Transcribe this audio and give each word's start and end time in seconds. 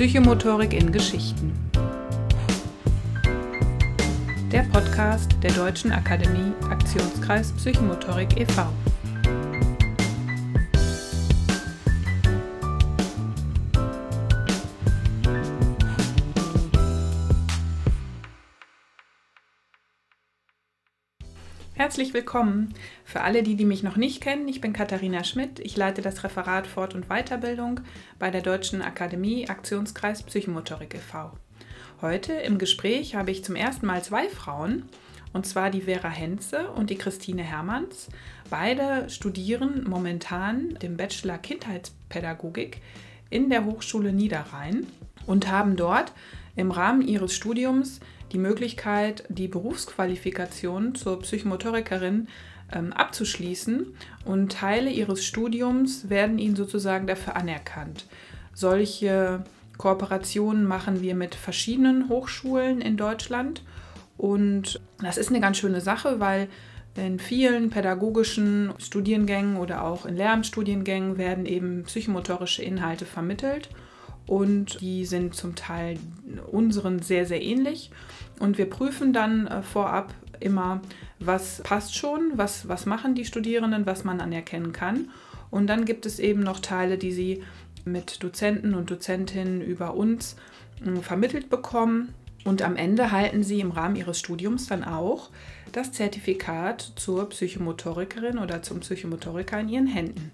Psychomotorik 0.00 0.72
in 0.72 0.90
Geschichten. 0.90 1.52
Der 4.50 4.62
Podcast 4.72 5.30
der 5.42 5.52
Deutschen 5.52 5.92
Akademie 5.92 6.54
Aktionskreis 6.70 7.52
Psychomotorik 7.52 8.40
e.V. 8.40 8.62
Herzlich 21.90 22.14
willkommen. 22.14 22.72
Für 23.04 23.22
alle, 23.22 23.42
die, 23.42 23.56
die 23.56 23.64
mich 23.64 23.82
noch 23.82 23.96
nicht 23.96 24.20
kennen, 24.20 24.46
ich 24.46 24.60
bin 24.60 24.72
Katharina 24.72 25.24
Schmidt. 25.24 25.58
Ich 25.58 25.76
leite 25.76 26.02
das 26.02 26.22
Referat 26.22 26.68
Fort- 26.68 26.94
und 26.94 27.08
Weiterbildung 27.08 27.80
bei 28.20 28.30
der 28.30 28.42
Deutschen 28.42 28.80
Akademie 28.80 29.48
Aktionskreis 29.48 30.22
Psychomotorik 30.22 30.94
e.V. 30.94 31.32
Heute 32.00 32.32
im 32.34 32.58
Gespräch 32.58 33.16
habe 33.16 33.32
ich 33.32 33.42
zum 33.42 33.56
ersten 33.56 33.86
Mal 33.86 34.04
zwei 34.04 34.28
Frauen, 34.28 34.84
und 35.32 35.46
zwar 35.46 35.70
die 35.70 35.80
Vera 35.80 36.10
Henze 36.10 36.70
und 36.70 36.90
die 36.90 36.94
Christine 36.94 37.42
Hermanns. 37.42 38.06
Beide 38.50 39.10
studieren 39.10 39.82
momentan 39.84 40.74
den 40.74 40.96
Bachelor 40.96 41.38
Kindheitspädagogik 41.38 42.80
in 43.30 43.50
der 43.50 43.64
Hochschule 43.64 44.12
Niederrhein 44.12 44.86
und 45.26 45.50
haben 45.50 45.74
dort 45.74 46.12
im 46.54 46.70
Rahmen 46.70 47.02
ihres 47.02 47.34
Studiums 47.34 47.98
die 48.32 48.38
Möglichkeit, 48.38 49.24
die 49.28 49.48
Berufsqualifikation 49.48 50.94
zur 50.94 51.20
Psychomotorikerin 51.20 52.28
ähm, 52.72 52.92
abzuschließen 52.92 53.94
und 54.24 54.52
Teile 54.52 54.90
ihres 54.90 55.24
Studiums 55.24 56.08
werden 56.08 56.38
ihnen 56.38 56.56
sozusagen 56.56 57.06
dafür 57.06 57.36
anerkannt. 57.36 58.06
Solche 58.54 59.44
Kooperationen 59.78 60.66
machen 60.66 61.00
wir 61.00 61.14
mit 61.14 61.34
verschiedenen 61.34 62.08
Hochschulen 62.08 62.80
in 62.80 62.96
Deutschland 62.96 63.62
und 64.16 64.80
das 65.02 65.16
ist 65.16 65.30
eine 65.30 65.40
ganz 65.40 65.56
schöne 65.56 65.80
Sache, 65.80 66.20
weil 66.20 66.48
in 66.96 67.18
vielen 67.18 67.70
pädagogischen 67.70 68.74
Studiengängen 68.78 69.56
oder 69.56 69.84
auch 69.84 70.06
in 70.06 70.16
Lehramtsstudiengängen 70.16 71.18
werden 71.18 71.46
eben 71.46 71.84
psychomotorische 71.84 72.62
Inhalte 72.62 73.06
vermittelt 73.06 73.70
und 74.26 74.80
die 74.80 75.06
sind 75.06 75.34
zum 75.34 75.54
Teil 75.54 75.98
unseren 76.50 77.00
sehr, 77.00 77.26
sehr 77.26 77.42
ähnlich. 77.42 77.90
Und 78.40 78.58
wir 78.58 78.68
prüfen 78.68 79.12
dann 79.12 79.46
äh, 79.46 79.62
vorab 79.62 80.12
immer, 80.40 80.80
was 81.20 81.62
passt 81.62 81.94
schon, 81.94 82.32
was, 82.34 82.66
was 82.66 82.86
machen 82.86 83.14
die 83.14 83.26
Studierenden, 83.26 83.86
was 83.86 84.02
man 84.02 84.20
anerkennen 84.20 84.72
kann. 84.72 85.10
Und 85.50 85.68
dann 85.68 85.84
gibt 85.84 86.06
es 86.06 86.18
eben 86.18 86.40
noch 86.40 86.58
Teile, 86.58 86.98
die 86.98 87.12
sie 87.12 87.44
mit 87.84 88.22
Dozenten 88.22 88.74
und 88.74 88.90
Dozentinnen 88.90 89.60
über 89.60 89.94
uns 89.94 90.36
äh, 90.84 91.00
vermittelt 91.00 91.50
bekommen. 91.50 92.14
Und 92.44 92.62
am 92.62 92.76
Ende 92.76 93.12
halten 93.12 93.42
sie 93.42 93.60
im 93.60 93.70
Rahmen 93.70 93.96
ihres 93.96 94.18
Studiums 94.18 94.66
dann 94.66 94.82
auch 94.84 95.28
das 95.72 95.92
Zertifikat 95.92 96.92
zur 96.96 97.28
Psychomotorikerin 97.28 98.38
oder 98.38 98.62
zum 98.62 98.80
Psychomotoriker 98.80 99.60
in 99.60 99.68
ihren 99.68 99.86
Händen. 99.86 100.32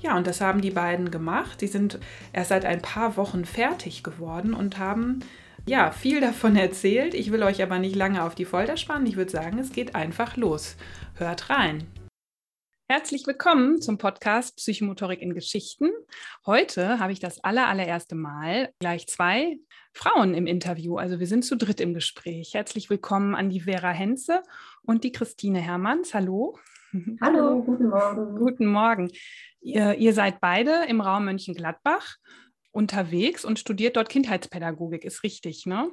Ja, 0.00 0.16
und 0.16 0.26
das 0.26 0.40
haben 0.40 0.62
die 0.62 0.70
beiden 0.70 1.10
gemacht. 1.10 1.60
Sie 1.60 1.66
sind 1.66 1.98
erst 2.32 2.48
seit 2.48 2.64
ein 2.64 2.80
paar 2.80 3.18
Wochen 3.18 3.44
fertig 3.44 4.02
geworden 4.02 4.54
und 4.54 4.78
haben 4.78 5.20
ja, 5.66 5.90
viel 5.90 6.20
davon 6.20 6.56
erzählt. 6.56 7.14
Ich 7.14 7.32
will 7.32 7.42
euch 7.42 7.62
aber 7.62 7.78
nicht 7.78 7.96
lange 7.96 8.22
auf 8.22 8.34
die 8.34 8.44
Folter 8.44 8.76
spannen. 8.76 9.06
Ich 9.06 9.16
würde 9.16 9.30
sagen, 9.30 9.58
es 9.58 9.72
geht 9.72 9.94
einfach 9.94 10.36
los. 10.36 10.76
Hört 11.14 11.50
rein. 11.50 11.86
Herzlich 12.86 13.26
willkommen 13.26 13.80
zum 13.80 13.96
Podcast 13.96 14.56
Psychomotorik 14.56 15.22
in 15.22 15.32
Geschichten. 15.32 15.88
Heute 16.44 16.98
habe 16.98 17.12
ich 17.12 17.18
das 17.18 17.42
aller, 17.42 17.66
allererste 17.66 18.14
Mal 18.14 18.74
gleich 18.78 19.06
zwei 19.06 19.56
Frauen 19.94 20.34
im 20.34 20.46
Interview. 20.46 20.98
Also 20.98 21.18
wir 21.18 21.26
sind 21.26 21.46
zu 21.46 21.56
dritt 21.56 21.80
im 21.80 21.94
Gespräch. 21.94 22.52
Herzlich 22.52 22.90
willkommen 22.90 23.34
an 23.34 23.48
die 23.48 23.60
Vera 23.60 23.90
Henze 23.90 24.42
und 24.82 25.02
die 25.02 25.12
Christine 25.12 25.60
Hermanns. 25.60 26.12
Hallo. 26.12 26.58
Hallo, 27.22 27.62
guten 27.62 27.88
Morgen. 27.88 28.36
Guten 28.36 28.66
Morgen. 28.66 29.10
Ihr, 29.62 29.94
ihr 29.94 30.12
seid 30.12 30.42
beide 30.42 30.84
im 30.86 31.00
Raum 31.00 31.24
Mönchengladbach 31.24 32.16
unterwegs 32.74 33.44
und 33.44 33.58
studiert 33.58 33.96
dort 33.96 34.08
Kindheitspädagogik, 34.08 35.04
ist 35.04 35.22
richtig, 35.22 35.64
ne? 35.64 35.90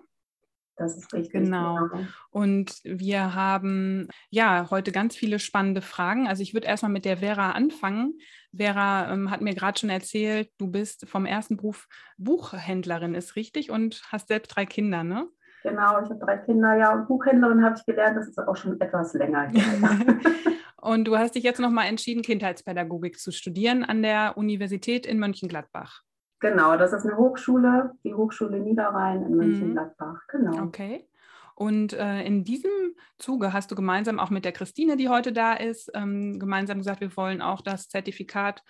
Das 0.77 0.97
ist 0.97 1.13
richtig. 1.13 1.43
Genau. 1.43 1.87
genau. 1.91 2.07
Und 2.31 2.79
wir 2.83 3.35
haben 3.35 4.07
ja 4.29 4.67
heute 4.71 4.91
ganz 4.91 5.15
viele 5.15 5.37
spannende 5.37 5.81
Fragen. 5.81 6.27
Also 6.27 6.41
ich 6.41 6.55
würde 6.55 6.67
erstmal 6.67 6.91
mit 6.91 7.05
der 7.05 7.17
Vera 7.17 7.51
anfangen. 7.51 8.17
Vera 8.55 9.13
ähm, 9.13 9.29
hat 9.29 9.41
mir 9.41 9.53
gerade 9.53 9.79
schon 9.79 9.91
erzählt, 9.91 10.49
du 10.57 10.67
bist 10.67 11.07
vom 11.07 11.27
ersten 11.27 11.57
Beruf 11.57 11.87
Buchhändlerin, 12.17 13.13
ist 13.13 13.35
richtig, 13.35 13.69
und 13.69 14.01
hast 14.11 14.29
selbst 14.29 14.55
drei 14.55 14.65
Kinder, 14.65 15.03
ne? 15.03 15.27
Genau, 15.61 16.01
ich 16.01 16.09
habe 16.09 16.19
drei 16.19 16.37
Kinder, 16.37 16.75
ja, 16.75 16.91
und 16.93 17.07
Buchhändlerin 17.07 17.63
habe 17.63 17.75
ich 17.77 17.85
gelernt, 17.85 18.17
das 18.17 18.27
ist 18.27 18.39
auch 18.39 18.55
schon 18.55 18.81
etwas 18.81 19.13
länger. 19.13 19.51
und 20.77 21.05
du 21.05 21.15
hast 21.15 21.35
dich 21.35 21.43
jetzt 21.43 21.59
nochmal 21.59 21.87
entschieden, 21.87 22.23
Kindheitspädagogik 22.23 23.19
zu 23.19 23.31
studieren 23.31 23.83
an 23.83 24.01
der 24.01 24.35
Universität 24.37 25.05
in 25.05 25.19
Mönchengladbach. 25.19 26.01
Genau, 26.41 26.75
das 26.75 26.91
ist 26.91 27.05
eine 27.05 27.17
Hochschule, 27.17 27.91
die 28.03 28.13
Hochschule 28.13 28.59
Niederrhein 28.59 29.23
in 29.23 29.31
mhm. 29.31 29.37
Mönchengladbach. 29.37 30.27
Genau. 30.27 30.63
Okay. 30.63 31.07
Und 31.55 31.93
äh, 31.93 32.23
in 32.23 32.43
diesem 32.43 32.71
Zuge 33.19 33.53
hast 33.53 33.69
du 33.69 33.75
gemeinsam 33.75 34.19
auch 34.19 34.31
mit 34.31 34.43
der 34.43 34.51
Christine, 34.51 34.97
die 34.97 35.09
heute 35.09 35.31
da 35.31 35.53
ist, 35.53 35.91
ähm, 35.93 36.39
gemeinsam 36.39 36.79
gesagt, 36.79 37.01
wir 37.01 37.15
wollen 37.15 37.41
auch 37.43 37.61
das 37.61 37.87
Zertifikat 37.87 38.63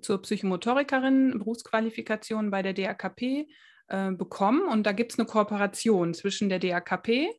zur 0.00 0.20
Psychomotorikerin, 0.20 1.38
Berufsqualifikation 1.38 2.50
bei 2.50 2.62
der 2.62 2.72
DAKP 2.72 3.46
äh, 3.86 4.10
bekommen. 4.10 4.66
Und 4.66 4.84
da 4.84 4.92
gibt 4.92 5.12
es 5.12 5.18
eine 5.18 5.26
Kooperation 5.26 6.14
zwischen 6.14 6.48
der 6.48 6.58
DAKP 6.58 7.30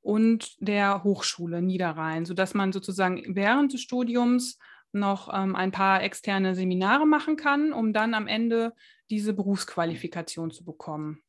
und 0.00 0.56
der 0.58 1.04
Hochschule 1.04 1.62
Niederrhein, 1.62 2.24
sodass 2.24 2.54
man 2.54 2.72
sozusagen 2.72 3.22
während 3.36 3.72
des 3.72 3.82
Studiums 3.82 4.58
noch 4.90 5.32
ähm, 5.32 5.54
ein 5.54 5.70
paar 5.70 6.02
externe 6.02 6.56
Seminare 6.56 7.06
machen 7.06 7.36
kann, 7.36 7.72
um 7.72 7.92
dann 7.92 8.14
am 8.14 8.26
Ende 8.26 8.72
diese 9.10 9.32
Berufsqualifikation 9.32 10.50
zu 10.50 10.64
bekommen. 10.64 11.22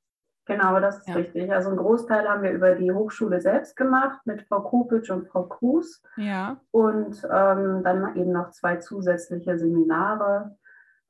Genau, 0.45 0.79
das 0.79 0.99
ist 0.99 1.07
ja. 1.07 1.15
richtig. 1.15 1.51
Also 1.51 1.69
einen 1.69 1.77
Großteil 1.77 2.27
haben 2.29 2.43
wir 2.43 2.51
über 2.51 2.75
die 2.75 2.91
Hochschule 2.91 3.41
selbst 3.41 3.75
gemacht 3.75 4.19
mit 4.25 4.43
Frau 4.43 4.61
Kopitsch 4.61 5.09
und 5.09 5.27
Frau 5.27 5.43
Kruse. 5.43 6.01
Ja. 6.17 6.61
Und 6.71 7.23
ähm, 7.23 7.81
dann 7.83 8.15
eben 8.15 8.31
noch 8.31 8.51
zwei 8.51 8.77
zusätzliche 8.77 9.57
Seminare. 9.57 10.55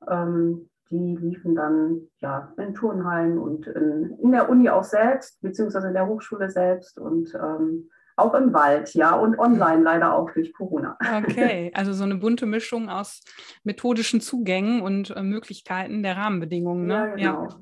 Ähm, 0.08 0.70
die 0.90 1.16
liefen 1.16 1.54
dann 1.54 2.08
ja 2.20 2.52
in 2.56 2.74
Turnhallen 2.74 3.38
und 3.38 3.66
in, 3.66 4.18
in, 4.22 4.32
der 4.32 4.48
Uni 4.48 4.70
auch 4.70 4.84
selbst, 4.84 5.42
beziehungsweise 5.42 5.88
in 5.88 5.94
der 5.94 6.06
Hochschule 6.06 6.48
selbst. 6.48 6.98
Und 6.98 7.34
ähm, 7.34 7.90
auch 8.16 8.34
im 8.34 8.52
Wald, 8.54 8.94
ja, 8.94 9.14
und 9.14 9.38
online 9.38 9.82
leider 9.82 10.14
auch 10.14 10.30
durch 10.32 10.52
Corona. 10.54 10.96
Okay, 11.00 11.70
also 11.74 11.92
so 11.92 12.04
eine 12.04 12.16
bunte 12.16 12.46
Mischung 12.46 12.88
aus 12.88 13.22
methodischen 13.62 14.20
Zugängen 14.20 14.80
und 14.80 15.10
äh, 15.10 15.22
Möglichkeiten 15.22 16.02
der 16.02 16.16
Rahmenbedingungen. 16.16 16.86
Ne? 16.86 16.94
Ja, 16.94 17.32
genau. 17.32 17.48
Ja. 17.48 17.60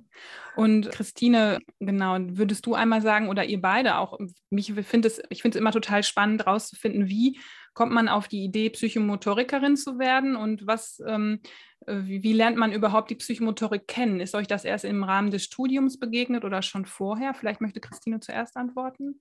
Und 0.57 0.91
Christine, 0.93 1.59
genau, 1.81 2.17
würdest 2.21 2.65
du 2.67 2.75
einmal 2.75 3.03
sagen, 3.03 3.29
oder 3.29 3.45
ihr 3.45 3.61
beide 3.61 3.99
auch, 3.99 4.17
mich 4.51 4.73
find 4.73 5.05
es, 5.05 5.21
ich 5.29 5.43
finde 5.43 5.59
es 5.59 5.61
immer 5.61 5.73
total 5.73 6.05
spannend 6.05 6.47
herauszufinden, 6.47 7.09
wie 7.09 7.41
kommt 7.75 7.91
man 7.91 8.09
auf 8.09 8.29
die 8.29 8.45
Idee, 8.45 8.71
Psychomotorikerin 8.71 9.77
zu 9.77 9.99
werden 9.99 10.37
und 10.37 10.65
was, 10.69 11.03
ähm, 11.09 11.41
äh, 11.87 11.97
wie, 12.05 12.23
wie, 12.23 12.33
lernt 12.33 12.57
man 12.57 12.73
überhaupt 12.73 13.11
die 13.11 13.17
Psychomotorik 13.17 13.89
kennen? 13.89 14.21
Ist 14.21 14.37
euch 14.37 14.47
das 14.47 14.65
erst 14.65 14.85
im 14.85 15.03
Rahmen 15.03 15.33
des 15.33 15.43
Studiums 15.43 15.99
begegnet 15.99 16.45
oder 16.45 16.63
schon 16.63 16.87
vorher? 16.87 17.35
Vielleicht 17.35 17.61
möchte 17.61 17.81
Christine 17.81 18.21
zuerst 18.21 18.57
antworten. 18.57 19.19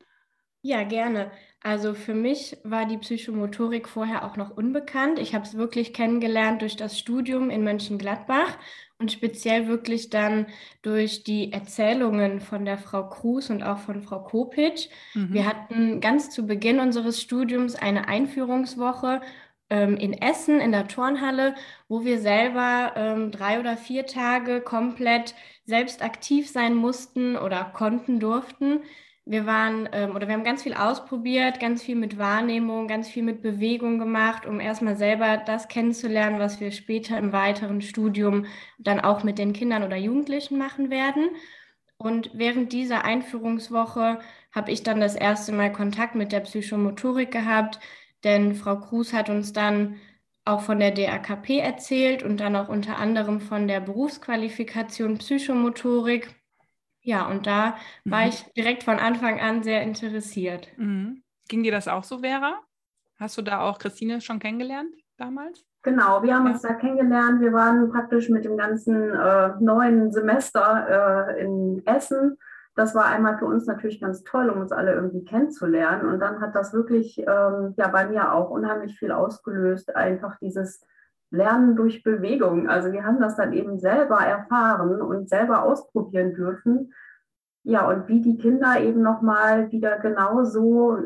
Ja, 0.65 0.83
gerne. 0.83 1.29
Also 1.61 1.93
für 1.93 2.13
mich 2.13 2.57
war 2.63 2.85
die 2.85 2.97
Psychomotorik 2.97 3.89
vorher 3.89 4.23
auch 4.23 4.37
noch 4.37 4.55
unbekannt. 4.55 5.19
Ich 5.19 5.35
habe 5.35 5.43
es 5.43 5.55
wirklich 5.57 5.93
kennengelernt 5.93 6.61
durch 6.61 6.77
das 6.77 6.97
Studium 6.97 7.49
in 7.49 7.65
Mönchengladbach 7.65 8.57
und 8.97 9.11
speziell 9.11 9.67
wirklich 9.67 10.09
dann 10.09 10.47
durch 10.81 11.25
die 11.25 11.51
Erzählungen 11.51 12.39
von 12.39 12.63
der 12.63 12.77
Frau 12.77 13.09
Kruse 13.09 13.51
und 13.51 13.61
auch 13.61 13.79
von 13.79 14.01
Frau 14.03 14.23
Kopitsch. 14.23 14.87
Mhm. 15.13 15.33
Wir 15.33 15.45
hatten 15.45 15.99
ganz 15.99 16.29
zu 16.29 16.47
Beginn 16.47 16.79
unseres 16.79 17.21
Studiums 17.21 17.75
eine 17.75 18.07
Einführungswoche 18.07 19.21
ähm, 19.69 19.97
in 19.97 20.13
Essen 20.13 20.61
in 20.61 20.71
der 20.71 20.87
Turnhalle, 20.87 21.55
wo 21.89 22.05
wir 22.05 22.19
selber 22.19 22.93
ähm, 22.95 23.31
drei 23.31 23.59
oder 23.59 23.75
vier 23.75 24.05
Tage 24.05 24.61
komplett 24.61 25.35
selbst 25.65 26.01
aktiv 26.01 26.49
sein 26.49 26.73
mussten 26.73 27.35
oder 27.35 27.65
konnten, 27.65 28.21
durften 28.21 28.79
wir 29.25 29.45
waren 29.45 29.87
ähm, 29.93 30.15
oder 30.15 30.27
wir 30.27 30.33
haben 30.33 30.43
ganz 30.43 30.63
viel 30.63 30.73
ausprobiert, 30.73 31.59
ganz 31.59 31.81
viel 31.81 31.95
mit 31.95 32.17
Wahrnehmung, 32.17 32.87
ganz 32.87 33.07
viel 33.09 33.23
mit 33.23 33.41
Bewegung 33.41 33.97
gemacht, 33.99 34.45
um 34.45 34.59
erstmal 34.59 34.97
selber 34.97 35.37
das 35.37 35.67
kennenzulernen, 35.69 36.39
was 36.39 36.59
wir 36.59 36.71
später 36.71 37.17
im 37.17 37.31
weiteren 37.31 37.81
Studium 37.81 38.45
dann 38.79 38.99
auch 38.99 39.23
mit 39.23 39.37
den 39.37 39.53
Kindern 39.53 39.83
oder 39.83 39.95
Jugendlichen 39.95 40.57
machen 40.57 40.89
werden. 40.89 41.29
Und 41.97 42.31
während 42.33 42.73
dieser 42.73 43.05
Einführungswoche 43.05 44.19
habe 44.51 44.71
ich 44.71 44.83
dann 44.83 44.99
das 44.99 45.15
erste 45.15 45.53
Mal 45.53 45.71
Kontakt 45.71 46.15
mit 46.15 46.31
der 46.33 46.41
Psychomotorik 46.41 47.31
gehabt, 47.31 47.79
denn 48.25 48.55
Frau 48.55 48.79
Kruse 48.79 49.15
hat 49.17 49.29
uns 49.29 49.53
dann 49.53 49.99
auch 50.45 50.61
von 50.61 50.79
der 50.79 50.91
DAKP 50.91 51.59
erzählt 51.59 52.23
und 52.23 52.37
dann 52.39 52.55
auch 52.57 52.67
unter 52.67 52.97
anderem 52.97 53.39
von 53.39 53.67
der 53.67 53.79
Berufsqualifikation 53.79 55.17
Psychomotorik 55.17 56.35
Ja, 57.03 57.27
und 57.27 57.45
da 57.45 57.75
war 58.05 58.21
Mhm. 58.21 58.29
ich 58.29 58.43
direkt 58.53 58.83
von 58.83 58.97
Anfang 58.97 59.39
an 59.39 59.61
sehr 59.61 59.81
interessiert. 59.83 60.67
Mhm. 60.77 61.21
Ging 61.49 61.63
dir 61.63 61.71
das 61.71 61.87
auch 61.87 62.03
so, 62.03 62.19
Vera? 62.19 62.59
Hast 63.19 63.37
du 63.37 63.41
da 63.41 63.59
auch 63.61 63.77
Christine 63.77 64.21
schon 64.21 64.39
kennengelernt 64.39 64.93
damals? 65.17 65.65
Genau, 65.83 66.23
wir 66.23 66.33
haben 66.33 66.45
Ja. 66.45 66.53
uns 66.53 66.61
da 66.61 66.73
kennengelernt. 66.73 67.41
Wir 67.41 67.51
waren 67.51 67.91
praktisch 67.91 68.29
mit 68.29 68.45
dem 68.45 68.55
ganzen 68.57 69.11
äh, 69.13 69.49
neuen 69.59 70.11
Semester 70.13 71.27
äh, 71.37 71.41
in 71.43 71.81
Essen. 71.85 72.37
Das 72.75 72.95
war 72.95 73.05
einmal 73.05 73.37
für 73.37 73.45
uns 73.45 73.65
natürlich 73.67 73.99
ganz 74.01 74.23
toll, 74.23 74.49
um 74.49 74.61
uns 74.61 74.71
alle 74.71 74.93
irgendwie 74.93 75.25
kennenzulernen. 75.25 76.07
Und 76.07 76.19
dann 76.19 76.39
hat 76.41 76.55
das 76.55 76.73
wirklich 76.73 77.19
ähm, 77.19 77.73
ja 77.77 77.87
bei 77.89 78.07
mir 78.07 78.33
auch 78.33 78.49
unheimlich 78.49 78.97
viel 78.97 79.11
ausgelöst. 79.11 79.93
Einfach 79.95 80.37
dieses 80.39 80.81
Lernen 81.33 81.75
durch 81.75 82.03
Bewegung. 82.03 82.69
Also 82.69 82.91
wir 82.91 83.03
haben 83.03 83.19
das 83.19 83.35
dann 83.35 83.53
eben 83.53 83.79
selber 83.79 84.19
erfahren 84.19 85.01
und 85.01 85.27
selber 85.29 85.63
ausprobieren 85.63 86.35
dürfen. 86.35 86.93
Ja, 87.65 87.87
und 87.89 88.07
wie 88.09 88.21
die 88.21 88.37
Kinder 88.37 88.79
eben 88.81 89.01
nochmal 89.01 89.71
wieder 89.71 89.97
genauso 89.97 90.97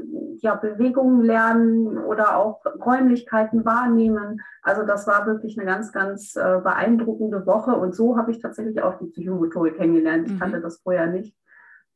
ja, 0.42 0.56
Bewegungen 0.56 1.22
lernen 1.22 1.98
oder 2.00 2.36
auch 2.36 2.62
Räumlichkeiten 2.84 3.64
wahrnehmen. 3.64 4.42
Also 4.64 4.84
das 4.84 5.06
war 5.08 5.28
wirklich 5.28 5.58
eine 5.58 5.68
ganz, 5.68 5.92
ganz 5.92 6.36
äh, 6.36 6.60
beeindruckende 6.64 7.46
Woche. 7.46 7.76
Und 7.76 7.96
so 7.96 8.18
habe 8.18 8.32
ich 8.32 8.40
tatsächlich 8.40 8.82
auch 8.82 8.98
die 8.98 9.06
Psychomotorik 9.06 9.78
kennengelernt. 9.78 10.28
Ich 10.28 10.34
Mhm. 10.34 10.40
kannte 10.40 10.60
das 10.60 10.82
vorher 10.82 11.08
nicht. 11.08 11.36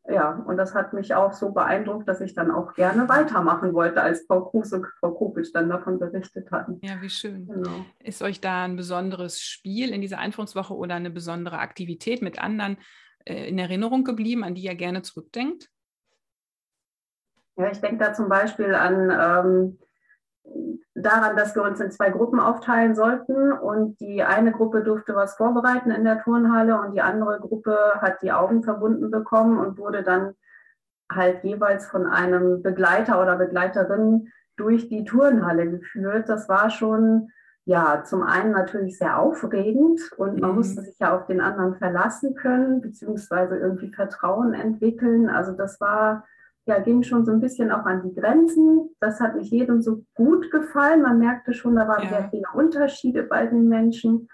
Ja, 0.10 0.32
und 0.32 0.58
das 0.58 0.74
hat 0.74 0.94
mich 0.94 1.14
auch 1.14 1.32
so 1.32 1.52
beeindruckt, 1.52 2.08
dass 2.08 2.22
ich 2.22 2.34
dann 2.34 2.50
auch 2.50 2.74
gerne 2.74 3.08
weitermachen 3.08 3.74
wollte, 3.74 4.02
als 4.02 4.26
Frau 4.26 4.46
Kruse 4.46 4.78
und 4.78 4.88
Frau 5.00 5.12
Kopic 5.12 5.52
dann 5.54 5.70
davon 5.70 6.00
berichtet 6.00 6.52
hatten. 6.52 6.80
Ja, 6.82 7.00
wie 7.02 7.10
schön. 7.10 7.48
Genau. 7.48 7.86
Ist 8.00 8.24
euch 8.24 8.42
da 8.42 8.64
ein 8.64 8.76
besonderes 8.76 9.42
Spiel 9.42 9.94
in 9.94 10.02
dieser 10.02 10.18
Einführungswoche 10.18 10.76
oder 10.76 10.96
eine 10.96 11.12
besondere 11.12 11.60
Aktivität 11.60 12.24
mit 12.24 12.40
anderen 12.40 12.78
äh, 13.26 13.48
in 13.48 13.60
Erinnerung 13.60 14.04
geblieben, 14.04 14.44
an 14.44 14.56
die 14.56 14.64
ihr 14.64 14.76
gerne 14.76 15.04
zurückdenkt? 15.04 15.70
Ja, 17.58 17.70
ich 17.70 17.80
denke 17.80 17.98
da 17.98 18.14
zum 18.14 18.28
Beispiel 18.28 18.74
an 18.74 19.12
ähm, 19.12 19.80
daran, 20.94 21.36
dass 21.36 21.56
wir 21.56 21.64
uns 21.64 21.80
in 21.80 21.92
zwei 21.92 22.10
Gruppen 22.10 22.40
aufteilen 22.40 22.96
sollten 22.96 23.52
und 23.52 24.00
die 24.00 24.24
eine 24.24 24.52
Gruppe 24.52 24.84
durfte 24.84 25.16
was 25.16 25.36
vorbereiten 25.36 25.92
in 25.92 26.04
der 26.04 26.22
Turnhalle 26.22 26.80
und 26.80 26.94
die 26.94 27.02
andere 27.02 27.40
Gruppe 27.40 27.78
hat 27.96 28.22
die 28.22 28.32
Augen 28.32 28.64
verbunden 28.64 29.10
bekommen 29.10 29.58
und 29.58 29.78
wurde 29.78 30.04
dann 30.04 30.36
halt 31.12 31.44
jeweils 31.44 31.88
von 31.88 32.08
einem 32.08 32.62
Begleiter 32.62 33.22
oder 33.22 33.36
Begleiterin 33.36 34.30
durch 34.58 34.90
die 34.90 35.04
Turnhalle 35.04 35.70
geführt. 35.70 36.30
Das 36.30 36.48
war 36.50 36.70
schon 36.70 37.30
ja 37.66 38.04
zum 38.04 38.24
einen 38.24 38.52
natürlich 38.52 38.98
sehr 38.98 39.20
aufregend 39.20 40.02
und 40.18 40.40
man 40.40 40.52
Mhm. 40.52 40.56
musste 40.58 40.82
sich 40.82 40.98
ja 41.00 41.16
auf 41.16 41.26
den 41.28 41.42
anderen 41.42 41.76
verlassen 41.76 42.36
können, 42.36 42.82
beziehungsweise 42.82 43.58
irgendwie 43.58 43.92
Vertrauen 43.94 44.54
entwickeln. 44.54 45.30
Also 45.30 45.54
das 45.54 45.80
war 45.80 46.26
ja, 46.72 46.80
ging 46.80 47.04
schon 47.04 47.26
so 47.26 47.32
ein 47.32 47.40
bisschen 47.42 47.72
auch 47.72 47.86
an 47.86 48.02
die 48.04 48.14
Grenzen. 48.20 48.90
Das 49.00 49.20
hat 49.20 49.36
nicht 49.36 49.52
jedem 49.52 49.82
so 49.82 50.04
gut 50.16 50.50
gefallen. 50.52 51.02
Man 51.02 51.20
merkte 51.20 51.54
schon, 51.54 51.76
da 51.76 51.88
waren 51.88 52.04
Ja. 52.04 52.10
sehr 52.10 52.30
viele 52.30 52.44
Unterschiede 52.54 53.24
bei 53.24 53.46
den 53.48 53.68
Menschen. 53.68 54.28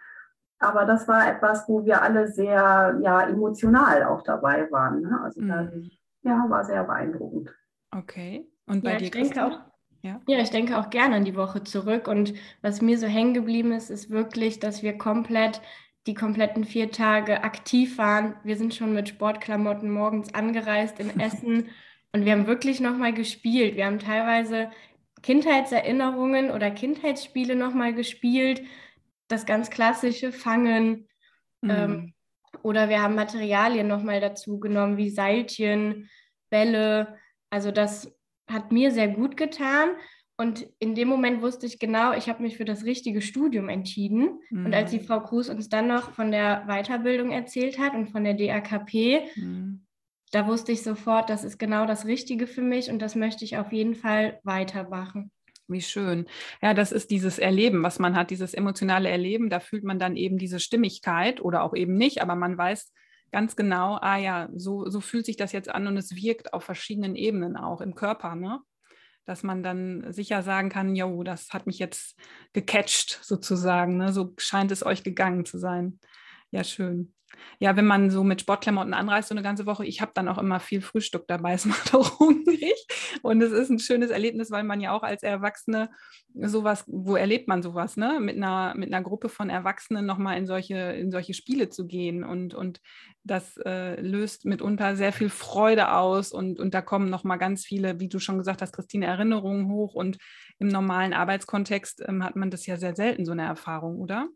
Aber 0.60 0.86
das 0.86 1.08
war 1.08 1.30
etwas, 1.30 1.68
wo 1.68 1.86
wir 1.86 2.02
alle 2.02 2.28
sehr 2.28 2.98
ja, 3.02 3.22
emotional 3.28 4.04
auch 4.06 4.22
dabei 4.24 4.72
waren. 4.72 5.02
Ne? 5.02 5.20
Also 5.24 5.42
Mhm. 5.42 5.90
ja, 6.24 6.46
war 6.50 6.64
sehr 6.66 6.84
beeindruckend. 6.84 7.54
Okay. 7.96 8.48
Und 8.68 8.84
bei 8.84 8.92
Ja, 8.94 8.98
dir, 8.98 9.06
ich 9.06 9.12
denke 9.12 9.46
auch, 9.46 9.60
Ja. 10.04 10.22
Ja, 10.28 10.38
ich 10.40 10.52
denke 10.52 10.78
auch 10.78 10.90
gerne 10.92 11.16
an 11.16 11.26
die 11.26 11.36
Woche 11.36 11.64
zurück. 11.64 12.08
Und 12.08 12.34
was 12.62 12.82
mir 12.82 12.98
so 13.00 13.08
hängen 13.08 13.34
geblieben 13.34 13.72
ist, 13.72 13.90
ist 13.90 14.10
wirklich, 14.12 14.60
dass 14.60 14.84
wir 14.84 14.98
komplett 14.98 15.60
die 16.06 16.14
kompletten 16.14 16.64
vier 16.64 16.92
Tage 16.92 17.44
aktiv 17.44 17.98
waren. 17.98 18.36
Wir 18.44 18.56
sind 18.56 18.74
schon 18.74 18.94
mit 18.94 19.10
Sportklamotten 19.10 19.90
morgens 19.92 20.34
angereist 20.34 21.00
in 21.00 21.10
Essen 21.20 21.66
und 22.14 22.26
wir 22.26 22.32
haben 22.32 22.48
wirklich 22.48 22.80
nochmal 22.80 23.14
gespielt. 23.14 23.76
Wir 23.76 23.86
haben 23.86 24.00
teilweise 24.00 24.70
Kindheitserinnerungen 25.24 26.52
oder 26.52 26.72
Kindheitsspiele 26.72 27.56
nochmal 27.56 27.94
gespielt. 27.94 28.64
Das 29.28 29.46
ganz 29.46 29.70
klassische 29.70 30.32
Fangen. 30.32 31.08
Ähm, 31.64 31.92
Mhm. 31.92 32.14
oder 32.64 32.88
wir 32.90 33.02
haben 33.02 33.16
Materialien 33.16 33.88
nochmal 33.88 34.22
dazu 34.22 34.60
genommen, 34.60 34.98
wie 34.98 35.10
Seilchen, 35.10 36.10
Bälle. 36.50 37.18
Also 37.50 37.72
das 37.72 38.16
hat 38.50 38.72
mir 38.72 38.92
sehr 38.92 39.08
gut 39.10 39.36
getan. 39.38 39.90
Und 40.40 40.68
in 40.80 40.94
dem 40.94 41.08
Moment 41.08 41.42
wusste 41.42 41.66
ich 41.66 41.80
genau, 41.80 42.14
ich 42.14 42.30
habe 42.30 42.44
mich 42.44 42.58
für 42.58 42.66
das 42.66 42.86
richtige 42.86 43.22
Studium 43.22 43.70
entschieden. 43.70 44.40
Und 44.52 44.74
als 44.74 44.92
die 44.92 45.00
Mhm. 45.00 45.04
Frau 45.06 45.20
Kruse 45.22 45.52
uns 45.52 45.68
dann 45.68 45.88
noch 45.88 46.12
von 46.14 46.32
der 46.32 46.64
Weiterbildung 46.68 47.32
erzählt 47.32 47.80
hat 47.80 47.96
und 47.96 48.12
von 48.12 48.24
der 48.24 48.36
DAKP, 48.36 49.22
Mhm. 49.36 49.82
Da 50.32 50.48
wusste 50.48 50.72
ich 50.72 50.84
sofort, 50.84 51.30
das 51.30 51.44
ist 51.44 51.58
genau 51.58 51.86
das 51.86 52.06
Richtige 52.06 52.48
für 52.48 52.62
mich 52.62 52.90
und 52.90 53.00
das 53.00 53.16
möchte 53.16 53.46
ich 53.46 53.58
auf 53.58 53.72
jeden 53.72 53.96
Fall 53.96 54.40
weitermachen. 54.44 55.32
Wie 55.70 55.82
schön. 55.82 56.28
Ja, 56.62 56.74
das 56.74 56.94
ist 56.94 57.12
dieses 57.12 57.40
Erleben, 57.40 57.84
was 57.84 58.00
man 58.00 58.16
hat, 58.16 58.30
dieses 58.30 58.54
emotionale 58.54 59.10
Erleben. 59.10 59.50
Da 59.50 59.60
fühlt 59.60 59.84
man 59.84 60.00
dann 60.00 60.16
eben 60.16 60.38
diese 60.38 60.60
Stimmigkeit 60.62 61.42
oder 61.42 61.64
auch 61.64 61.76
eben 61.76 61.96
nicht, 61.96 62.22
aber 62.22 62.36
man 62.36 62.58
weiß 62.58 62.94
ganz 63.32 63.58
genau, 63.58 63.98
ah 64.02 64.18
ja, 64.18 64.48
so, 64.56 64.90
so 64.90 65.02
fühlt 65.02 65.26
sich 65.26 65.36
das 65.36 65.52
jetzt 65.52 65.70
an 65.70 65.88
und 65.88 65.98
es 65.98 66.16
wirkt 66.16 66.54
auf 66.54 66.64
verschiedenen 66.64 67.16
Ebenen 67.16 67.58
auch 67.58 67.82
im 67.82 67.96
Körper, 67.96 68.36
ne? 68.36 68.62
Dass 69.26 69.44
man 69.44 69.62
dann 69.62 70.06
sicher 70.14 70.42
sagen 70.42 70.70
kann, 70.70 70.96
jo, 70.96 71.24
das 71.24 71.50
hat 71.50 71.68
mich 71.68 71.80
jetzt 71.80 72.18
gecatcht 72.54 73.20
sozusagen, 73.22 73.98
ne? 73.98 74.14
So 74.14 74.34
scheint 74.38 74.72
es 74.72 74.86
euch 74.86 75.04
gegangen 75.04 75.44
zu 75.44 75.58
sein. 75.58 76.00
Ja, 76.50 76.64
schön. 76.64 77.14
Ja, 77.60 77.76
wenn 77.76 77.86
man 77.86 78.10
so 78.10 78.24
mit 78.24 78.42
Sportklamotten 78.42 78.94
anreist, 78.94 79.30
so 79.30 79.36
eine 79.36 79.42
ganze 79.44 79.66
Woche, 79.66 79.86
ich 79.86 80.02
habe 80.02 80.12
dann 80.14 80.28
auch 80.28 80.38
immer 80.38 80.60
viel 80.60 80.82
Frühstück 80.82 81.28
dabei. 81.28 81.54
Es 81.54 81.66
macht 81.66 81.94
auch 81.94 82.20
hungrig. 82.20 82.76
Und 83.22 83.42
es 83.42 83.52
ist 83.52 83.70
ein 83.70 83.80
schönes 83.80 84.12
Erlebnis, 84.12 84.52
weil 84.52 84.64
man 84.64 84.82
ja 84.82 84.92
auch 84.92 85.04
als 85.04 85.24
Erwachsene 85.24 85.90
sowas, 86.34 86.84
wo 86.88 87.16
erlebt 87.16 87.48
man 87.48 87.64
sowas, 87.64 87.98
ne? 87.98 88.20
Mit 88.20 88.38
einer, 88.38 88.74
mit 88.76 88.94
einer 88.94 89.04
Gruppe 89.04 89.30
von 89.30 89.50
Erwachsenen 89.50 90.06
nochmal 90.06 90.38
in 90.38 90.46
solche, 90.46 90.76
in 90.76 91.12
solche 91.12 91.34
Spiele 91.34 91.70
zu 91.70 91.88
gehen. 91.88 92.24
Und, 92.24 92.54
und 92.54 92.80
das 93.24 93.58
äh, 93.66 94.00
löst 94.00 94.46
mitunter 94.46 94.96
sehr 94.96 95.14
viel 95.14 95.30
Freude 95.30 95.94
aus. 95.94 96.32
Und, 96.32 96.60
und 96.60 96.74
da 96.74 96.82
kommen 96.82 97.10
nochmal 97.10 97.38
ganz 97.38 97.66
viele, 97.66 98.00
wie 98.00 98.10
du 98.10 98.20
schon 98.20 98.38
gesagt 98.38 98.62
hast, 98.62 98.74
Christine, 98.74 99.06
Erinnerungen 99.08 99.70
hoch. 99.70 99.94
Und 99.96 100.18
im 100.60 100.68
normalen 100.68 101.14
Arbeitskontext 101.14 102.04
ähm, 102.08 102.24
hat 102.24 102.36
man 102.36 102.52
das 102.52 102.66
ja 102.66 102.78
sehr 102.78 102.96
selten, 102.96 103.26
so 103.26 103.32
eine 103.32 103.44
Erfahrung, 103.44 104.00
oder? 104.00 104.28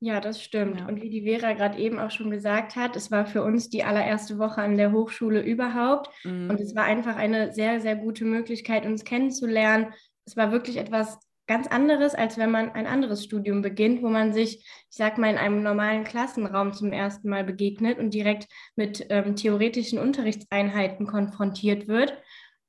Ja, 0.00 0.20
das 0.20 0.42
stimmt. 0.42 0.80
Ja. 0.80 0.88
Und 0.88 1.02
wie 1.02 1.08
die 1.08 1.22
Vera 1.22 1.54
gerade 1.54 1.78
eben 1.78 1.98
auch 1.98 2.10
schon 2.10 2.30
gesagt 2.30 2.76
hat, 2.76 2.96
es 2.96 3.10
war 3.10 3.26
für 3.26 3.42
uns 3.42 3.70
die 3.70 3.82
allererste 3.82 4.38
Woche 4.38 4.60
an 4.60 4.76
der 4.76 4.92
Hochschule 4.92 5.40
überhaupt. 5.40 6.10
Mhm. 6.24 6.50
Und 6.50 6.60
es 6.60 6.74
war 6.74 6.84
einfach 6.84 7.16
eine 7.16 7.52
sehr, 7.52 7.80
sehr 7.80 7.96
gute 7.96 8.24
Möglichkeit, 8.24 8.84
uns 8.84 9.04
kennenzulernen. 9.04 9.94
Es 10.26 10.36
war 10.36 10.52
wirklich 10.52 10.76
etwas 10.76 11.18
ganz 11.46 11.66
anderes, 11.68 12.14
als 12.14 12.36
wenn 12.36 12.50
man 12.50 12.72
ein 12.72 12.86
anderes 12.86 13.24
Studium 13.24 13.62
beginnt, 13.62 14.02
wo 14.02 14.08
man 14.08 14.32
sich, 14.32 14.56
ich 14.56 14.96
sag 14.96 15.16
mal, 15.16 15.30
in 15.30 15.38
einem 15.38 15.62
normalen 15.62 16.04
Klassenraum 16.04 16.72
zum 16.72 16.92
ersten 16.92 17.28
Mal 17.28 17.44
begegnet 17.44 17.98
und 17.98 18.12
direkt 18.12 18.48
mit 18.74 19.06
ähm, 19.10 19.36
theoretischen 19.36 19.98
Unterrichtseinheiten 19.98 21.06
konfrontiert 21.06 21.88
wird, 21.88 22.20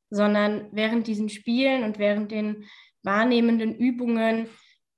sondern 0.10 0.70
während 0.72 1.08
diesen 1.08 1.30
Spielen 1.30 1.84
und 1.84 2.00
während 2.00 2.32
den 2.32 2.66
wahrnehmenden 3.04 3.76
Übungen, 3.76 4.48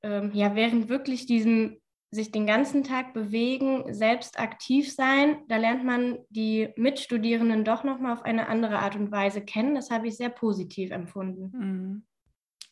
ähm, 0.04 0.32
ja, 0.34 0.56
während 0.56 0.90
wirklich 0.90 1.26
diesem 1.26 1.80
sich 2.12 2.32
den 2.32 2.48
ganzen 2.48 2.84
Tag 2.84 3.14
bewegen, 3.14 3.94
selbst 3.94 4.40
aktiv 4.40 4.92
sein, 4.92 5.44
da 5.48 5.58
lernt 5.58 5.84
man 5.84 6.18
die 6.30 6.70
Mitstudierenden 6.76 7.64
doch 7.64 7.84
nochmal 7.84 8.14
auf 8.14 8.24
eine 8.24 8.48
andere 8.48 8.80
Art 8.80 8.96
und 8.96 9.12
Weise 9.12 9.42
kennen. 9.42 9.76
Das 9.76 9.92
habe 9.92 10.08
ich 10.08 10.18
sehr 10.18 10.30
positiv 10.30 10.92
empfunden. 10.92 11.52
Mhm. 11.54 12.04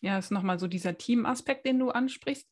Ja, 0.01 0.17
ist 0.17 0.31
nochmal 0.31 0.59
so 0.59 0.67
dieser 0.67 0.97
Teamaspekt, 0.97 1.65
den 1.65 1.79
du 1.79 1.89
ansprichst. 1.89 2.47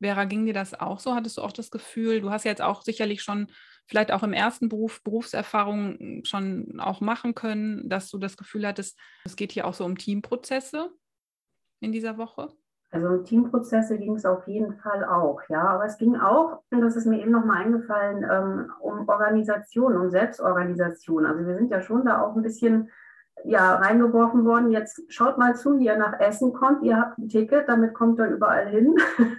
Vera, 0.00 0.24
ging 0.24 0.44
dir 0.44 0.52
das 0.52 0.74
auch 0.74 1.00
so? 1.00 1.14
Hattest 1.14 1.38
du 1.38 1.42
auch 1.42 1.52
das 1.52 1.70
Gefühl, 1.70 2.20
du 2.20 2.30
hast 2.30 2.44
jetzt 2.44 2.62
auch 2.62 2.82
sicherlich 2.82 3.22
schon 3.22 3.46
vielleicht 3.86 4.12
auch 4.12 4.22
im 4.22 4.32
ersten 4.32 4.68
Beruf 4.68 5.02
Berufserfahrung 5.02 6.22
schon 6.24 6.80
auch 6.80 7.00
machen 7.00 7.34
können, 7.34 7.88
dass 7.88 8.10
du 8.10 8.18
das 8.18 8.36
Gefühl 8.36 8.66
hattest, 8.66 8.98
es 9.24 9.36
geht 9.36 9.52
hier 9.52 9.66
auch 9.66 9.74
so 9.74 9.84
um 9.84 9.96
Teamprozesse 9.96 10.90
in 11.80 11.92
dieser 11.92 12.18
Woche? 12.18 12.54
Also 12.96 13.08
um 13.08 13.24
Teamprozesse 13.24 13.98
ging 13.98 14.14
es 14.14 14.24
auf 14.24 14.48
jeden 14.48 14.72
Fall 14.78 15.04
auch, 15.04 15.42
ja. 15.50 15.68
Aber 15.68 15.84
es 15.84 15.98
ging 15.98 16.16
auch, 16.16 16.62
und 16.70 16.80
das 16.80 16.96
ist 16.96 17.04
mir 17.04 17.20
eben 17.20 17.30
nochmal 17.30 17.64
eingefallen, 17.64 18.24
ähm, 18.24 18.72
um 18.80 19.06
Organisation, 19.06 19.98
um 19.98 20.08
Selbstorganisation. 20.08 21.26
Also 21.26 21.46
wir 21.46 21.56
sind 21.56 21.70
ja 21.70 21.82
schon 21.82 22.06
da 22.06 22.22
auch 22.22 22.34
ein 22.34 22.42
bisschen 22.42 22.88
ja, 23.44 23.76
reingeworfen 23.76 24.44
worden. 24.44 24.70
Jetzt 24.70 25.02
schaut 25.08 25.38
mal 25.38 25.54
zu, 25.54 25.78
wie 25.78 25.86
ihr 25.86 25.96
nach 25.96 26.18
Essen 26.18 26.52
kommt. 26.52 26.82
Ihr 26.82 26.96
habt 26.96 27.18
ein 27.18 27.28
Ticket, 27.28 27.68
damit 27.68 27.94
kommt 27.94 28.18
ihr 28.18 28.26
überall 28.26 28.68
hin. 28.68 28.94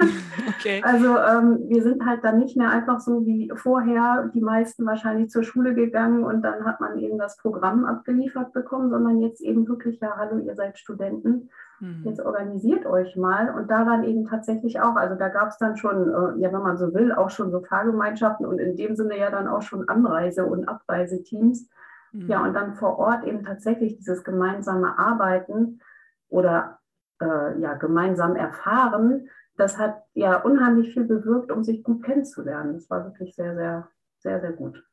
Okay. 0.59 0.81
Also 0.83 1.17
ähm, 1.17 1.59
wir 1.67 1.83
sind 1.83 2.05
halt 2.05 2.23
dann 2.23 2.39
nicht 2.39 2.55
mehr 2.55 2.69
einfach 2.69 3.01
so 3.01 3.25
wie 3.25 3.51
vorher, 3.53 4.31
die 4.33 4.41
meisten 4.41 4.85
wahrscheinlich 4.85 5.29
zur 5.29 5.43
Schule 5.43 5.75
gegangen 5.75 6.23
und 6.23 6.41
dann 6.41 6.63
hat 6.63 6.79
man 6.79 6.97
eben 6.97 7.17
das 7.17 7.37
Programm 7.37 7.83
abgeliefert 7.85 8.53
bekommen, 8.53 8.89
sondern 8.89 9.21
jetzt 9.21 9.41
eben 9.41 9.67
wirklich, 9.67 9.99
ja, 9.99 10.15
hallo, 10.15 10.39
ihr 10.39 10.55
seid 10.55 10.79
Studenten, 10.79 11.49
Mhm. 11.79 12.01
jetzt 12.05 12.19
organisiert 12.19 12.85
euch 12.85 13.15
mal 13.15 13.53
und 13.53 13.69
daran 13.69 14.03
eben 14.03 14.25
tatsächlich 14.25 14.81
auch, 14.81 14.95
also 14.95 15.15
da 15.15 15.29
gab 15.29 15.49
es 15.49 15.57
dann 15.57 15.77
schon, 15.77 16.09
äh, 16.09 16.41
ja, 16.41 16.51
wenn 16.51 16.63
man 16.63 16.77
so 16.77 16.93
will, 16.93 17.11
auch 17.11 17.29
schon 17.29 17.51
so 17.51 17.61
Fahrgemeinschaften 17.61 18.47
und 18.47 18.57
in 18.59 18.75
dem 18.75 18.95
Sinne 18.95 19.17
ja 19.17 19.29
dann 19.29 19.47
auch 19.47 19.61
schon 19.61 19.87
Anreise- 19.87 20.45
und 20.45 20.67
Abreiseteams. 20.67 21.69
Mhm. 22.11 22.27
Ja, 22.27 22.43
und 22.43 22.53
dann 22.53 22.75
vor 22.75 22.97
Ort 22.97 23.25
eben 23.25 23.43
tatsächlich 23.43 23.97
dieses 23.97 24.23
gemeinsame 24.23 24.97
Arbeiten 24.97 25.81
oder 26.29 26.79
äh, 27.21 27.59
ja, 27.59 27.73
gemeinsam 27.75 28.35
erfahren, 28.35 29.29
das 29.55 29.77
hat 29.77 30.03
ja 30.13 30.41
unheimlich 30.41 30.93
viel 30.93 31.05
bewirkt, 31.05 31.51
um 31.51 31.63
sich 31.63 31.83
gut 31.83 32.03
kennenzulernen. 32.03 32.73
Das 32.73 32.89
war 32.89 33.05
wirklich 33.05 33.35
sehr, 33.35 33.55
sehr, 33.55 33.89
sehr, 34.19 34.39
sehr 34.39 34.51
gut. 34.51 34.83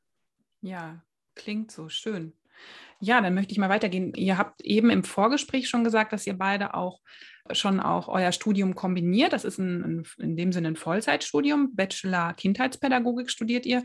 Ja, 0.63 1.03
klingt 1.35 1.71
so 1.71 1.89
schön. 1.89 2.33
Ja, 2.99 3.21
dann 3.21 3.35
möchte 3.35 3.53
ich 3.53 3.59
mal 3.59 3.69
weitergehen. 3.69 4.15
Ihr 4.15 4.39
habt 4.39 4.63
eben 4.63 4.89
im 4.89 5.05
Vorgespräch 5.05 5.69
schon 5.69 5.85
gesagt, 5.85 6.13
dass 6.13 6.27
ihr 6.27 6.39
beide 6.39 6.75
auch 6.75 7.01
schon 7.53 7.81
auch 7.81 8.09
euer 8.09 8.33
Studium 8.33 8.75
kombiniert. 8.75 9.33
Das 9.33 9.45
ist 9.45 9.59
ein, 9.59 9.83
ein, 9.85 10.07
in 10.19 10.37
dem 10.37 10.53
Sinne 10.53 10.69
ein 10.69 10.77
Vollzeitstudium. 10.77 11.75
Bachelor 11.75 12.33
Kindheitspädagogik 12.35 13.31
studiert 13.31 13.67
ihr. 13.67 13.83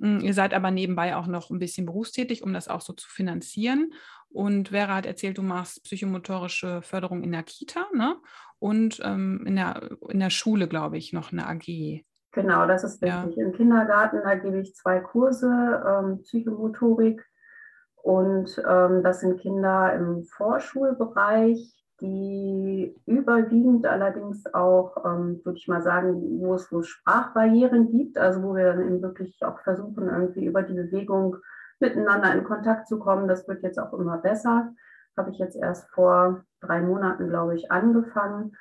Hm, 0.00 0.20
ihr 0.20 0.34
seid 0.34 0.54
aber 0.54 0.70
nebenbei 0.70 1.16
auch 1.16 1.26
noch 1.26 1.50
ein 1.50 1.58
bisschen 1.58 1.86
berufstätig, 1.86 2.42
um 2.42 2.52
das 2.54 2.68
auch 2.68 2.80
so 2.80 2.92
zu 2.94 3.08
finanzieren. 3.08 3.92
Und 4.30 4.70
Vera 4.70 4.96
hat 4.96 5.06
erzählt, 5.06 5.36
du 5.36 5.42
machst 5.42 5.84
psychomotorische 5.84 6.80
Förderung 6.80 7.22
in 7.22 7.32
der 7.32 7.42
Kita 7.42 7.86
ne? 7.94 8.16
und 8.58 9.00
ähm, 9.04 9.44
in, 9.46 9.56
der, 9.56 9.90
in 10.08 10.20
der 10.20 10.30
Schule, 10.30 10.68
glaube 10.68 10.96
ich, 10.96 11.12
noch 11.12 11.32
eine 11.32 11.46
AG. 11.46 12.04
Genau, 12.32 12.66
das 12.66 12.82
ist 12.82 13.02
richtig. 13.02 13.36
Ja. 13.36 13.44
Im 13.44 13.52
Kindergarten, 13.52 14.20
da 14.24 14.34
gebe 14.36 14.60
ich 14.60 14.74
zwei 14.74 15.00
Kurse, 15.00 15.82
ähm, 15.86 16.20
Psychomotorik 16.22 17.22
und 17.96 18.58
ähm, 18.66 19.02
das 19.02 19.20
sind 19.20 19.38
Kinder 19.38 19.92
im 19.92 20.24
Vorschulbereich, 20.24 21.81
die 22.02 23.00
überwiegend 23.06 23.86
allerdings 23.86 24.52
auch, 24.52 24.96
ähm, 25.04 25.40
würde 25.44 25.58
ich 25.58 25.68
mal 25.68 25.82
sagen, 25.82 26.40
wo 26.40 26.54
es, 26.54 26.70
es 26.72 26.88
Sprachbarrieren 26.88 27.92
gibt, 27.92 28.18
also 28.18 28.42
wo 28.42 28.56
wir 28.56 28.72
dann 28.72 28.82
eben 28.82 29.02
wirklich 29.02 29.42
auch 29.44 29.60
versuchen, 29.60 30.08
irgendwie 30.08 30.44
über 30.44 30.62
die 30.62 30.74
Bewegung 30.74 31.36
miteinander 31.78 32.34
in 32.34 32.42
Kontakt 32.42 32.88
zu 32.88 32.98
kommen. 32.98 33.28
Das 33.28 33.46
wird 33.46 33.62
jetzt 33.62 33.78
auch 33.78 33.92
immer 33.92 34.18
besser. 34.18 34.74
Habe 35.16 35.30
ich 35.30 35.38
jetzt 35.38 35.56
erst 35.56 35.88
vor 35.90 36.44
drei 36.60 36.80
Monaten, 36.80 37.28
glaube 37.28 37.54
ich, 37.54 37.70
angefangen 37.70 38.56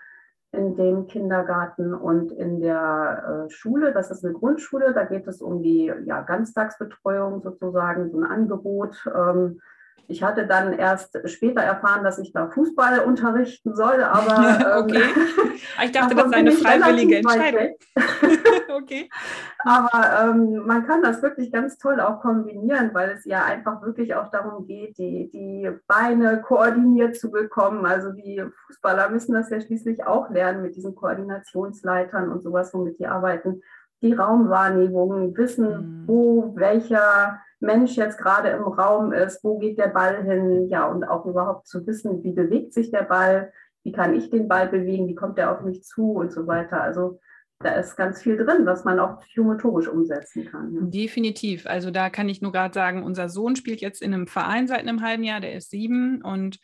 in 0.51 0.75
dem 0.75 1.07
Kindergarten 1.07 1.95
und 1.95 2.31
in 2.31 2.59
der 2.59 3.47
äh, 3.47 3.49
Schule. 3.49 3.91
Das 3.91 4.11
ist 4.11 4.23
eine 4.23 4.33
Grundschule. 4.33 4.93
Da 4.93 5.05
geht 5.05 5.27
es 5.27 5.41
um 5.41 5.63
die 5.63 5.91
ja, 6.05 6.21
Ganztagsbetreuung 6.21 7.41
sozusagen, 7.41 8.11
so 8.11 8.19
ein 8.19 8.29
Angebot. 8.29 9.03
Ähm, 9.15 9.61
ich 10.07 10.23
hatte 10.23 10.45
dann 10.45 10.73
erst 10.73 11.17
später 11.29 11.61
erfahren, 11.61 12.03
dass 12.03 12.19
ich 12.19 12.33
da 12.33 12.49
Fußball 12.49 12.99
unterrichten 12.99 13.75
soll, 13.75 14.03
aber 14.03 14.59
ähm, 14.77 14.83
okay. 14.83 15.03
ich 15.83 15.91
dachte, 15.91 16.15
das 16.15 16.25
ist 16.25 16.33
eine 16.33 16.51
freiwillige 16.51 17.17
Entscheidung. 17.17 17.75
okay. 18.75 19.09
Aber 19.63 19.89
ähm, 20.21 20.65
man 20.65 20.85
kann 20.85 21.01
das 21.01 21.21
wirklich 21.21 21.51
ganz 21.51 21.77
toll 21.77 21.99
auch 21.99 22.21
kombinieren, 22.21 22.93
weil 22.93 23.11
es 23.11 23.25
ja 23.25 23.45
einfach 23.45 23.81
wirklich 23.81 24.15
auch 24.15 24.29
darum 24.31 24.65
geht, 24.65 24.97
die, 24.97 25.29
die 25.31 25.69
Beine 25.87 26.41
koordiniert 26.41 27.15
zu 27.15 27.31
bekommen. 27.31 27.85
Also 27.85 28.11
die 28.11 28.43
Fußballer 28.67 29.09
müssen 29.09 29.33
das 29.33 29.49
ja 29.49 29.59
schließlich 29.59 30.05
auch 30.05 30.29
lernen 30.29 30.61
mit 30.61 30.75
diesen 30.75 30.95
Koordinationsleitern 30.95 32.29
und 32.31 32.41
sowas, 32.41 32.73
womit 32.73 32.99
die 32.99 33.07
arbeiten. 33.07 33.61
Die 34.01 34.13
Raumwahrnehmung, 34.13 35.37
wissen, 35.37 35.67
mhm. 35.67 36.07
wo 36.07 36.53
welcher 36.55 37.39
Mensch 37.61 37.95
jetzt 37.95 38.17
gerade 38.17 38.49
im 38.49 38.63
Raum 38.63 39.13
ist, 39.13 39.43
wo 39.43 39.57
geht 39.57 39.77
der 39.77 39.87
Ball 39.87 40.23
hin, 40.23 40.67
ja, 40.67 40.87
und 40.87 41.03
auch 41.03 41.25
überhaupt 41.25 41.67
zu 41.67 41.85
wissen, 41.85 42.23
wie 42.23 42.33
bewegt 42.33 42.73
sich 42.73 42.91
der 42.91 43.03
Ball, 43.03 43.53
wie 43.83 43.91
kann 43.91 44.15
ich 44.15 44.29
den 44.29 44.47
Ball 44.47 44.67
bewegen, 44.67 45.07
wie 45.07 45.15
kommt 45.15 45.37
er 45.37 45.51
auf 45.51 45.63
mich 45.63 45.83
zu 45.83 46.11
und 46.11 46.31
so 46.31 46.47
weiter. 46.47 46.81
Also 46.81 47.19
da 47.59 47.73
ist 47.73 47.95
ganz 47.95 48.21
viel 48.21 48.37
drin, 48.37 48.65
was 48.65 48.83
man 48.83 48.99
auch 48.99 49.19
psychomotorisch 49.19 49.87
umsetzen 49.87 50.45
kann. 50.45 50.73
Ja. 50.73 50.81
Definitiv. 50.81 51.67
Also 51.67 51.91
da 51.91 52.09
kann 52.09 52.29
ich 52.29 52.41
nur 52.41 52.51
gerade 52.51 52.73
sagen, 52.73 53.03
unser 53.03 53.29
Sohn 53.29 53.55
spielt 53.55 53.81
jetzt 53.81 54.01
in 54.01 54.13
einem 54.13 54.27
Verein 54.27 54.67
seit 54.67 54.79
einem 54.79 55.01
halben 55.01 55.23
Jahr, 55.23 55.39
der 55.39 55.53
ist 55.53 55.69
sieben 55.69 56.21
und 56.23 56.59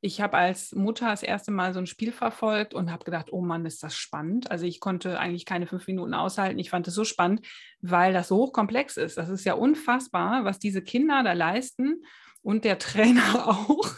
ich 0.00 0.20
habe 0.20 0.36
als 0.36 0.74
Mutter 0.74 1.08
das 1.08 1.22
erste 1.22 1.50
Mal 1.50 1.74
so 1.74 1.80
ein 1.80 1.86
Spiel 1.86 2.12
verfolgt 2.12 2.72
und 2.72 2.92
habe 2.92 3.04
gedacht, 3.04 3.32
oh 3.32 3.40
Mann, 3.40 3.66
ist 3.66 3.82
das 3.82 3.96
spannend. 3.96 4.50
Also 4.50 4.64
ich 4.64 4.78
konnte 4.78 5.18
eigentlich 5.18 5.44
keine 5.44 5.66
fünf 5.66 5.86
Minuten 5.88 6.14
aushalten. 6.14 6.58
Ich 6.58 6.70
fand 6.70 6.86
es 6.86 6.94
so 6.94 7.04
spannend, 7.04 7.46
weil 7.80 8.12
das 8.12 8.28
so 8.28 8.36
hochkomplex 8.36 8.96
ist. 8.96 9.18
Das 9.18 9.28
ist 9.28 9.44
ja 9.44 9.54
unfassbar, 9.54 10.44
was 10.44 10.60
diese 10.60 10.82
Kinder 10.82 11.22
da 11.24 11.32
leisten 11.32 12.04
und 12.42 12.64
der 12.64 12.78
Trainer 12.78 13.48
auch. 13.48 13.90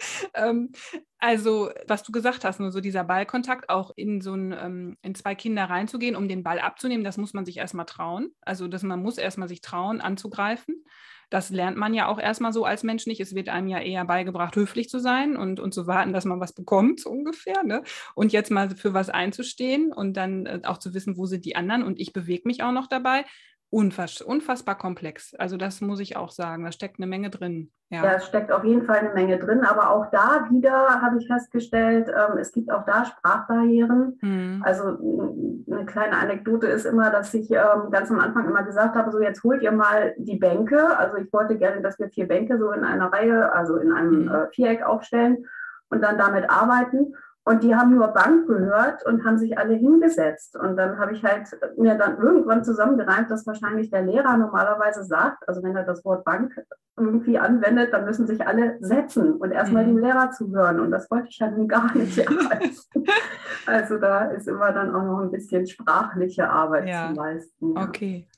ähm, 0.34 0.72
also, 1.18 1.70
was 1.86 2.02
du 2.02 2.12
gesagt 2.12 2.44
hast, 2.44 2.60
nur 2.60 2.72
so 2.72 2.80
dieser 2.80 3.04
Ballkontakt, 3.04 3.68
auch 3.68 3.92
in 3.96 4.20
so 4.20 4.34
ein, 4.34 4.52
ähm, 4.52 4.96
in 5.02 5.14
zwei 5.14 5.34
Kinder 5.34 5.64
reinzugehen, 5.64 6.16
um 6.16 6.28
den 6.28 6.42
Ball 6.42 6.58
abzunehmen, 6.58 7.04
das 7.04 7.18
muss 7.18 7.34
man 7.34 7.44
sich 7.44 7.58
erstmal 7.58 7.86
trauen. 7.86 8.30
Also, 8.40 8.68
dass 8.68 8.82
man 8.82 9.02
muss 9.02 9.18
erstmal 9.18 9.48
sich 9.48 9.60
trauen, 9.60 10.00
anzugreifen. 10.00 10.84
Das 11.30 11.50
lernt 11.50 11.76
man 11.76 11.94
ja 11.94 12.08
auch 12.08 12.18
erstmal 12.18 12.52
so 12.52 12.64
als 12.64 12.82
Mensch 12.82 13.06
nicht. 13.06 13.20
Es 13.20 13.36
wird 13.36 13.48
einem 13.48 13.68
ja 13.68 13.78
eher 13.78 14.04
beigebracht, 14.04 14.56
höflich 14.56 14.88
zu 14.88 14.98
sein 14.98 15.36
und, 15.36 15.60
und 15.60 15.72
zu 15.72 15.86
warten, 15.86 16.12
dass 16.12 16.24
man 16.24 16.40
was 16.40 16.52
bekommt, 16.52 16.98
so 16.98 17.10
ungefähr. 17.10 17.62
Ne? 17.62 17.84
Und 18.16 18.32
jetzt 18.32 18.50
mal 18.50 18.70
für 18.70 18.94
was 18.94 19.10
einzustehen 19.10 19.92
und 19.92 20.14
dann 20.14 20.46
äh, 20.46 20.60
auch 20.64 20.78
zu 20.78 20.92
wissen, 20.92 21.16
wo 21.16 21.26
sind 21.26 21.44
die 21.44 21.54
anderen. 21.54 21.84
Und 21.84 22.00
ich 22.00 22.12
bewege 22.12 22.48
mich 22.48 22.64
auch 22.64 22.72
noch 22.72 22.88
dabei 22.88 23.24
unfass, 23.70 24.20
unfassbar 24.20 24.76
komplex. 24.76 25.34
Also 25.34 25.56
das 25.56 25.80
muss 25.80 26.00
ich 26.00 26.16
auch 26.16 26.30
sagen. 26.30 26.64
Da 26.64 26.72
steckt 26.72 26.98
eine 26.98 27.06
Menge 27.06 27.30
drin. 27.30 27.70
Ja. 27.88 28.14
es 28.14 28.26
steckt 28.26 28.52
auf 28.52 28.62
jeden 28.62 28.84
Fall 28.84 28.98
eine 28.98 29.14
Menge 29.14 29.38
drin. 29.38 29.64
Aber 29.64 29.90
auch 29.90 30.10
da 30.10 30.48
wieder 30.50 31.00
habe 31.00 31.18
ich 31.18 31.26
festgestellt, 31.26 32.08
ähm, 32.08 32.38
es 32.38 32.52
gibt 32.52 32.70
auch 32.70 32.84
da 32.84 33.04
Sprachbarrieren. 33.04 34.18
Mhm. 34.20 34.62
Also 34.64 35.64
eine 35.70 35.86
kleine 35.86 36.16
Anekdote 36.16 36.66
ist 36.66 36.84
immer, 36.84 37.10
dass 37.10 37.34
ich 37.34 37.50
ähm, 37.50 37.90
ganz 37.90 38.10
am 38.10 38.20
Anfang 38.20 38.46
immer 38.46 38.62
gesagt 38.62 38.96
habe, 38.96 39.10
so 39.10 39.20
jetzt 39.20 39.42
holt 39.42 39.62
ihr 39.62 39.72
mal 39.72 40.14
die 40.18 40.36
Bänke. 40.36 40.96
Also 40.98 41.16
ich 41.16 41.32
wollte 41.32 41.56
gerne, 41.56 41.80
dass 41.80 41.98
wir 41.98 42.08
vier 42.10 42.28
Bänke 42.28 42.58
so 42.58 42.70
in 42.72 42.84
einer 42.84 43.12
Reihe, 43.12 43.52
also 43.52 43.76
in 43.76 43.92
einem 43.92 44.24
mhm. 44.24 44.28
äh, 44.28 44.50
Viereck 44.52 44.82
aufstellen 44.84 45.46
und 45.90 46.02
dann 46.02 46.18
damit 46.18 46.48
arbeiten. 46.48 47.14
Und 47.44 47.62
die 47.62 47.74
haben 47.74 47.94
nur 47.94 48.08
Bank 48.08 48.46
gehört 48.46 49.04
und 49.06 49.24
haben 49.24 49.38
sich 49.38 49.56
alle 49.56 49.74
hingesetzt. 49.74 50.56
Und 50.56 50.76
dann 50.76 50.98
habe 50.98 51.12
ich 51.12 51.24
halt 51.24 51.48
mir 51.78 51.94
dann 51.96 52.18
irgendwann 52.18 52.64
zusammengereimt, 52.64 53.30
dass 53.30 53.46
wahrscheinlich 53.46 53.90
der 53.90 54.02
Lehrer 54.02 54.36
normalerweise 54.36 55.04
sagt, 55.04 55.48
also 55.48 55.62
wenn 55.62 55.74
er 55.74 55.84
das 55.84 56.04
Wort 56.04 56.24
Bank 56.24 56.52
irgendwie 56.98 57.38
anwendet, 57.38 57.92
dann 57.92 58.04
müssen 58.04 58.26
sich 58.26 58.46
alle 58.46 58.76
setzen 58.80 59.36
und 59.36 59.52
erstmal 59.52 59.84
mhm. 59.84 59.96
dem 59.96 60.04
Lehrer 60.04 60.30
zuhören. 60.32 60.80
Und 60.80 60.90
das 60.90 61.10
wollte 61.10 61.28
ich 61.30 61.38
ja 61.38 61.50
nun 61.50 61.66
gar 61.66 61.96
nicht 61.96 62.18
erreichen. 62.18 62.76
also 63.66 63.96
da 63.96 64.26
ist 64.26 64.46
immer 64.46 64.72
dann 64.72 64.94
auch 64.94 65.04
noch 65.04 65.20
ein 65.20 65.30
bisschen 65.30 65.66
sprachliche 65.66 66.48
Arbeit 66.48 66.88
ja. 66.88 67.08
zu 67.08 67.14
leisten. 67.14 67.74
Ja. 67.74 67.82
Okay. 67.82 68.28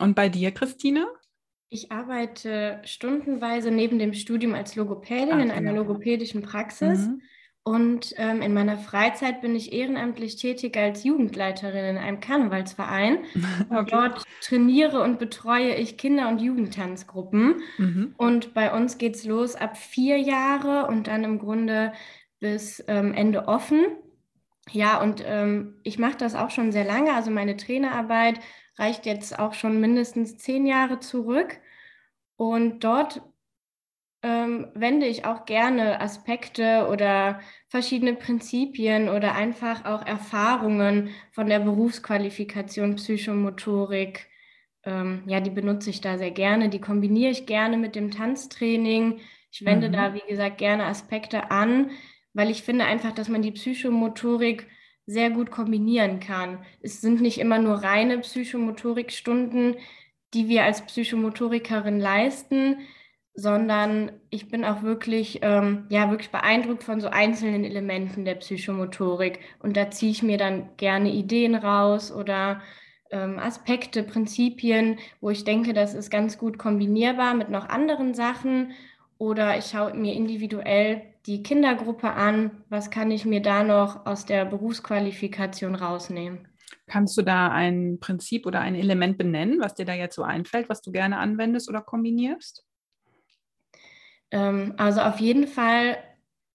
Und 0.00 0.14
bei 0.14 0.28
dir, 0.28 0.52
Christine? 0.52 1.06
Ich 1.70 1.92
arbeite 1.92 2.80
stundenweise 2.84 3.70
neben 3.70 3.98
dem 3.98 4.14
Studium 4.14 4.54
als 4.54 4.76
Logopädin 4.76 5.34
Ach, 5.34 5.42
in 5.42 5.50
einer 5.50 5.72
logopädischen 5.72 6.40
Praxis. 6.40 7.08
Mhm. 7.08 7.20
Und 7.68 8.14
ähm, 8.16 8.40
in 8.40 8.54
meiner 8.54 8.78
Freizeit 8.78 9.42
bin 9.42 9.54
ich 9.54 9.74
ehrenamtlich 9.74 10.36
tätig 10.36 10.74
als 10.78 11.04
Jugendleiterin 11.04 11.84
in 11.84 11.98
einem 11.98 12.18
Karnevalsverein. 12.20 13.18
Okay. 13.70 13.90
Dort 13.90 14.24
trainiere 14.40 15.02
und 15.02 15.18
betreue 15.18 15.74
ich 15.74 15.98
Kinder- 15.98 16.28
und 16.28 16.40
Jugendtanzgruppen. 16.40 17.60
Mhm. 17.76 18.14
Und 18.16 18.54
bei 18.54 18.72
uns 18.72 18.96
geht 18.96 19.16
es 19.16 19.24
los 19.24 19.54
ab 19.54 19.76
vier 19.76 20.16
Jahre 20.16 20.86
und 20.86 21.06
dann 21.06 21.24
im 21.24 21.38
Grunde 21.38 21.92
bis 22.40 22.82
ähm, 22.88 23.12
Ende 23.12 23.46
offen. 23.46 23.84
Ja, 24.70 25.02
und 25.02 25.22
ähm, 25.26 25.74
ich 25.82 25.98
mache 25.98 26.16
das 26.16 26.34
auch 26.34 26.50
schon 26.50 26.72
sehr 26.72 26.84
lange. 26.84 27.12
Also 27.12 27.30
meine 27.30 27.56
Trainerarbeit 27.56 28.40
reicht 28.78 29.04
jetzt 29.04 29.38
auch 29.38 29.52
schon 29.52 29.80
mindestens 29.80 30.38
zehn 30.38 30.66
Jahre 30.66 31.00
zurück. 31.00 31.58
Und 32.36 32.84
dort 32.84 33.20
ähm, 34.22 34.66
wende 34.74 35.06
ich 35.06 35.24
auch 35.24 35.44
gerne 35.46 36.00
Aspekte 36.00 36.88
oder 36.90 37.40
verschiedene 37.68 38.14
Prinzipien 38.14 39.08
oder 39.08 39.34
einfach 39.34 39.84
auch 39.84 40.04
Erfahrungen 40.04 41.10
von 41.30 41.46
der 41.46 41.60
Berufsqualifikation 41.60 42.96
Psychomotorik. 42.96 44.26
Ähm, 44.84 45.22
ja, 45.26 45.40
die 45.40 45.50
benutze 45.50 45.90
ich 45.90 46.00
da 46.00 46.18
sehr 46.18 46.32
gerne. 46.32 46.68
Die 46.68 46.80
kombiniere 46.80 47.30
ich 47.30 47.46
gerne 47.46 47.76
mit 47.76 47.94
dem 47.94 48.10
Tanztraining. 48.10 49.20
Ich 49.52 49.64
wende 49.64 49.88
mhm. 49.88 49.92
da, 49.92 50.14
wie 50.14 50.28
gesagt, 50.28 50.58
gerne 50.58 50.86
Aspekte 50.86 51.50
an, 51.50 51.90
weil 52.32 52.50
ich 52.50 52.62
finde 52.62 52.86
einfach, 52.86 53.12
dass 53.12 53.28
man 53.28 53.42
die 53.42 53.52
Psychomotorik 53.52 54.66
sehr 55.06 55.30
gut 55.30 55.50
kombinieren 55.50 56.20
kann. 56.20 56.58
Es 56.80 57.00
sind 57.00 57.20
nicht 57.20 57.38
immer 57.38 57.58
nur 57.58 57.76
reine 57.76 58.18
Psychomotorikstunden, 58.18 59.76
die 60.34 60.48
wir 60.48 60.64
als 60.64 60.84
Psychomotorikerin 60.84 61.98
leisten, 61.98 62.76
sondern 63.38 64.10
ich 64.30 64.48
bin 64.48 64.64
auch 64.64 64.82
wirklich, 64.82 65.38
ähm, 65.42 65.86
ja, 65.90 66.10
wirklich 66.10 66.32
beeindruckt 66.32 66.82
von 66.82 67.00
so 67.00 67.06
einzelnen 67.06 67.62
Elementen 67.62 68.24
der 68.24 68.34
Psychomotorik. 68.34 69.38
Und 69.60 69.76
da 69.76 69.92
ziehe 69.92 70.10
ich 70.10 70.24
mir 70.24 70.38
dann 70.38 70.70
gerne 70.76 71.12
Ideen 71.12 71.54
raus 71.54 72.10
oder 72.10 72.60
ähm, 73.12 73.38
Aspekte, 73.38 74.02
Prinzipien, 74.02 74.98
wo 75.20 75.30
ich 75.30 75.44
denke, 75.44 75.72
das 75.72 75.94
ist 75.94 76.10
ganz 76.10 76.36
gut 76.36 76.58
kombinierbar 76.58 77.34
mit 77.34 77.48
noch 77.48 77.68
anderen 77.68 78.12
Sachen. 78.12 78.72
Oder 79.18 79.56
ich 79.56 79.66
schaue 79.66 79.94
mir 79.94 80.14
individuell 80.14 81.02
die 81.26 81.44
Kindergruppe 81.44 82.10
an. 82.10 82.50
Was 82.68 82.90
kann 82.90 83.12
ich 83.12 83.24
mir 83.24 83.40
da 83.40 83.62
noch 83.62 84.04
aus 84.04 84.26
der 84.26 84.46
Berufsqualifikation 84.46 85.76
rausnehmen? 85.76 86.48
Kannst 86.88 87.16
du 87.16 87.22
da 87.22 87.52
ein 87.52 87.98
Prinzip 88.00 88.46
oder 88.46 88.62
ein 88.62 88.74
Element 88.74 89.16
benennen, 89.16 89.60
was 89.60 89.74
dir 89.74 89.84
da 89.84 89.94
jetzt 89.94 90.16
so 90.16 90.24
einfällt, 90.24 90.68
was 90.68 90.82
du 90.82 90.90
gerne 90.90 91.18
anwendest 91.18 91.68
oder 91.68 91.82
kombinierst? 91.82 92.64
Ähm, 94.30 94.74
also 94.76 95.00
auf 95.00 95.20
jeden 95.20 95.46
Fall 95.46 95.98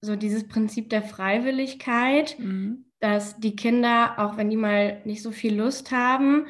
so 0.02 0.16
dieses 0.16 0.48
Prinzip 0.48 0.90
der 0.90 1.02
Freiwilligkeit, 1.02 2.38
mhm. 2.38 2.86
dass 3.00 3.40
die 3.40 3.56
Kinder, 3.56 4.16
auch 4.18 4.38
wenn 4.38 4.50
die 4.50 4.58
mal 4.58 5.02
nicht 5.06 5.22
so 5.22 5.32
viel 5.32 5.56
Lust 5.56 5.92
haben, 5.92 6.48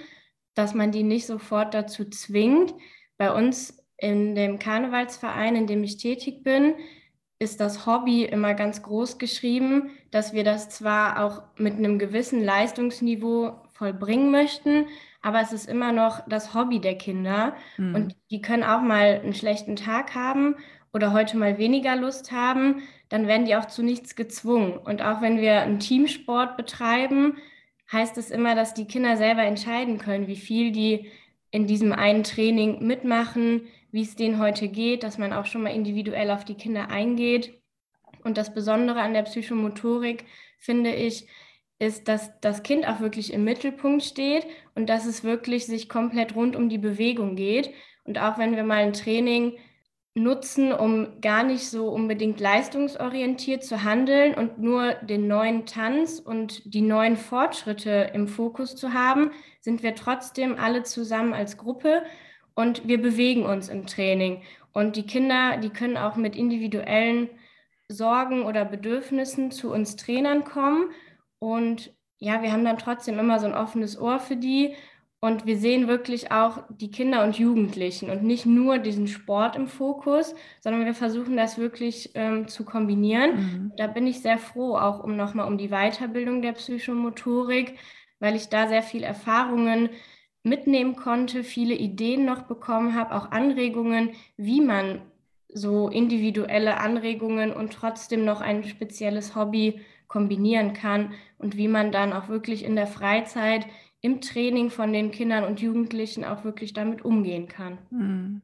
dass 0.56 0.74
man 0.74 0.92
die 0.92 1.04
nicht 1.04 1.26
sofort 1.26 1.74
dazu 1.74 2.06
zwingt. 2.06 2.74
Bei 3.18 3.32
uns 3.32 3.78
in 3.98 4.36
dem 4.36 4.60
Karnevalsverein, 4.60 5.56
in 5.56 5.68
dem 5.68 5.84
ich 5.84 5.98
tätig 5.98 6.44
bin, 6.44 6.76
ist 7.40 7.60
das 7.60 7.86
Hobby 7.86 8.24
immer 8.24 8.54
ganz 8.54 8.82
groß 8.82 9.18
geschrieben, 9.18 9.92
dass 10.12 10.34
wir 10.34 10.44
das 10.44 10.70
zwar 10.70 11.24
auch 11.24 11.44
mit 11.58 11.74
einem 11.74 12.00
gewissen 12.00 12.44
Leistungsniveau 12.44 13.62
vollbringen 13.74 14.32
möchten, 14.32 14.88
aber 15.22 15.42
es 15.42 15.52
ist 15.54 15.70
immer 15.70 15.92
noch 15.92 16.28
das 16.28 16.54
Hobby 16.54 16.80
der 16.80 16.98
Kinder 16.98 17.56
mhm. 17.78 17.96
und 17.96 18.16
die 18.32 18.42
können 18.42 18.64
auch 18.64 18.82
mal 18.82 19.22
einen 19.22 19.34
schlechten 19.34 19.76
Tag 19.76 20.16
haben 20.16 20.56
oder 20.94 21.12
heute 21.12 21.38
mal 21.38 21.58
weniger 21.58 21.96
Lust 21.96 22.32
haben, 22.32 22.84
dann 23.10 23.28
werden 23.28 23.46
die 23.46 23.56
auch 23.56 23.66
zu 23.66 23.84
nichts 23.84 24.16
gezwungen. 24.16 24.78
Und 24.78 25.02
auch 25.02 25.22
wenn 25.22 25.42
wir 25.42 25.62
einen 25.62 25.80
Teamsport 25.80 26.56
betreiben, 26.56 27.38
heißt 27.92 28.18
es 28.18 28.32
immer, 28.32 28.56
dass 28.56 28.74
die 28.74 28.86
Kinder 28.86 29.18
selber 29.18 29.44
entscheiden 29.44 29.98
können, 29.98 30.28
wie 30.28 30.36
viel 30.36 30.72
die 30.72 31.12
in 31.52 31.68
diesem 31.68 31.92
einen 31.92 32.24
Training 32.24 32.86
mitmachen, 32.86 33.68
wie 33.92 34.02
es 34.02 34.16
denen 34.16 34.40
heute 34.40 34.68
geht, 34.68 35.04
dass 35.04 35.18
man 35.18 35.34
auch 35.34 35.46
schon 35.46 35.64
mal 35.64 35.74
individuell 35.74 36.32
auf 36.32 36.46
die 36.46 36.56
Kinder 36.56 36.90
eingeht. 36.90 37.62
Und 38.24 38.38
das 38.38 38.54
Besondere 38.54 39.02
an 39.02 39.14
der 39.14 39.24
Psychomotorik, 39.24 40.26
finde 40.58 40.94
ich, 40.96 41.28
ist, 41.78 42.08
dass 42.08 42.32
das 42.40 42.64
Kind 42.64 42.88
auch 42.88 43.02
wirklich 43.02 43.34
im 43.34 43.44
Mittelpunkt 43.44 44.04
steht 44.04 44.48
und 44.76 44.88
dass 44.88 45.06
es 45.06 45.24
wirklich 45.24 45.66
sich 45.66 45.90
komplett 45.90 46.36
rund 46.36 46.56
um 46.56 46.70
die 46.70 46.78
Bewegung 46.78 47.36
geht. 47.36 47.72
Und 48.04 48.18
auch 48.18 48.38
wenn 48.38 48.56
wir 48.56 48.64
mal 48.64 48.84
ein 48.84 48.94
Training 48.94 49.58
nutzen, 50.16 50.72
um 50.72 51.22
gar 51.22 51.44
nicht 51.44 51.68
so 51.70 51.90
unbedingt 51.90 52.40
leistungsorientiert 52.40 53.64
zu 53.64 53.84
handeln 53.84 54.36
und 54.36 54.60
nur 54.60 54.94
den 54.94 55.28
neuen 55.28 55.66
Tanz 55.66 56.20
und 56.20 56.62
die 56.72 56.82
neuen 56.82 57.18
Fortschritte 57.18 58.12
im 58.14 58.28
Fokus 58.28 58.76
zu 58.76 58.94
haben, 58.94 59.32
sind 59.62 59.82
wir 59.82 59.96
trotzdem 59.96 60.58
alle 60.60 60.84
zusammen 60.84 61.34
als 61.34 61.58
Gruppe 61.58 62.04
und 62.54 62.88
wir 62.88 63.02
bewegen 63.02 63.44
uns 63.46 63.70
im 63.70 63.88
Training. 63.88 64.44
Und 64.72 64.96
die 64.96 65.06
Kinder, 65.06 65.58
die 65.58 65.70
können 65.70 65.98
auch 65.98 66.16
mit 66.16 66.36
individuellen 66.36 67.30
Sorgen 67.88 68.44
oder 68.44 68.66
Bedürfnissen 68.66 69.52
zu 69.52 69.72
uns 69.72 69.96
Trainern 69.96 70.44
kommen. 70.44 70.92
Und 71.40 71.94
ja, 72.18 72.42
wir 72.42 72.52
haben 72.52 72.66
dann 72.66 72.78
trotzdem 72.78 73.20
immer 73.20 73.40
so 73.40 73.48
ein 73.48 73.54
offenes 73.56 74.00
Ohr 74.00 74.20
für 74.20 74.36
die 74.36 74.76
und 75.24 75.46
wir 75.46 75.58
sehen 75.58 75.88
wirklich 75.88 76.34
auch 76.34 76.64
die 76.68 76.92
Kinder 76.92 77.24
und 77.24 77.40
Jugendlichen 77.40 78.10
und 78.10 78.24
nicht 78.24 78.46
nur 78.46 78.78
diesen 78.78 79.08
Sport 79.08 79.56
im 79.56 79.68
Fokus, 79.68 80.36
sondern 80.60 80.84
wir 80.84 80.94
versuchen 80.94 81.38
das 81.38 81.58
wirklich 81.58 82.12
ähm, 82.14 82.50
zu 82.50 82.66
kombinieren. 82.66 83.36
Mhm. 83.36 83.72
Da 83.78 83.88
bin 83.88 84.06
ich 84.06 84.20
sehr 84.20 84.38
froh, 84.38 84.76
auch 84.76 85.02
um 85.02 85.16
nochmal 85.16 85.48
um 85.48 85.58
die 85.58 85.70
Weiterbildung 85.70 86.42
der 86.42 86.52
Psychomotorik, 86.52 87.76
weil 88.20 88.36
ich 88.36 88.50
da 88.50 88.68
sehr 88.68 88.84
viel 88.84 89.02
Erfahrungen 89.02 89.92
mitnehmen 90.44 90.98
konnte, 90.98 91.46
viele 91.46 91.76
Ideen 91.76 92.26
noch 92.26 92.42
bekommen 92.42 92.94
habe, 92.94 93.16
auch 93.16 93.32
Anregungen, 93.32 94.10
wie 94.36 94.60
man 94.60 95.04
so 95.48 95.88
individuelle 95.88 96.82
Anregungen 96.82 97.54
und 97.54 97.72
trotzdem 97.72 98.26
noch 98.26 98.42
ein 98.42 98.66
spezielles 98.66 99.38
Hobby 99.38 99.80
kombinieren 100.10 100.74
kann 100.74 101.14
und 101.38 101.56
wie 101.56 101.70
man 101.70 101.94
dann 101.94 102.12
auch 102.12 102.28
wirklich 102.28 102.66
in 102.66 102.76
der 102.76 102.88
Freizeit 102.88 103.66
im 104.04 104.20
Training 104.20 104.70
von 104.70 104.92
den 104.92 105.12
Kindern 105.12 105.46
und 105.46 105.62
Jugendlichen 105.62 106.26
auch 106.26 106.44
wirklich 106.44 106.74
damit 106.74 107.04
umgehen 107.06 107.48
kann. 107.48 107.78
Hm. 107.90 108.42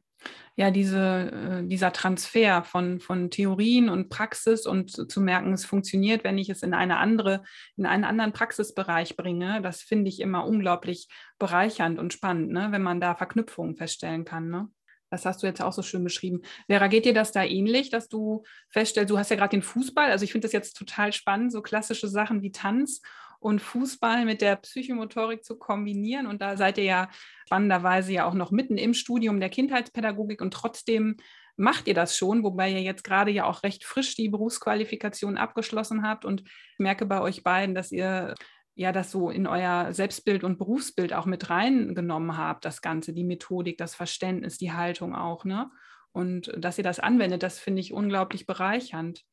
Ja, 0.55 0.71
diese, 0.71 1.61
äh, 1.61 1.67
dieser 1.67 1.93
Transfer 1.93 2.63
von, 2.63 2.99
von 2.99 3.29
Theorien 3.29 3.89
und 3.89 4.09
Praxis 4.09 4.65
und 4.65 5.11
zu 5.11 5.21
merken, 5.21 5.53
es 5.53 5.65
funktioniert, 5.65 6.23
wenn 6.23 6.37
ich 6.37 6.49
es 6.49 6.63
in 6.63 6.73
eine 6.73 6.97
andere, 6.97 7.43
in 7.77 7.85
einen 7.85 8.03
anderen 8.05 8.33
Praxisbereich 8.33 9.15
bringe, 9.17 9.61
das 9.61 9.81
finde 9.81 10.09
ich 10.09 10.21
immer 10.21 10.45
unglaublich 10.45 11.07
bereichernd 11.39 11.99
und 11.99 12.13
spannend, 12.13 12.51
ne? 12.51 12.69
wenn 12.71 12.81
man 12.81 13.01
da 13.01 13.15
Verknüpfungen 13.15 13.75
feststellen 13.75 14.25
kann. 14.25 14.49
Ne? 14.49 14.69
Das 15.09 15.25
hast 15.25 15.43
du 15.43 15.47
jetzt 15.47 15.61
auch 15.61 15.73
so 15.73 15.81
schön 15.81 16.03
beschrieben. 16.03 16.41
Vera, 16.67 16.87
geht 16.87 17.05
dir 17.05 17.13
das 17.13 17.31
da 17.31 17.43
ähnlich, 17.43 17.89
dass 17.89 18.07
du 18.07 18.43
feststellst, 18.69 19.11
du 19.11 19.17
hast 19.17 19.29
ja 19.29 19.37
gerade 19.37 19.51
den 19.51 19.63
Fußball, 19.63 20.09
also 20.09 20.23
ich 20.23 20.31
finde 20.31 20.45
das 20.45 20.53
jetzt 20.53 20.77
total 20.77 21.11
spannend, 21.11 21.51
so 21.51 21.61
klassische 21.61 22.07
Sachen 22.07 22.41
wie 22.41 22.51
Tanz 22.51 23.01
und 23.39 23.61
Fußball 23.61 24.25
mit 24.25 24.41
der 24.41 24.57
Psychomotorik 24.57 25.43
zu 25.43 25.57
kombinieren. 25.57 26.27
Und 26.27 26.41
da 26.41 26.57
seid 26.57 26.77
ihr 26.77 26.83
ja 26.83 27.09
spannenderweise 27.45 28.11
ja 28.13 28.25
auch 28.25 28.33
noch 28.33 28.51
mitten 28.51 28.77
im 28.77 28.93
Studium 28.93 29.39
der 29.39 29.49
Kindheitspädagogik 29.49 30.41
und 30.41 30.53
trotzdem 30.53 31.17
macht 31.55 31.87
ihr 31.87 31.93
das 31.93 32.15
schon, 32.15 32.43
wobei 32.43 32.71
ihr 32.71 32.81
jetzt 32.81 33.03
gerade 33.03 33.31
ja 33.31 33.45
auch 33.45 33.63
recht 33.63 33.83
frisch 33.83 34.15
die 34.15 34.29
Berufsqualifikation 34.29 35.37
abgeschlossen 35.37 36.07
habt 36.07 36.23
und 36.23 36.41
ich 36.41 36.79
merke 36.79 37.05
bei 37.05 37.19
euch 37.19 37.43
beiden, 37.43 37.75
dass 37.75 37.91
ihr 37.91 38.35
ja 38.75 38.93
das 38.93 39.11
so 39.11 39.29
in 39.29 39.45
euer 39.45 39.91
Selbstbild 39.93 40.45
und 40.45 40.57
Berufsbild 40.57 41.13
auch 41.13 41.25
mit 41.25 41.49
reingenommen 41.49 42.37
habt, 42.37 42.63
das 42.63 42.81
Ganze, 42.81 43.13
die 43.13 43.25
Methodik, 43.25 43.77
das 43.77 43.93
Verständnis, 43.93 44.57
die 44.57 44.71
Haltung 44.71 45.13
auch, 45.13 45.43
ne? 45.43 45.69
Und 46.11 46.51
dass 46.57 46.77
ihr 46.77 46.83
das 46.83 46.99
anwendet, 46.99 47.43
das 47.43 47.59
finde 47.59 47.81
ich 47.81 47.93
unglaublich 47.93 48.45
bereichernd. 48.45 49.25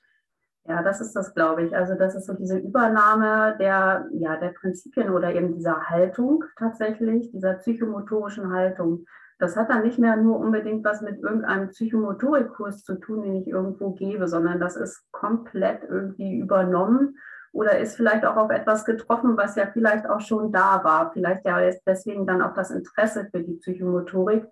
Ja, 0.68 0.82
das 0.82 1.00
ist 1.00 1.14
das, 1.14 1.32
glaube 1.32 1.62
ich. 1.64 1.76
Also 1.76 1.94
das 1.94 2.16
ist 2.16 2.26
so 2.26 2.34
diese 2.34 2.58
Übernahme 2.58 3.56
der, 3.58 4.08
ja, 4.12 4.36
der 4.36 4.48
Prinzipien 4.48 5.10
oder 5.10 5.32
eben 5.32 5.54
dieser 5.54 5.88
Haltung 5.88 6.42
tatsächlich, 6.58 7.30
dieser 7.30 7.54
psychomotorischen 7.54 8.52
Haltung. 8.52 9.04
Das 9.38 9.56
hat 9.56 9.70
dann 9.70 9.82
nicht 9.82 9.98
mehr 9.98 10.16
nur 10.16 10.38
unbedingt 10.38 10.84
was 10.84 11.02
mit 11.02 11.22
irgendeinem 11.22 11.68
Psychomotorikkurs 11.68 12.82
zu 12.82 12.96
tun, 12.96 13.22
den 13.22 13.36
ich 13.36 13.48
irgendwo 13.48 13.92
gebe, 13.92 14.26
sondern 14.26 14.58
das 14.58 14.76
ist 14.76 15.04
komplett 15.12 15.84
irgendwie 15.84 16.38
übernommen 16.38 17.16
oder 17.52 17.78
ist 17.78 17.96
vielleicht 17.96 18.24
auch 18.24 18.36
auf 18.36 18.50
etwas 18.50 18.84
getroffen, 18.84 19.36
was 19.36 19.54
ja 19.56 19.66
vielleicht 19.72 20.08
auch 20.08 20.20
schon 20.20 20.52
da 20.52 20.82
war. 20.82 21.12
Vielleicht 21.12 21.44
ja 21.46 21.58
deswegen 21.86 22.26
dann 22.26 22.42
auch 22.42 22.54
das 22.54 22.70
Interesse 22.70 23.28
für 23.30 23.42
die 23.42 23.54
Psychomotorik. 23.54 24.46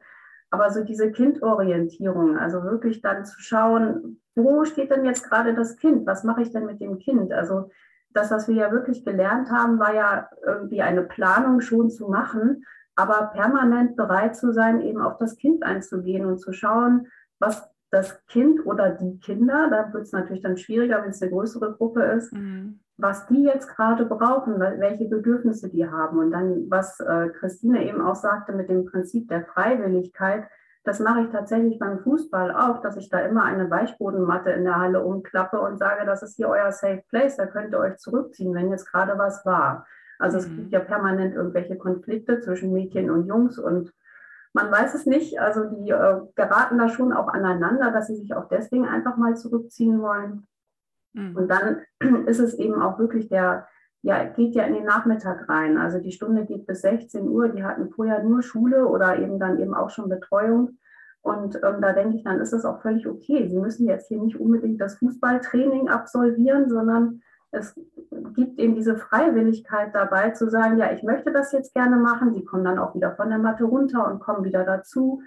Aber 0.54 0.70
so 0.70 0.84
diese 0.84 1.10
Kindorientierung, 1.10 2.38
also 2.38 2.62
wirklich 2.62 3.02
dann 3.02 3.24
zu 3.24 3.40
schauen, 3.40 4.20
wo 4.36 4.64
steht 4.64 4.92
denn 4.92 5.04
jetzt 5.04 5.28
gerade 5.28 5.52
das 5.52 5.76
Kind? 5.78 6.06
Was 6.06 6.22
mache 6.22 6.42
ich 6.42 6.52
denn 6.52 6.64
mit 6.64 6.80
dem 6.80 7.00
Kind? 7.00 7.32
Also 7.32 7.70
das, 8.10 8.30
was 8.30 8.46
wir 8.46 8.54
ja 8.54 8.70
wirklich 8.70 9.04
gelernt 9.04 9.50
haben, 9.50 9.80
war 9.80 9.92
ja 9.92 10.30
irgendwie 10.46 10.80
eine 10.80 11.02
Planung 11.02 11.60
schon 11.60 11.90
zu 11.90 12.06
machen, 12.06 12.64
aber 12.94 13.32
permanent 13.32 13.96
bereit 13.96 14.36
zu 14.36 14.52
sein, 14.52 14.80
eben 14.80 15.02
auf 15.02 15.18
das 15.18 15.34
Kind 15.34 15.64
einzugehen 15.64 16.24
und 16.24 16.38
zu 16.38 16.52
schauen, 16.52 17.08
was 17.40 17.68
das 17.90 18.24
Kind 18.26 18.64
oder 18.64 18.90
die 18.90 19.18
Kinder, 19.18 19.68
da 19.70 19.92
wird 19.92 20.04
es 20.04 20.12
natürlich 20.12 20.42
dann 20.44 20.56
schwieriger, 20.56 21.02
wenn 21.02 21.10
es 21.10 21.20
eine 21.20 21.32
größere 21.32 21.72
Gruppe 21.72 22.04
ist, 22.04 22.32
mhm. 22.32 22.78
Was 22.96 23.26
die 23.26 23.42
jetzt 23.42 23.68
gerade 23.68 24.06
brauchen, 24.06 24.60
welche 24.60 25.08
Bedürfnisse 25.08 25.68
die 25.68 25.88
haben. 25.88 26.18
Und 26.18 26.30
dann, 26.30 26.70
was 26.70 27.00
äh, 27.00 27.28
Christine 27.30 27.84
eben 27.84 28.00
auch 28.00 28.14
sagte 28.14 28.52
mit 28.52 28.68
dem 28.68 28.84
Prinzip 28.84 29.28
der 29.28 29.44
Freiwilligkeit, 29.44 30.44
das 30.84 31.00
mache 31.00 31.22
ich 31.22 31.30
tatsächlich 31.30 31.78
beim 31.78 32.00
Fußball 32.00 32.54
auch, 32.54 32.82
dass 32.82 32.96
ich 32.96 33.08
da 33.08 33.20
immer 33.20 33.44
eine 33.44 33.70
Weichbodenmatte 33.70 34.50
in 34.50 34.64
der 34.64 34.78
Halle 34.78 35.02
umklappe 35.02 35.58
und 35.58 35.78
sage, 35.78 36.04
das 36.04 36.22
ist 36.22 36.36
hier 36.36 36.48
euer 36.48 36.72
Safe 36.72 37.02
Place, 37.08 37.36
da 37.36 37.46
könnt 37.46 37.72
ihr 37.72 37.78
euch 37.78 37.96
zurückziehen, 37.96 38.54
wenn 38.54 38.70
jetzt 38.70 38.90
gerade 38.90 39.18
was 39.18 39.46
war. 39.46 39.86
Also 40.18 40.36
mhm. 40.36 40.44
es 40.44 40.56
gibt 40.56 40.72
ja 40.72 40.80
permanent 40.80 41.34
irgendwelche 41.34 41.78
Konflikte 41.78 42.40
zwischen 42.40 42.72
Mädchen 42.72 43.10
und 43.10 43.26
Jungs 43.26 43.58
und 43.58 43.92
man 44.52 44.70
weiß 44.70 44.94
es 44.94 45.06
nicht. 45.06 45.40
Also 45.40 45.64
die 45.64 45.90
äh, 45.90 46.20
geraten 46.36 46.78
da 46.78 46.88
schon 46.88 47.12
auch 47.12 47.28
aneinander, 47.28 47.90
dass 47.90 48.06
sie 48.06 48.16
sich 48.16 48.34
auch 48.34 48.48
deswegen 48.48 48.86
einfach 48.86 49.16
mal 49.16 49.36
zurückziehen 49.36 50.00
wollen. 50.00 50.46
Mhm. 51.14 51.36
Und 51.36 51.48
dann 51.48 51.78
ist 52.26 52.40
es 52.40 52.54
eben 52.54 52.80
auch 52.82 52.98
wirklich 52.98 53.28
der, 53.28 53.66
ja, 54.02 54.24
geht 54.24 54.54
ja 54.54 54.64
in 54.64 54.74
den 54.74 54.84
Nachmittag 54.84 55.48
rein. 55.48 55.78
Also 55.78 55.98
die 55.98 56.12
Stunde 56.12 56.44
geht 56.44 56.66
bis 56.66 56.82
16 56.82 57.26
Uhr. 57.28 57.48
Die 57.48 57.64
hatten 57.64 57.90
vorher 57.90 58.22
nur 58.22 58.42
Schule 58.42 58.86
oder 58.86 59.18
eben 59.18 59.38
dann 59.38 59.58
eben 59.58 59.74
auch 59.74 59.90
schon 59.90 60.08
Betreuung. 60.08 60.78
Und 61.22 61.56
ähm, 61.56 61.80
da 61.80 61.94
denke 61.94 62.16
ich, 62.16 62.24
dann 62.24 62.38
ist 62.40 62.52
es 62.52 62.66
auch 62.66 62.82
völlig 62.82 63.06
okay. 63.06 63.48
Sie 63.48 63.58
müssen 63.58 63.86
jetzt 63.86 64.08
hier 64.08 64.20
nicht 64.20 64.38
unbedingt 64.38 64.78
das 64.80 64.96
Fußballtraining 64.98 65.88
absolvieren, 65.88 66.68
sondern 66.68 67.22
es 67.50 67.74
gibt 68.34 68.58
eben 68.58 68.74
diese 68.74 68.96
Freiwilligkeit 68.96 69.94
dabei 69.94 70.30
zu 70.30 70.50
sagen, 70.50 70.76
ja, 70.76 70.92
ich 70.92 71.02
möchte 71.02 71.32
das 71.32 71.52
jetzt 71.52 71.72
gerne 71.72 71.96
machen. 71.96 72.34
Sie 72.34 72.44
kommen 72.44 72.64
dann 72.64 72.78
auch 72.78 72.94
wieder 72.94 73.14
von 73.16 73.30
der 73.30 73.38
Matte 73.38 73.64
runter 73.64 74.06
und 74.10 74.20
kommen 74.20 74.44
wieder 74.44 74.64
dazu. 74.64 75.22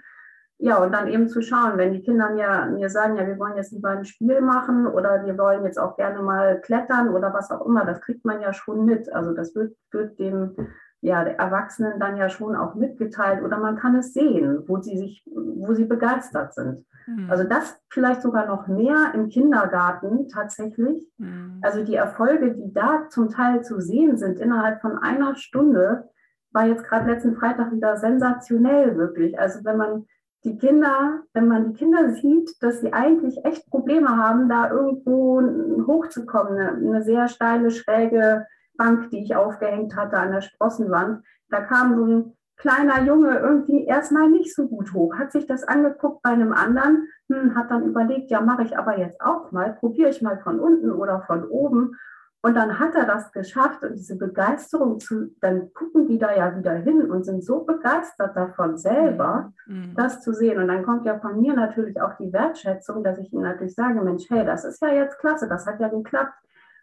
Ja, 0.60 0.82
und 0.82 0.92
dann 0.92 1.06
eben 1.06 1.28
zu 1.28 1.40
schauen, 1.40 1.78
wenn 1.78 1.92
die 1.92 2.02
Kinder 2.02 2.30
mir, 2.30 2.66
mir 2.74 2.90
sagen, 2.90 3.16
ja, 3.16 3.26
wir 3.26 3.38
wollen 3.38 3.56
jetzt 3.56 3.72
lieber 3.72 3.90
ein 3.90 4.04
Spiel 4.04 4.40
machen 4.40 4.88
oder 4.88 5.24
wir 5.24 5.38
wollen 5.38 5.64
jetzt 5.64 5.78
auch 5.78 5.96
gerne 5.96 6.20
mal 6.20 6.60
klettern 6.60 7.10
oder 7.10 7.32
was 7.32 7.52
auch 7.52 7.64
immer, 7.64 7.84
das 7.84 8.00
kriegt 8.00 8.24
man 8.24 8.40
ja 8.40 8.52
schon 8.52 8.84
mit. 8.84 9.12
Also 9.12 9.34
das 9.34 9.54
wird, 9.54 9.76
wird 9.92 10.18
dem 10.18 10.56
ja, 11.00 11.22
Erwachsenen 11.22 12.00
dann 12.00 12.16
ja 12.16 12.28
schon 12.28 12.56
auch 12.56 12.74
mitgeteilt 12.74 13.44
oder 13.44 13.58
man 13.58 13.76
kann 13.76 13.94
es 13.94 14.12
sehen, 14.12 14.64
wo 14.66 14.80
sie 14.80 14.98
sich, 14.98 15.24
wo 15.26 15.72
sie 15.74 15.84
begeistert 15.84 16.54
sind. 16.54 16.84
Mhm. 17.06 17.30
Also 17.30 17.44
das 17.44 17.80
vielleicht 17.88 18.22
sogar 18.22 18.46
noch 18.46 18.66
mehr 18.66 19.12
im 19.14 19.28
Kindergarten 19.28 20.28
tatsächlich. 20.28 21.08
Mhm. 21.18 21.60
Also 21.62 21.84
die 21.84 21.94
Erfolge, 21.94 22.52
die 22.52 22.72
da 22.72 23.08
zum 23.10 23.30
Teil 23.30 23.62
zu 23.62 23.80
sehen 23.80 24.18
sind 24.18 24.40
innerhalb 24.40 24.80
von 24.80 24.98
einer 24.98 25.36
Stunde, 25.36 26.08
war 26.50 26.66
jetzt 26.66 26.84
gerade 26.84 27.08
letzten 27.08 27.36
Freitag 27.36 27.70
wieder 27.70 27.96
sensationell 27.96 28.96
wirklich. 28.96 29.38
Also 29.38 29.64
wenn 29.64 29.76
man 29.76 30.06
die 30.44 30.56
Kinder, 30.56 31.22
wenn 31.32 31.48
man 31.48 31.72
die 31.72 31.78
Kinder 31.78 32.10
sieht, 32.10 32.62
dass 32.62 32.80
sie 32.80 32.92
eigentlich 32.92 33.44
echt 33.44 33.66
Probleme 33.70 34.16
haben, 34.16 34.48
da 34.48 34.70
irgendwo 34.70 35.42
hochzukommen, 35.86 36.58
eine, 36.58 36.70
eine 36.76 37.02
sehr 37.02 37.28
steile, 37.28 37.70
schräge 37.70 38.46
Bank, 38.76 39.10
die 39.10 39.22
ich 39.22 39.34
aufgehängt 39.34 39.96
hatte 39.96 40.16
an 40.16 40.32
der 40.32 40.40
Sprossenwand, 40.40 41.24
da 41.50 41.60
kam 41.62 41.96
so 41.96 42.06
ein 42.06 42.36
kleiner 42.56 43.04
Junge 43.04 43.38
irgendwie 43.38 43.84
erstmal 43.84 44.28
nicht 44.30 44.54
so 44.54 44.68
gut 44.68 44.92
hoch, 44.92 45.14
hat 45.16 45.32
sich 45.32 45.46
das 45.46 45.64
angeguckt 45.64 46.22
bei 46.22 46.30
einem 46.30 46.52
anderen, 46.52 47.08
hm, 47.28 47.54
hat 47.54 47.70
dann 47.70 47.86
überlegt, 47.86 48.30
ja, 48.30 48.40
mache 48.40 48.64
ich 48.64 48.76
aber 48.76 48.98
jetzt 48.98 49.20
auch 49.20 49.52
mal, 49.52 49.74
probiere 49.74 50.10
ich 50.10 50.22
mal 50.22 50.38
von 50.38 50.60
unten 50.60 50.90
oder 50.90 51.22
von 51.26 51.44
oben. 51.44 51.96
Und 52.40 52.54
dann 52.54 52.78
hat 52.78 52.94
er 52.94 53.04
das 53.04 53.32
geschafft 53.32 53.82
und 53.82 53.96
diese 53.96 54.16
Begeisterung 54.16 55.00
zu, 55.00 55.34
dann 55.40 55.72
gucken 55.72 56.06
die 56.06 56.18
da 56.18 56.34
ja 56.36 56.56
wieder 56.56 56.74
hin 56.74 57.10
und 57.10 57.24
sind 57.24 57.44
so 57.44 57.64
begeistert 57.64 58.36
davon 58.36 58.78
selber, 58.78 59.52
mhm. 59.66 59.94
das 59.96 60.20
zu 60.20 60.32
sehen. 60.32 60.60
Und 60.60 60.68
dann 60.68 60.84
kommt 60.84 61.04
ja 61.04 61.18
von 61.18 61.40
mir 61.40 61.54
natürlich 61.54 62.00
auch 62.00 62.16
die 62.16 62.32
Wertschätzung, 62.32 63.02
dass 63.02 63.18
ich 63.18 63.32
ihnen 63.32 63.42
natürlich 63.42 63.74
sage, 63.74 64.00
Mensch, 64.02 64.30
hey, 64.30 64.46
das 64.46 64.64
ist 64.64 64.80
ja 64.80 64.88
jetzt 64.88 65.18
klasse, 65.18 65.48
das 65.48 65.66
hat 65.66 65.80
ja 65.80 65.88
geklappt. 65.88 66.34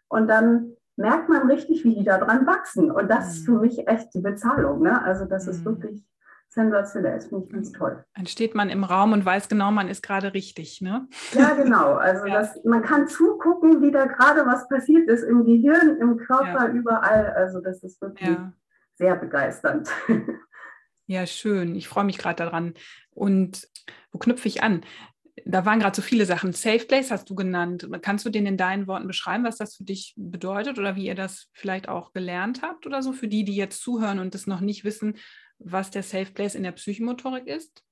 Und 0.08 0.28
dann 0.28 0.72
merkt 0.96 1.30
man 1.30 1.48
richtig, 1.48 1.84
wie 1.84 1.94
die 1.94 2.04
da 2.04 2.18
dran 2.18 2.46
wachsen. 2.46 2.90
Und 2.90 3.10
das 3.10 3.32
ist 3.32 3.46
für 3.46 3.52
mhm. 3.52 3.60
mich 3.62 3.88
echt 3.88 4.12
die 4.12 4.20
Bezahlung. 4.20 4.82
Ne? 4.82 5.02
Also 5.02 5.24
das 5.24 5.46
ist 5.46 5.60
mhm. 5.60 5.70
wirklich 5.70 6.04
sensationell. 6.56 7.14
Das 7.14 7.28
finde 7.28 7.44
ich 7.44 7.52
ganz 7.52 7.72
toll. 7.72 8.04
Dann 8.14 8.26
steht 8.26 8.54
man 8.54 8.70
im 8.70 8.82
Raum 8.82 9.12
und 9.12 9.24
weiß 9.24 9.48
genau, 9.48 9.70
man 9.70 9.88
ist 9.88 10.02
gerade 10.02 10.34
richtig, 10.34 10.80
ne? 10.80 11.06
Ja, 11.32 11.54
genau. 11.54 11.94
Also 11.94 12.26
ja. 12.26 12.40
das, 12.40 12.58
man 12.64 12.82
kann 12.82 13.06
zugucken, 13.06 13.82
wie 13.82 13.92
da 13.92 14.06
gerade 14.06 14.44
was 14.46 14.68
passiert 14.68 15.08
ist 15.08 15.22
im 15.22 15.44
Gehirn, 15.44 15.98
im 16.00 16.16
Körper, 16.16 16.68
ja. 16.68 16.72
überall. 16.72 17.32
Also 17.34 17.60
das 17.60 17.84
ist 17.84 18.00
wirklich 18.00 18.28
ja. 18.28 18.52
sehr 18.96 19.14
begeisternd. 19.14 19.88
Ja, 21.08 21.24
schön. 21.24 21.76
Ich 21.76 21.86
freue 21.86 22.02
mich 22.02 22.18
gerade 22.18 22.42
daran. 22.42 22.74
Und 23.10 23.68
wo 24.10 24.18
knüpfe 24.18 24.48
ich 24.48 24.64
an? 24.64 24.84
Da 25.44 25.64
waren 25.64 25.78
gerade 25.78 25.94
so 25.94 26.02
viele 26.02 26.26
Sachen. 26.26 26.52
Safe 26.52 26.84
Place 26.84 27.12
hast 27.12 27.30
du 27.30 27.36
genannt. 27.36 27.88
Kannst 28.02 28.26
du 28.26 28.30
den 28.30 28.44
in 28.44 28.56
deinen 28.56 28.88
Worten 28.88 29.06
beschreiben, 29.06 29.44
was 29.44 29.56
das 29.56 29.76
für 29.76 29.84
dich 29.84 30.14
bedeutet 30.16 30.80
oder 30.80 30.96
wie 30.96 31.06
ihr 31.06 31.14
das 31.14 31.48
vielleicht 31.52 31.88
auch 31.88 32.12
gelernt 32.12 32.62
habt 32.62 32.86
oder 32.86 33.02
so? 33.02 33.12
Für 33.12 33.28
die, 33.28 33.44
die 33.44 33.54
jetzt 33.54 33.82
zuhören 33.82 34.18
und 34.18 34.34
das 34.34 34.48
noch 34.48 34.60
nicht 34.60 34.82
wissen, 34.82 35.16
was 35.58 35.90
der 35.90 36.02
Safe 36.02 36.32
Place 36.32 36.54
in 36.54 36.62
der 36.62 36.72
Psychomotorik 36.72 37.46
ist? 37.46 37.82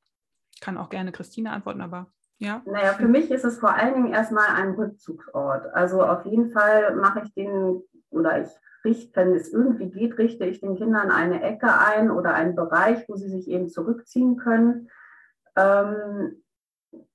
Kann 0.60 0.78
auch 0.78 0.90
gerne 0.90 1.12
Christine 1.12 1.50
antworten, 1.50 1.80
aber 1.80 2.12
ja. 2.38 2.62
Naja, 2.66 2.92
für 2.94 3.08
mich 3.08 3.30
ist 3.30 3.44
es 3.44 3.58
vor 3.58 3.74
allen 3.74 3.94
Dingen 3.94 4.12
erstmal 4.12 4.48
ein 4.48 4.74
Rückzugsort. 4.74 5.66
Also 5.74 6.02
auf 6.02 6.24
jeden 6.24 6.50
Fall 6.50 6.94
mache 6.96 7.22
ich 7.24 7.34
den 7.34 7.82
oder 8.10 8.42
ich 8.42 8.48
richte, 8.84 9.16
wenn 9.16 9.34
es 9.34 9.52
irgendwie 9.52 9.90
geht, 9.90 10.18
richte 10.18 10.44
ich 10.44 10.60
den 10.60 10.76
Kindern 10.76 11.10
eine 11.10 11.42
Ecke 11.42 11.68
ein 11.78 12.10
oder 12.10 12.34
einen 12.34 12.54
Bereich, 12.54 13.08
wo 13.08 13.16
sie 13.16 13.28
sich 13.28 13.48
eben 13.48 13.68
zurückziehen 13.68 14.36
können. 14.36 14.90
Ähm, 15.56 16.42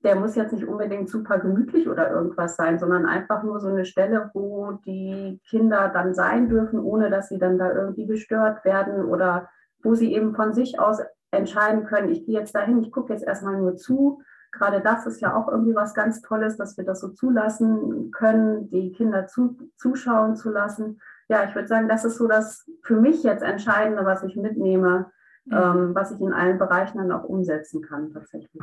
der 0.02 0.16
muss 0.16 0.34
jetzt 0.34 0.52
nicht 0.52 0.66
unbedingt 0.66 1.08
super 1.08 1.38
gemütlich 1.38 1.88
oder 1.88 2.10
irgendwas 2.10 2.56
sein, 2.56 2.78
sondern 2.78 3.06
einfach 3.06 3.42
nur 3.42 3.60
so 3.60 3.68
eine 3.68 3.84
Stelle, 3.84 4.30
wo 4.34 4.72
die 4.84 5.40
Kinder 5.48 5.88
dann 5.88 6.14
sein 6.14 6.48
dürfen, 6.48 6.80
ohne 6.80 7.08
dass 7.08 7.28
sie 7.28 7.38
dann 7.38 7.58
da 7.58 7.72
irgendwie 7.72 8.06
gestört 8.06 8.64
werden 8.64 9.04
oder 9.04 9.48
wo 9.82 9.94
sie 9.94 10.14
eben 10.14 10.34
von 10.34 10.52
sich 10.52 10.78
aus 10.78 10.98
entscheiden 11.30 11.84
können, 11.84 12.10
ich 12.10 12.26
gehe 12.26 12.38
jetzt 12.38 12.54
dahin, 12.54 12.82
ich 12.82 12.90
gucke 12.90 13.12
jetzt 13.12 13.24
erstmal 13.24 13.56
nur 13.56 13.76
zu. 13.76 14.22
Gerade 14.52 14.80
das 14.80 15.06
ist 15.06 15.20
ja 15.20 15.36
auch 15.36 15.48
irgendwie 15.48 15.76
was 15.76 15.94
ganz 15.94 16.22
Tolles, 16.22 16.56
dass 16.56 16.76
wir 16.76 16.84
das 16.84 17.00
so 17.00 17.10
zulassen 17.10 18.10
können, 18.10 18.68
die 18.70 18.92
Kinder 18.92 19.26
zu, 19.26 19.56
zuschauen 19.76 20.34
zu 20.34 20.50
lassen. 20.50 21.00
Ja, 21.28 21.44
ich 21.44 21.54
würde 21.54 21.68
sagen, 21.68 21.88
das 21.88 22.04
ist 22.04 22.16
so 22.16 22.26
das 22.26 22.68
für 22.82 23.00
mich 23.00 23.22
jetzt 23.22 23.42
Entscheidende, 23.42 24.04
was 24.04 24.24
ich 24.24 24.34
mitnehme, 24.34 25.10
mhm. 25.44 25.56
ähm, 25.56 25.94
was 25.94 26.10
ich 26.10 26.20
in 26.20 26.32
allen 26.32 26.58
Bereichen 26.58 26.98
dann 26.98 27.12
auch 27.12 27.24
umsetzen 27.24 27.82
kann 27.82 28.12
tatsächlich. 28.12 28.62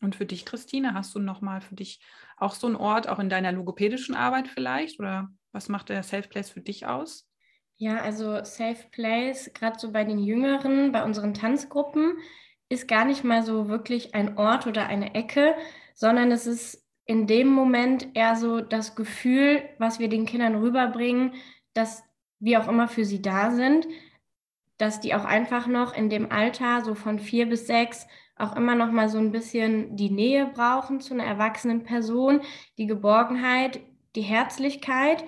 Und 0.00 0.16
für 0.16 0.26
dich, 0.26 0.46
Christine, 0.46 0.94
hast 0.94 1.14
du 1.14 1.20
nochmal 1.20 1.60
für 1.60 1.76
dich 1.76 2.04
auch 2.36 2.54
so 2.54 2.66
einen 2.66 2.76
Ort, 2.76 3.08
auch 3.08 3.18
in 3.18 3.28
deiner 3.28 3.52
logopädischen 3.52 4.16
Arbeit 4.16 4.48
vielleicht? 4.48 4.98
Oder 4.98 5.28
was 5.52 5.68
macht 5.68 5.90
der 5.90 6.02
Safe 6.02 6.26
Place 6.28 6.50
für 6.50 6.60
dich 6.60 6.86
aus? 6.86 7.28
Ja, 7.82 7.96
also 7.96 8.44
Safe 8.44 8.78
Place, 8.92 9.50
gerade 9.54 9.76
so 9.76 9.90
bei 9.90 10.04
den 10.04 10.20
Jüngeren, 10.20 10.92
bei 10.92 11.02
unseren 11.02 11.34
Tanzgruppen, 11.34 12.16
ist 12.68 12.86
gar 12.86 13.04
nicht 13.04 13.24
mal 13.24 13.42
so 13.42 13.66
wirklich 13.66 14.14
ein 14.14 14.38
Ort 14.38 14.68
oder 14.68 14.86
eine 14.86 15.16
Ecke, 15.16 15.56
sondern 15.92 16.30
es 16.30 16.46
ist 16.46 16.86
in 17.06 17.26
dem 17.26 17.48
Moment 17.48 18.06
eher 18.14 18.36
so 18.36 18.60
das 18.60 18.94
Gefühl, 18.94 19.64
was 19.78 19.98
wir 19.98 20.08
den 20.08 20.26
Kindern 20.26 20.54
rüberbringen, 20.54 21.34
dass 21.74 22.04
wir 22.38 22.60
auch 22.60 22.68
immer 22.68 22.86
für 22.86 23.04
sie 23.04 23.20
da 23.20 23.50
sind, 23.50 23.88
dass 24.78 25.00
die 25.00 25.16
auch 25.16 25.24
einfach 25.24 25.66
noch 25.66 25.92
in 25.92 26.08
dem 26.08 26.30
Alter, 26.30 26.84
so 26.84 26.94
von 26.94 27.18
vier 27.18 27.48
bis 27.48 27.66
sechs, 27.66 28.06
auch 28.36 28.54
immer 28.54 28.76
noch 28.76 28.92
mal 28.92 29.08
so 29.08 29.18
ein 29.18 29.32
bisschen 29.32 29.96
die 29.96 30.10
Nähe 30.10 30.46
brauchen 30.46 31.00
zu 31.00 31.14
einer 31.14 31.24
erwachsenen 31.24 31.82
Person, 31.82 32.42
die 32.78 32.86
Geborgenheit, 32.86 33.80
die 34.14 34.22
Herzlichkeit 34.22 35.24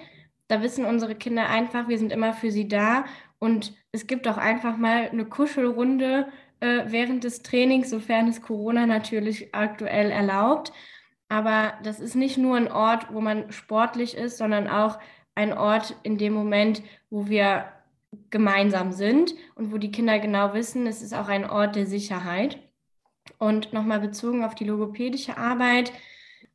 da 0.49 0.63
wissen 0.63 0.85
unsere 0.85 1.15
Kinder 1.15 1.49
einfach, 1.49 1.89
wir 1.89 1.99
sind 1.99 2.13
immer 2.13 2.35
für 2.35 2.51
sie 2.51 2.69
da 2.69 3.05
und 3.39 3.75
es 3.93 4.07
gibt 4.07 4.29
auch 4.29 4.37
einfach 4.39 4.77
mal 4.77 5.09
eine 5.11 5.25
Kuschelrunde 5.25 6.29
äh, 6.61 6.85
während 6.87 7.25
des 7.25 7.43
Trainings, 7.43 7.91
sofern 7.91 8.29
es 8.29 8.43
Corona 8.43 8.87
natürlich 8.87 9.55
aktuell 9.55 10.11
erlaubt. 10.11 10.73
Aber 11.29 11.75
das 11.83 12.01
ist 12.01 12.15
nicht 12.15 12.39
nur 12.39 12.57
ein 12.57 12.71
Ort, 12.71 13.13
wo 13.13 13.21
man 13.21 13.51
sportlich 13.53 14.17
ist, 14.17 14.39
sondern 14.39 14.69
auch 14.69 14.99
ein 15.35 15.53
Ort 15.53 15.97
in 16.03 16.19
dem 16.19 16.33
Moment, 16.33 16.83
wo 17.11 17.29
wir 17.29 17.67
gemeinsam 18.31 18.93
sind 18.93 19.35
und 19.57 19.73
wo 19.73 19.79
die 19.79 19.91
Kinder 19.91 20.19
genau 20.19 20.55
wissen, 20.55 20.87
es 20.87 21.03
ist 21.03 21.15
auch 21.15 21.29
ein 21.29 21.49
Ort 21.49 21.77
der 21.77 21.87
Sicherheit. 21.87 22.59
Und 23.39 23.73
nochmal 23.73 24.01
bezogen 24.01 24.45
auf 24.45 24.55
die 24.55 24.65
logopädische 24.65 25.37
Arbeit, 25.37 25.93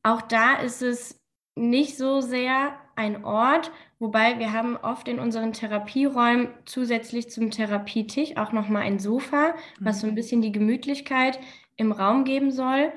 auch 0.03 0.21
da 0.21 0.55
ist 0.55 0.81
es 0.81 1.19
nicht 1.55 1.97
so 1.97 2.21
sehr 2.21 2.73
ein 2.99 3.23
Ort, 3.23 3.71
wobei 3.97 4.39
wir 4.39 4.51
haben 4.51 4.75
oft 4.75 5.07
in 5.07 5.19
unseren 5.19 5.53
Therapieräumen 5.53 6.49
zusätzlich 6.65 7.29
zum 7.29 7.49
Therapietisch 7.49 8.35
auch 8.35 8.51
nochmal 8.51 8.83
ein 8.83 8.99
Sofa, 8.99 9.55
was 9.79 10.01
so 10.01 10.07
ein 10.07 10.11
mhm. 10.11 10.15
bisschen 10.15 10.41
die 10.41 10.51
Gemütlichkeit 10.51 11.39
im 11.77 11.93
Raum 11.93 12.25
geben 12.25 12.51
soll. 12.51 12.91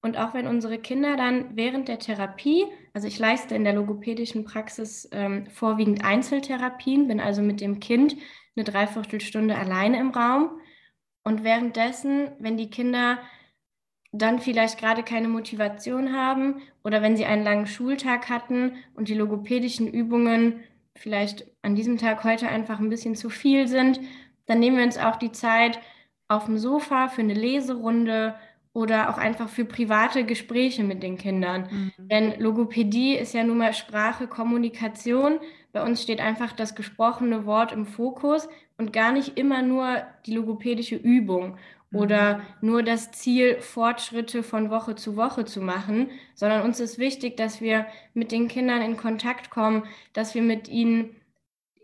Und 0.00 0.18
auch 0.18 0.32
wenn 0.32 0.46
unsere 0.48 0.78
Kinder 0.78 1.16
dann 1.16 1.54
während 1.54 1.86
der 1.86 1.98
Therapie, 1.98 2.64
also 2.94 3.06
ich 3.06 3.18
leiste 3.18 3.54
in 3.54 3.62
der 3.62 3.74
logopädischen 3.74 4.44
Praxis 4.44 5.08
ähm, 5.12 5.46
vorwiegend 5.46 6.02
Einzeltherapien, 6.02 7.06
bin 7.06 7.20
also 7.20 7.42
mit 7.42 7.60
dem 7.60 7.78
Kind 7.78 8.16
eine 8.56 8.64
Dreiviertelstunde 8.64 9.56
alleine 9.56 10.00
im 10.00 10.10
Raum. 10.10 10.50
Und 11.24 11.44
währenddessen, 11.44 12.32
wenn 12.40 12.56
die 12.56 12.70
Kinder 12.70 13.18
dann 14.12 14.38
vielleicht 14.38 14.78
gerade 14.78 15.02
keine 15.02 15.28
Motivation 15.28 16.12
haben 16.14 16.60
oder 16.84 17.00
wenn 17.00 17.16
sie 17.16 17.24
einen 17.24 17.44
langen 17.44 17.66
Schultag 17.66 18.28
hatten 18.28 18.72
und 18.94 19.08
die 19.08 19.14
logopädischen 19.14 19.88
Übungen 19.88 20.60
vielleicht 20.94 21.46
an 21.62 21.74
diesem 21.74 21.96
Tag 21.96 22.22
heute 22.22 22.48
einfach 22.48 22.78
ein 22.78 22.90
bisschen 22.90 23.16
zu 23.16 23.30
viel 23.30 23.66
sind, 23.66 24.00
dann 24.46 24.60
nehmen 24.60 24.76
wir 24.76 24.84
uns 24.84 24.98
auch 24.98 25.16
die 25.16 25.32
Zeit 25.32 25.80
auf 26.28 26.44
dem 26.44 26.58
Sofa 26.58 27.08
für 27.08 27.22
eine 27.22 27.34
Leserunde 27.34 28.34
oder 28.74 29.10
auch 29.10 29.18
einfach 29.18 29.48
für 29.48 29.64
private 29.64 30.24
Gespräche 30.24 30.82
mit 30.82 31.02
den 31.02 31.16
Kindern. 31.18 31.68
Mhm. 31.70 32.08
Denn 32.08 32.40
Logopädie 32.40 33.16
ist 33.16 33.34
ja 33.34 33.44
nun 33.44 33.58
mal 33.58 33.74
Sprache, 33.74 34.26
Kommunikation. 34.26 35.40
Bei 35.72 35.82
uns 35.82 36.02
steht 36.02 36.20
einfach 36.20 36.52
das 36.52 36.74
gesprochene 36.74 37.44
Wort 37.44 37.72
im 37.72 37.86
Fokus 37.86 38.48
und 38.78 38.92
gar 38.92 39.12
nicht 39.12 39.38
immer 39.38 39.62
nur 39.62 40.02
die 40.26 40.34
logopädische 40.34 40.96
Übung 40.96 41.56
oder 41.92 42.38
mhm. 42.38 42.42
nur 42.60 42.82
das 42.82 43.12
Ziel, 43.12 43.60
Fortschritte 43.60 44.42
von 44.42 44.70
Woche 44.70 44.94
zu 44.94 45.16
Woche 45.16 45.44
zu 45.44 45.60
machen, 45.60 46.10
sondern 46.34 46.62
uns 46.62 46.80
ist 46.80 46.98
wichtig, 46.98 47.36
dass 47.36 47.60
wir 47.60 47.86
mit 48.14 48.32
den 48.32 48.48
Kindern 48.48 48.82
in 48.82 48.96
Kontakt 48.96 49.50
kommen, 49.50 49.84
dass 50.12 50.34
wir 50.34 50.42
mit 50.42 50.68
ihnen 50.68 51.16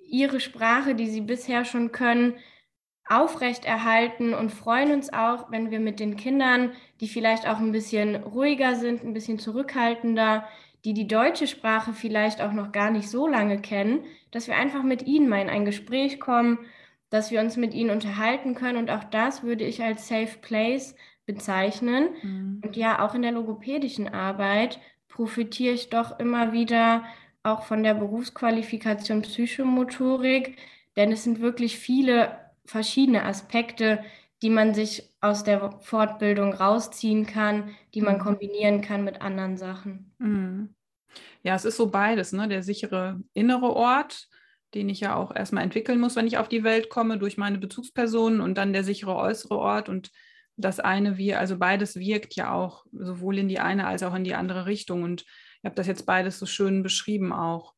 ihre 0.09 0.41
Sprache, 0.41 0.95
die 0.95 1.09
sie 1.09 1.21
bisher 1.21 1.65
schon 1.65 1.93
können, 1.93 2.35
aufrechterhalten 3.07 4.35
und 4.35 4.51
freuen 4.51 4.93
uns 4.93 5.13
auch, 5.13 5.51
wenn 5.51 5.71
wir 5.71 5.81
mit 5.81 5.99
den 5.99 6.17
Kindern, 6.17 6.73
die 7.01 7.09
vielleicht 7.09 7.49
auch 7.49 7.59
ein 7.59 7.73
bisschen 7.73 8.17
ruhiger 8.17 8.75
sind, 8.75 9.03
ein 9.03 9.15
bisschen 9.15 9.39
zurückhaltender, 9.39 10.47
die 10.85 10.93
die 10.93 11.09
deutsche 11.09 11.47
Sprache 11.47 11.93
vielleicht 11.93 12.41
auch 12.41 12.53
noch 12.53 12.71
gar 12.71 12.91
nicht 12.91 13.09
so 13.09 13.27
lange 13.27 13.61
kennen, 13.61 14.05
dass 14.31 14.47
wir 14.47 14.57
einfach 14.57 14.83
mit 14.83 15.03
ihnen 15.03 15.29
mal 15.29 15.41
in 15.41 15.49
ein 15.49 15.65
Gespräch 15.65 16.21
kommen 16.21 16.59
dass 17.11 17.31
wir 17.31 17.41
uns 17.41 17.57
mit 17.57 17.75
ihnen 17.75 17.91
unterhalten 17.91 18.55
können. 18.55 18.79
Und 18.79 18.91
auch 18.91 19.05
das 19.05 19.43
würde 19.43 19.65
ich 19.65 19.83
als 19.83 20.09
Safe 20.09 20.39
Place 20.41 20.95
bezeichnen. 21.27 22.09
Mhm. 22.23 22.61
Und 22.65 22.77
ja, 22.77 23.05
auch 23.05 23.15
in 23.15 23.23
der 23.23 23.33
logopädischen 23.33 24.09
Arbeit 24.09 24.81
profitiere 25.09 25.75
ich 25.75 25.91
doch 25.91 26.19
immer 26.19 26.53
wieder 26.53 27.05
auch 27.43 27.63
von 27.63 27.83
der 27.83 27.95
Berufsqualifikation 27.95 29.23
Psychomotorik, 29.23 30.57
denn 30.97 31.13
es 31.13 31.25
sind 31.25 31.41
wirklich 31.41 31.79
viele 31.79 32.39
verschiedene 32.65 33.25
Aspekte, 33.25 34.05
die 34.43 34.51
man 34.51 34.75
sich 34.75 35.11
aus 35.21 35.45
der 35.45 35.73
Fortbildung 35.81 36.53
rausziehen 36.53 37.27
kann, 37.27 37.75
die 37.95 38.03
man 38.03 38.17
mhm. 38.17 38.21
kombinieren 38.21 38.83
kann 38.83 39.05
mit 39.05 39.21
anderen 39.21 39.57
Sachen. 39.57 40.13
Mhm. 40.19 40.75
Ja, 41.43 41.55
es 41.55 41.65
ist 41.65 41.77
so 41.77 41.91
beides, 41.91 42.33
ne? 42.33 42.49
Der 42.49 42.63
sichere 42.63 43.21
innere 43.33 43.75
Ort, 43.75 44.28
den 44.75 44.89
ich 44.89 45.01
ja 45.01 45.17
auch 45.17 45.35
erstmal 45.35 45.65
entwickeln 45.65 46.01
muss, 46.01 46.17
wenn 46.17 46.27
ich 46.27 46.39
auf 46.39 46.49
die 46.49 46.65
Welt 46.65 46.91
komme, 46.91 47.19
durch 47.19 47.37
meine 47.37 47.59
Bezugspersonen 47.59 48.41
und 48.41 48.57
dann 48.57 48.73
der 48.73 48.85
sichere 48.85 49.17
äußere 49.17 49.57
Ort. 49.57 49.89
Und 49.89 50.11
das 50.57 50.81
eine 50.81 51.17
wir, 51.17 51.39
also 51.39 51.59
beides 51.59 51.97
wirkt 51.97 52.35
ja 52.35 52.53
auch 52.53 52.85
sowohl 52.93 53.39
in 53.39 53.49
die 53.49 53.61
eine 53.61 53.87
als 53.87 54.03
auch 54.03 54.15
in 54.15 54.25
die 54.25 54.35
andere 54.35 54.67
Richtung. 54.67 55.03
Und 55.03 55.23
ihr 55.63 55.69
habt 55.69 55.79
das 55.79 55.87
jetzt 55.87 56.05
beides 56.05 56.39
so 56.39 56.47
schön 56.47 56.83
beschrieben 56.83 57.33
auch. 57.33 57.75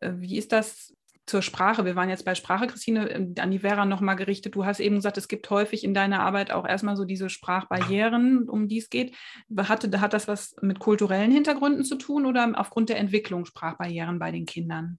Äh, 0.00 0.12
wie 0.16 0.38
ist 0.38 0.52
das 0.52 0.94
zur 1.26 1.42
Sprache? 1.42 1.84
Wir 1.84 1.94
waren 1.94 2.08
jetzt 2.08 2.24
bei 2.24 2.34
Sprache, 2.34 2.66
Christine, 2.68 3.10
ähm, 3.10 3.34
an 3.38 3.50
die 3.50 3.58
Vera 3.58 3.84
nochmal 3.84 4.16
gerichtet. 4.16 4.54
Du 4.54 4.64
hast 4.64 4.80
eben 4.80 4.96
gesagt, 4.96 5.18
es 5.18 5.28
gibt 5.28 5.50
häufig 5.50 5.84
in 5.84 5.92
deiner 5.92 6.20
Arbeit 6.20 6.52
auch 6.52 6.66
erstmal 6.66 6.96
so 6.96 7.04
diese 7.04 7.28
Sprachbarrieren, 7.28 8.48
um 8.48 8.68
die 8.68 8.78
es 8.78 8.88
geht. 8.88 9.14
Hatte, 9.56 10.00
hat 10.00 10.14
das 10.14 10.26
was 10.26 10.56
mit 10.62 10.78
kulturellen 10.78 11.30
Hintergründen 11.32 11.84
zu 11.84 11.96
tun 11.96 12.24
oder 12.24 12.50
aufgrund 12.54 12.88
der 12.88 12.98
Entwicklung 12.98 13.44
Sprachbarrieren 13.44 14.18
bei 14.18 14.30
den 14.30 14.46
Kindern? 14.46 14.98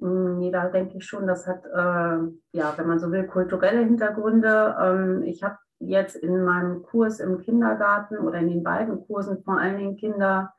Hm, 0.00 0.38
nee, 0.38 0.50
da 0.50 0.68
denke 0.68 0.98
ich 0.98 1.06
schon, 1.06 1.26
das 1.26 1.46
hat, 1.46 1.64
äh, 1.66 2.18
ja, 2.52 2.74
wenn 2.76 2.86
man 2.86 2.98
so 2.98 3.10
will, 3.10 3.26
kulturelle 3.26 3.80
Hintergründe. 3.80 4.76
Ähm, 4.80 5.22
ich 5.22 5.42
habe 5.42 5.58
jetzt 5.78 6.16
in 6.16 6.44
meinem 6.44 6.82
Kurs 6.82 7.20
im 7.20 7.38
Kindergarten 7.38 8.18
oder 8.18 8.38
in 8.38 8.48
den 8.48 8.62
beiden 8.62 9.06
Kursen 9.06 9.42
vor 9.42 9.58
allen 9.58 9.78
Dingen 9.78 9.96
Kinder 9.96 10.52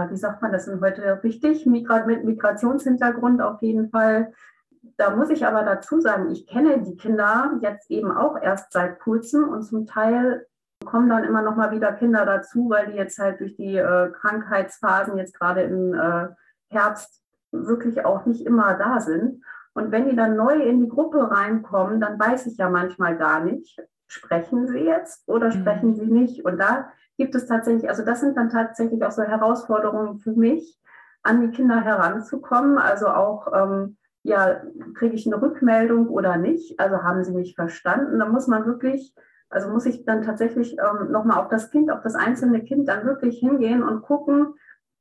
wie 0.00 0.16
sagt 0.16 0.40
man, 0.40 0.52
das 0.52 0.64
sind 0.64 0.80
heute 0.80 1.18
wichtig, 1.22 1.66
Migra 1.66 2.06
mit 2.06 2.24
Migrationshintergrund 2.24 3.42
auf 3.42 3.60
jeden 3.60 3.90
Fall. 3.90 4.32
Da 4.96 5.14
muss 5.14 5.30
ich 5.30 5.46
aber 5.46 5.64
dazu 5.64 6.00
sagen, 6.00 6.30
ich 6.30 6.46
kenne 6.46 6.80
die 6.82 6.96
Kinder 6.96 7.58
jetzt 7.60 7.90
eben 7.90 8.10
auch 8.10 8.40
erst 8.40 8.72
seit 8.72 8.98
kurzem 9.00 9.48
und 9.48 9.62
zum 9.62 9.86
Teil 9.86 10.46
kommen 10.84 11.08
dann 11.08 11.24
immer 11.24 11.42
noch 11.42 11.56
mal 11.56 11.70
wieder 11.70 11.92
Kinder 11.92 12.24
dazu, 12.24 12.70
weil 12.70 12.90
die 12.90 12.96
jetzt 12.96 13.18
halt 13.18 13.40
durch 13.40 13.54
die 13.56 13.76
äh, 13.76 14.10
Krankheitsphasen 14.10 15.16
jetzt 15.18 15.38
gerade 15.38 15.62
im 15.62 15.94
äh, 15.94 16.28
Herbst 16.68 17.21
wirklich 17.52 18.04
auch 18.04 18.26
nicht 18.26 18.44
immer 18.46 18.74
da 18.74 19.00
sind. 19.00 19.44
Und 19.74 19.92
wenn 19.92 20.08
die 20.08 20.16
dann 20.16 20.36
neu 20.36 20.54
in 20.62 20.80
die 20.80 20.88
Gruppe 20.88 21.30
reinkommen, 21.30 22.00
dann 22.00 22.18
weiß 22.18 22.46
ich 22.46 22.58
ja 22.58 22.68
manchmal 22.68 23.16
gar 23.16 23.40
nicht, 23.40 23.80
sprechen 24.06 24.66
sie 24.66 24.80
jetzt 24.80 25.26
oder 25.28 25.46
mhm. 25.46 25.52
sprechen 25.52 25.90
mhm. 25.90 25.94
sie 25.94 26.06
nicht. 26.06 26.44
Und 26.44 26.58
da 26.58 26.90
gibt 27.16 27.34
es 27.34 27.46
tatsächlich, 27.46 27.88
also 27.88 28.04
das 28.04 28.20
sind 28.20 28.36
dann 28.36 28.50
tatsächlich 28.50 29.02
auch 29.04 29.12
so 29.12 29.22
Herausforderungen 29.22 30.18
für 30.18 30.32
mich, 30.32 30.78
an 31.22 31.40
die 31.40 31.50
Kinder 31.56 31.80
heranzukommen. 31.80 32.78
Also 32.78 33.08
auch, 33.08 33.46
ähm, 33.54 33.96
ja, 34.24 34.60
kriege 34.94 35.14
ich 35.14 35.26
eine 35.26 35.40
Rückmeldung 35.40 36.08
oder 36.08 36.36
nicht? 36.36 36.78
Also 36.78 37.02
haben 37.02 37.22
sie 37.24 37.32
mich 37.32 37.54
verstanden? 37.54 38.18
Da 38.18 38.26
muss 38.26 38.48
man 38.48 38.66
wirklich, 38.66 39.14
also 39.48 39.70
muss 39.70 39.86
ich 39.86 40.04
dann 40.04 40.22
tatsächlich 40.22 40.76
ähm, 40.78 41.10
nochmal 41.10 41.38
auf 41.38 41.48
das 41.48 41.70
Kind, 41.70 41.90
auf 41.90 42.02
das 42.02 42.14
einzelne 42.14 42.62
Kind 42.62 42.88
dann 42.88 43.06
wirklich 43.06 43.38
hingehen 43.38 43.82
und 43.82 44.02
gucken, 44.02 44.54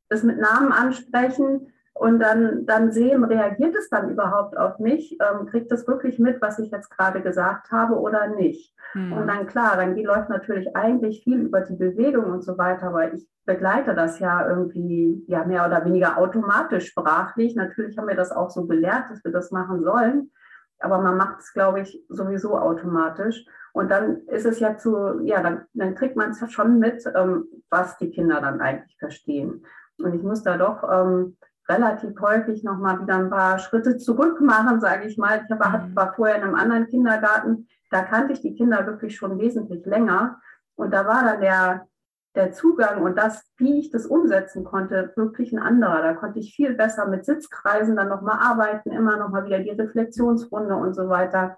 es 0.10 0.24
mit 0.24 0.40
Namen 0.40 0.72
ansprechen, 0.72 1.72
und 2.02 2.18
dann, 2.18 2.66
dann 2.66 2.92
sehen, 2.92 3.24
reagiert 3.24 3.76
es 3.76 3.88
dann 3.88 4.10
überhaupt 4.10 4.58
auf 4.58 4.80
mich? 4.80 5.20
Ähm, 5.22 5.46
kriegt 5.46 5.72
es 5.72 5.88
wirklich 5.88 6.18
mit, 6.18 6.42
was 6.42 6.58
ich 6.58 6.72
jetzt 6.72 6.90
gerade 6.90 7.22
gesagt 7.22 7.72
habe 7.72 7.94
oder 7.94 8.26
nicht? 8.26 8.76
Mhm. 8.96 9.14
Und 9.14 9.28
dann 9.28 9.46
klar, 9.46 9.76
dann 9.76 9.96
läuft 9.96 10.30
natürlich 10.30 10.76
eigentlich 10.76 11.24
viel 11.24 11.42
über 11.42 11.62
die 11.62 11.76
Bewegung 11.76 12.32
und 12.32 12.44
so 12.44 12.58
weiter, 12.58 12.92
weil 12.92 13.14
ich 13.14 13.30
begleite 13.46 13.94
das 13.94 14.18
ja 14.18 14.50
irgendwie 14.50 15.24
ja 15.28 15.46
mehr 15.46 15.64
oder 15.64 15.86
weniger 15.86 16.18
automatisch 16.18 16.88
sprachlich. 16.88 17.56
Natürlich 17.56 18.00
haben 18.00 18.08
wir 18.08 18.16
das 18.16 18.32
auch 18.32 18.50
so 18.50 18.66
gelehrt, 18.66 19.12
dass 19.12 19.24
wir 19.24 19.32
das 19.32 19.52
machen 19.52 19.84
sollen, 19.84 20.32
aber 20.80 20.98
man 20.98 21.18
macht 21.18 21.42
es, 21.42 21.54
glaube 21.54 21.82
ich, 21.82 22.04
sowieso 22.10 22.58
automatisch. 22.58 23.46
Und 23.74 23.92
dann 23.92 24.26
ist 24.26 24.48
es 24.48 24.60
ja 24.60 24.76
zu, 24.76 25.20
ja, 25.24 25.44
dann, 25.44 25.66
dann 25.76 25.94
kriegt 25.94 26.16
man 26.16 26.32
es 26.32 26.52
schon 26.52 26.80
mit, 26.80 27.04
ähm, 27.16 27.46
was 27.70 27.98
die 27.98 28.10
Kinder 28.10 28.42
dann 28.42 28.60
eigentlich 28.60 28.98
verstehen. 28.98 29.64
Und 30.00 30.16
ich 30.16 30.24
muss 30.24 30.42
da 30.42 30.58
doch 30.58 30.84
ähm, 30.92 31.38
relativ 31.70 32.20
häufig 32.20 32.64
noch 32.64 32.78
mal 32.78 33.02
wieder 33.02 33.16
ein 33.16 33.30
paar 33.30 33.60
Schritte 33.60 33.98
zurück 33.98 34.42
machen, 34.42 34.80
sage 34.82 35.08
ich 35.08 35.18
mal. 35.18 35.44
Ich 35.44 35.60
war, 35.60 35.80
mhm. 35.80 35.96
war 35.96 36.14
vorher 36.14 36.38
in 36.38 36.44
einem 36.44 36.56
anderen 36.56 36.88
Kindergarten, 36.88 37.68
da 37.90 38.02
kannte 38.04 38.34
ich 38.34 38.42
die 38.42 38.56
Kinder 38.56 38.86
wirklich 38.88 39.16
schon 39.16 39.40
wesentlich 39.40 39.86
länger. 39.86 40.40
Und 40.76 40.92
da 40.92 41.06
war 41.06 41.24
dann 41.24 41.42
der, 41.42 41.88
der 42.36 42.52
Zugang 42.54 43.04
und 43.04 43.18
das, 43.18 43.44
wie 43.58 43.80
ich 43.80 43.92
das 43.92 44.06
umsetzen 44.06 44.64
konnte, 44.64 45.12
wirklich 45.16 45.52
ein 45.52 45.60
anderer. 45.60 46.02
Da 46.02 46.14
konnte 46.14 46.40
ich 46.40 46.56
viel 46.56 46.74
besser 46.74 47.08
mit 47.08 47.26
Sitzkreisen 47.26 47.96
dann 47.98 48.08
nochmal 48.08 48.40
arbeiten, 48.40 48.92
immer 48.92 49.18
nochmal 49.18 49.46
wieder 49.46 49.60
die 49.60 49.72
Reflexionsrunde 49.72 50.76
und 50.76 50.94
so 50.94 51.10
weiter. 51.10 51.58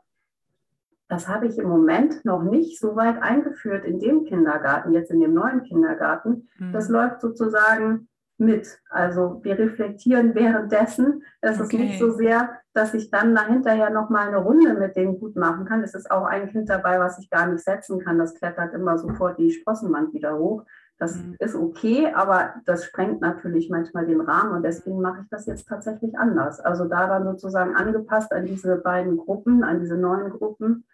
Das 1.08 1.28
habe 1.28 1.46
ich 1.46 1.60
im 1.60 1.70
Moment 1.70 2.26
noch 2.26 2.42
nicht 2.42 2.80
so 2.80 2.96
weit 2.96 3.22
eingeführt 3.22 3.86
in 3.86 4.00
dem 4.00 4.26
Kindergarten, 4.26 4.94
jetzt 4.94 5.12
in 5.12 5.20
dem 5.20 5.34
neuen 5.34 5.62
Kindergarten. 5.62 6.50
Mhm. 6.58 6.74
Das 6.74 6.90
läuft 6.90 7.22
sozusagen 7.22 8.10
mit. 8.38 8.80
Also 8.90 9.40
wir 9.44 9.58
reflektieren 9.58 10.36
währenddessen. 10.36 11.24
Es 11.42 11.60
okay. 11.60 11.78
ist 11.78 11.82
nicht 11.82 12.00
so 12.00 12.12
sehr, 12.12 12.52
dass 12.74 12.94
ich 12.94 13.12
dann 13.12 13.36
dahinterher 13.36 13.90
noch 13.90 14.10
mal 14.10 14.28
eine 14.28 14.38
Runde 14.38 14.74
mit 14.74 14.96
denen 14.96 15.20
gut 15.20 15.36
machen 15.36 15.66
kann. 15.66 15.84
Es 15.84 15.94
ist 15.94 16.10
auch 16.10 16.26
ein 16.26 16.50
Kind 16.50 16.70
dabei, 16.70 17.00
was 17.00 17.20
ich 17.20 17.30
gar 17.30 17.48
nicht 17.48 17.64
setzen 17.64 18.00
kann. 18.00 18.18
Das 18.18 18.36
klettert 18.36 18.74
immer 18.74 18.98
sofort 18.98 19.38
die 19.38 19.52
Sprossenwand 19.52 20.14
wieder 20.14 20.38
hoch. 20.38 20.64
Das 20.98 21.16
mhm. 21.18 21.36
ist 21.40 21.56
okay, 21.56 22.12
aber 22.14 22.56
das 22.66 22.86
sprengt 22.86 23.22
natürlich 23.22 23.70
manchmal 23.70 24.06
den 24.06 24.22
Rahmen 24.22 24.54
und 24.54 24.64
deswegen 24.64 25.02
mache 25.02 25.22
ich 25.22 25.30
das 25.30 25.46
jetzt 25.46 25.68
tatsächlich 25.68 26.18
anders. 26.18 26.60
Also 26.60 26.86
da 26.86 27.08
dann 27.08 27.26
sozusagen 27.26 27.76
angepasst 27.76 28.32
an 28.32 28.46
diese 28.46 28.78
beiden 28.78 29.18
Gruppen, 29.18 29.64
an 29.64 29.80
diese 29.80 29.98
neuen 29.98 30.30
Gruppen, 30.30 30.86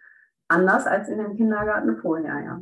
anders 0.48 0.86
als 0.86 1.08
in 1.08 1.18
dem 1.18 1.36
Kindergarten 1.36 1.96
vorher, 1.98 2.40
ja 2.40 2.60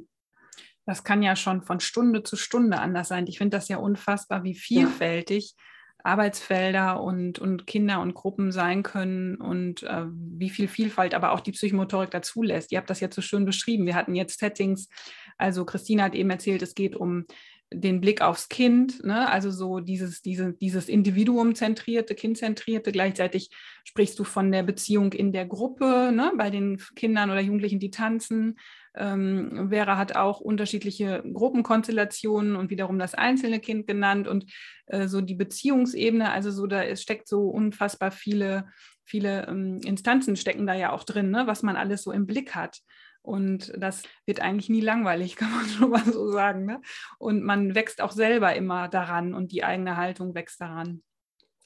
das 0.88 1.04
kann 1.04 1.22
ja 1.22 1.36
schon 1.36 1.60
von 1.60 1.80
Stunde 1.80 2.22
zu 2.22 2.34
Stunde 2.34 2.78
anders 2.78 3.08
sein. 3.08 3.26
Ich 3.26 3.36
finde 3.36 3.58
das 3.58 3.68
ja 3.68 3.76
unfassbar, 3.76 4.42
wie 4.42 4.54
vielfältig 4.54 5.54
ja. 5.54 5.64
Arbeitsfelder 6.02 7.02
und, 7.02 7.38
und 7.38 7.66
Kinder 7.66 8.00
und 8.00 8.14
Gruppen 8.14 8.52
sein 8.52 8.82
können 8.82 9.36
und 9.36 9.82
äh, 9.82 10.06
wie 10.08 10.48
viel 10.48 10.66
Vielfalt 10.66 11.12
aber 11.12 11.32
auch 11.32 11.40
die 11.40 11.52
Psychomotorik 11.52 12.10
dazu 12.10 12.42
lässt. 12.42 12.72
Ihr 12.72 12.78
habt 12.78 12.88
das 12.88 13.00
jetzt 13.00 13.16
so 13.16 13.20
schön 13.20 13.44
beschrieben. 13.44 13.84
Wir 13.84 13.96
hatten 13.96 14.14
jetzt 14.14 14.38
Settings, 14.38 14.88
also 15.36 15.66
Christina 15.66 16.04
hat 16.04 16.14
eben 16.14 16.30
erzählt, 16.30 16.62
es 16.62 16.74
geht 16.74 16.96
um 16.96 17.26
den 17.70 18.00
Blick 18.00 18.22
aufs 18.22 18.48
Kind, 18.48 19.04
ne? 19.04 19.28
also 19.28 19.50
so 19.50 19.80
dieses, 19.80 20.22
diese, 20.22 20.54
dieses 20.54 20.88
Individuum-zentrierte, 20.88 22.14
Kindzentrierte. 22.14 22.92
Gleichzeitig 22.92 23.50
sprichst 23.84 24.18
du 24.18 24.24
von 24.24 24.50
der 24.50 24.62
Beziehung 24.62 25.12
in 25.12 25.32
der 25.32 25.44
Gruppe, 25.44 26.12
ne? 26.14 26.32
bei 26.38 26.48
den 26.48 26.80
Kindern 26.96 27.30
oder 27.30 27.40
Jugendlichen, 27.40 27.78
die 27.78 27.90
tanzen. 27.90 28.58
Ähm, 28.94 29.68
Vera 29.70 29.96
hat 29.96 30.16
auch 30.16 30.40
unterschiedliche 30.40 31.22
Gruppenkonstellationen 31.32 32.56
und 32.56 32.70
wiederum 32.70 32.98
das 32.98 33.14
einzelne 33.14 33.60
Kind 33.60 33.86
genannt 33.86 34.28
und 34.28 34.46
äh, 34.86 35.08
so 35.08 35.20
die 35.20 35.34
Beziehungsebene, 35.34 36.30
also 36.30 36.50
so 36.50 36.66
da 36.66 36.82
es 36.82 37.02
steckt 37.02 37.28
so 37.28 37.48
unfassbar 37.48 38.10
viele, 38.10 38.66
viele 39.04 39.46
ähm, 39.46 39.80
Instanzen 39.84 40.36
stecken 40.36 40.66
da 40.66 40.74
ja 40.74 40.92
auch 40.92 41.04
drin, 41.04 41.30
ne, 41.30 41.46
was 41.46 41.62
man 41.62 41.76
alles 41.76 42.02
so 42.02 42.12
im 42.12 42.26
Blick 42.26 42.54
hat. 42.54 42.78
Und 43.22 43.72
das 43.76 44.04
wird 44.26 44.40
eigentlich 44.40 44.70
nie 44.70 44.80
langweilig, 44.80 45.36
kann 45.36 45.50
man 45.50 45.66
schon 45.66 45.90
mal 45.90 46.04
so 46.04 46.30
sagen. 46.30 46.64
Ne? 46.64 46.80
Und 47.18 47.42
man 47.42 47.74
wächst 47.74 48.00
auch 48.00 48.12
selber 48.12 48.54
immer 48.54 48.88
daran 48.88 49.34
und 49.34 49.52
die 49.52 49.64
eigene 49.64 49.96
Haltung 49.96 50.34
wächst 50.34 50.60
daran. 50.60 51.02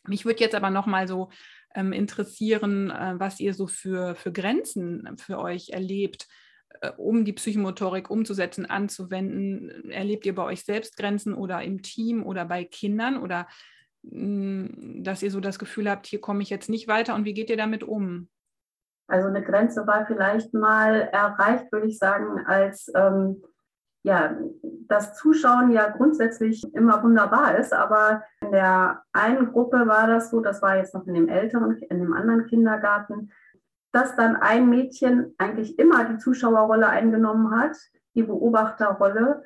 Mich 0.04 0.24
würde 0.24 0.40
jetzt 0.40 0.56
aber 0.56 0.70
noch 0.70 0.86
mal 0.86 1.06
so 1.06 1.30
ähm, 1.74 1.92
interessieren, 1.92 2.90
äh, 2.90 3.14
was 3.18 3.38
ihr 3.40 3.54
so 3.54 3.66
für, 3.66 4.14
für 4.16 4.32
Grenzen 4.32 5.16
für 5.16 5.38
euch 5.38 5.70
erlebt 5.70 6.26
um 6.96 7.24
die 7.24 7.32
Psychomotorik 7.32 8.10
umzusetzen, 8.10 8.66
anzuwenden? 8.66 9.90
Erlebt 9.90 10.26
ihr 10.26 10.34
bei 10.34 10.44
euch 10.44 10.64
selbst 10.64 10.96
Grenzen 10.96 11.34
oder 11.34 11.62
im 11.62 11.82
Team 11.82 12.24
oder 12.24 12.44
bei 12.44 12.64
Kindern 12.64 13.18
oder 13.22 13.46
mm, 14.02 15.02
dass 15.02 15.22
ihr 15.22 15.30
so 15.30 15.40
das 15.40 15.58
Gefühl 15.58 15.90
habt, 15.90 16.06
hier 16.06 16.20
komme 16.20 16.42
ich 16.42 16.50
jetzt 16.50 16.68
nicht 16.68 16.88
weiter 16.88 17.14
und 17.14 17.24
wie 17.24 17.34
geht 17.34 17.50
ihr 17.50 17.56
damit 17.56 17.82
um? 17.82 18.28
Also 19.08 19.28
eine 19.28 19.42
Grenze 19.42 19.86
war 19.86 20.06
vielleicht 20.06 20.54
mal 20.54 21.02
erreicht, 21.12 21.70
würde 21.70 21.88
ich 21.88 21.98
sagen, 21.98 22.46
als 22.46 22.90
ähm, 22.94 23.42
ja, 24.04 24.36
das 24.88 25.14
Zuschauen 25.14 25.70
ja 25.70 25.88
grundsätzlich 25.88 26.64
immer 26.74 27.02
wunderbar 27.02 27.56
ist, 27.56 27.72
aber 27.72 28.22
in 28.40 28.50
der 28.50 29.02
einen 29.12 29.52
Gruppe 29.52 29.86
war 29.86 30.06
das 30.06 30.30
so, 30.30 30.40
das 30.40 30.60
war 30.60 30.76
jetzt 30.76 30.94
noch 30.94 31.06
in 31.06 31.14
dem 31.14 31.28
älteren, 31.28 31.76
in 31.76 32.00
dem 32.00 32.12
anderen 32.12 32.46
Kindergarten, 32.46 33.30
dass 33.92 34.16
dann 34.16 34.36
ein 34.36 34.68
Mädchen 34.68 35.34
eigentlich 35.38 35.78
immer 35.78 36.04
die 36.04 36.18
Zuschauerrolle 36.18 36.88
eingenommen 36.88 37.50
hat, 37.50 37.76
die 38.14 38.22
Beobachterrolle 38.22 39.44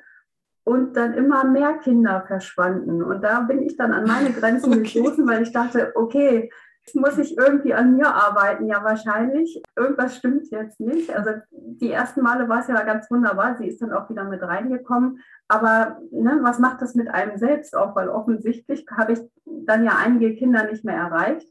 und 0.63 0.97
dann 0.97 1.13
immer 1.13 1.45
mehr 1.45 1.77
Kinder 1.77 2.23
verschwanden. 2.27 3.03
Und 3.03 3.21
da 3.23 3.41
bin 3.41 3.61
ich 3.61 3.77
dann 3.77 3.93
an 3.93 4.05
meine 4.05 4.31
Grenzen 4.31 4.69
okay. 4.73 4.81
gestoßen, 4.81 5.27
weil 5.27 5.43
ich 5.43 5.51
dachte, 5.51 5.91
okay, 5.95 6.49
jetzt 6.85 6.95
muss 6.95 7.17
ich 7.17 7.37
irgendwie 7.37 7.73
an 7.73 7.97
mir 7.97 8.07
arbeiten. 8.07 8.67
Ja, 8.67 8.83
wahrscheinlich. 8.83 9.61
Irgendwas 9.75 10.15
stimmt 10.15 10.49
jetzt 10.49 10.79
nicht. 10.79 11.13
Also 11.15 11.31
die 11.51 11.91
ersten 11.91 12.21
Male 12.21 12.47
war 12.47 12.59
es 12.59 12.67
ja 12.67 12.81
ganz 12.83 13.11
wunderbar. 13.11 13.57
Sie 13.57 13.67
ist 13.67 13.81
dann 13.81 13.93
auch 13.93 14.09
wieder 14.09 14.23
mit 14.23 14.41
reingekommen. 14.41 15.19
Aber 15.49 15.99
ne, 16.11 16.39
was 16.41 16.59
macht 16.59 16.81
das 16.81 16.95
mit 16.95 17.09
einem 17.09 17.37
selbst 17.37 17.75
auch? 17.75 17.95
Weil 17.95 18.09
offensichtlich 18.09 18.85
habe 18.95 19.13
ich 19.13 19.19
dann 19.45 19.85
ja 19.85 19.97
einige 20.01 20.35
Kinder 20.35 20.69
nicht 20.69 20.85
mehr 20.85 20.95
erreicht 20.95 21.47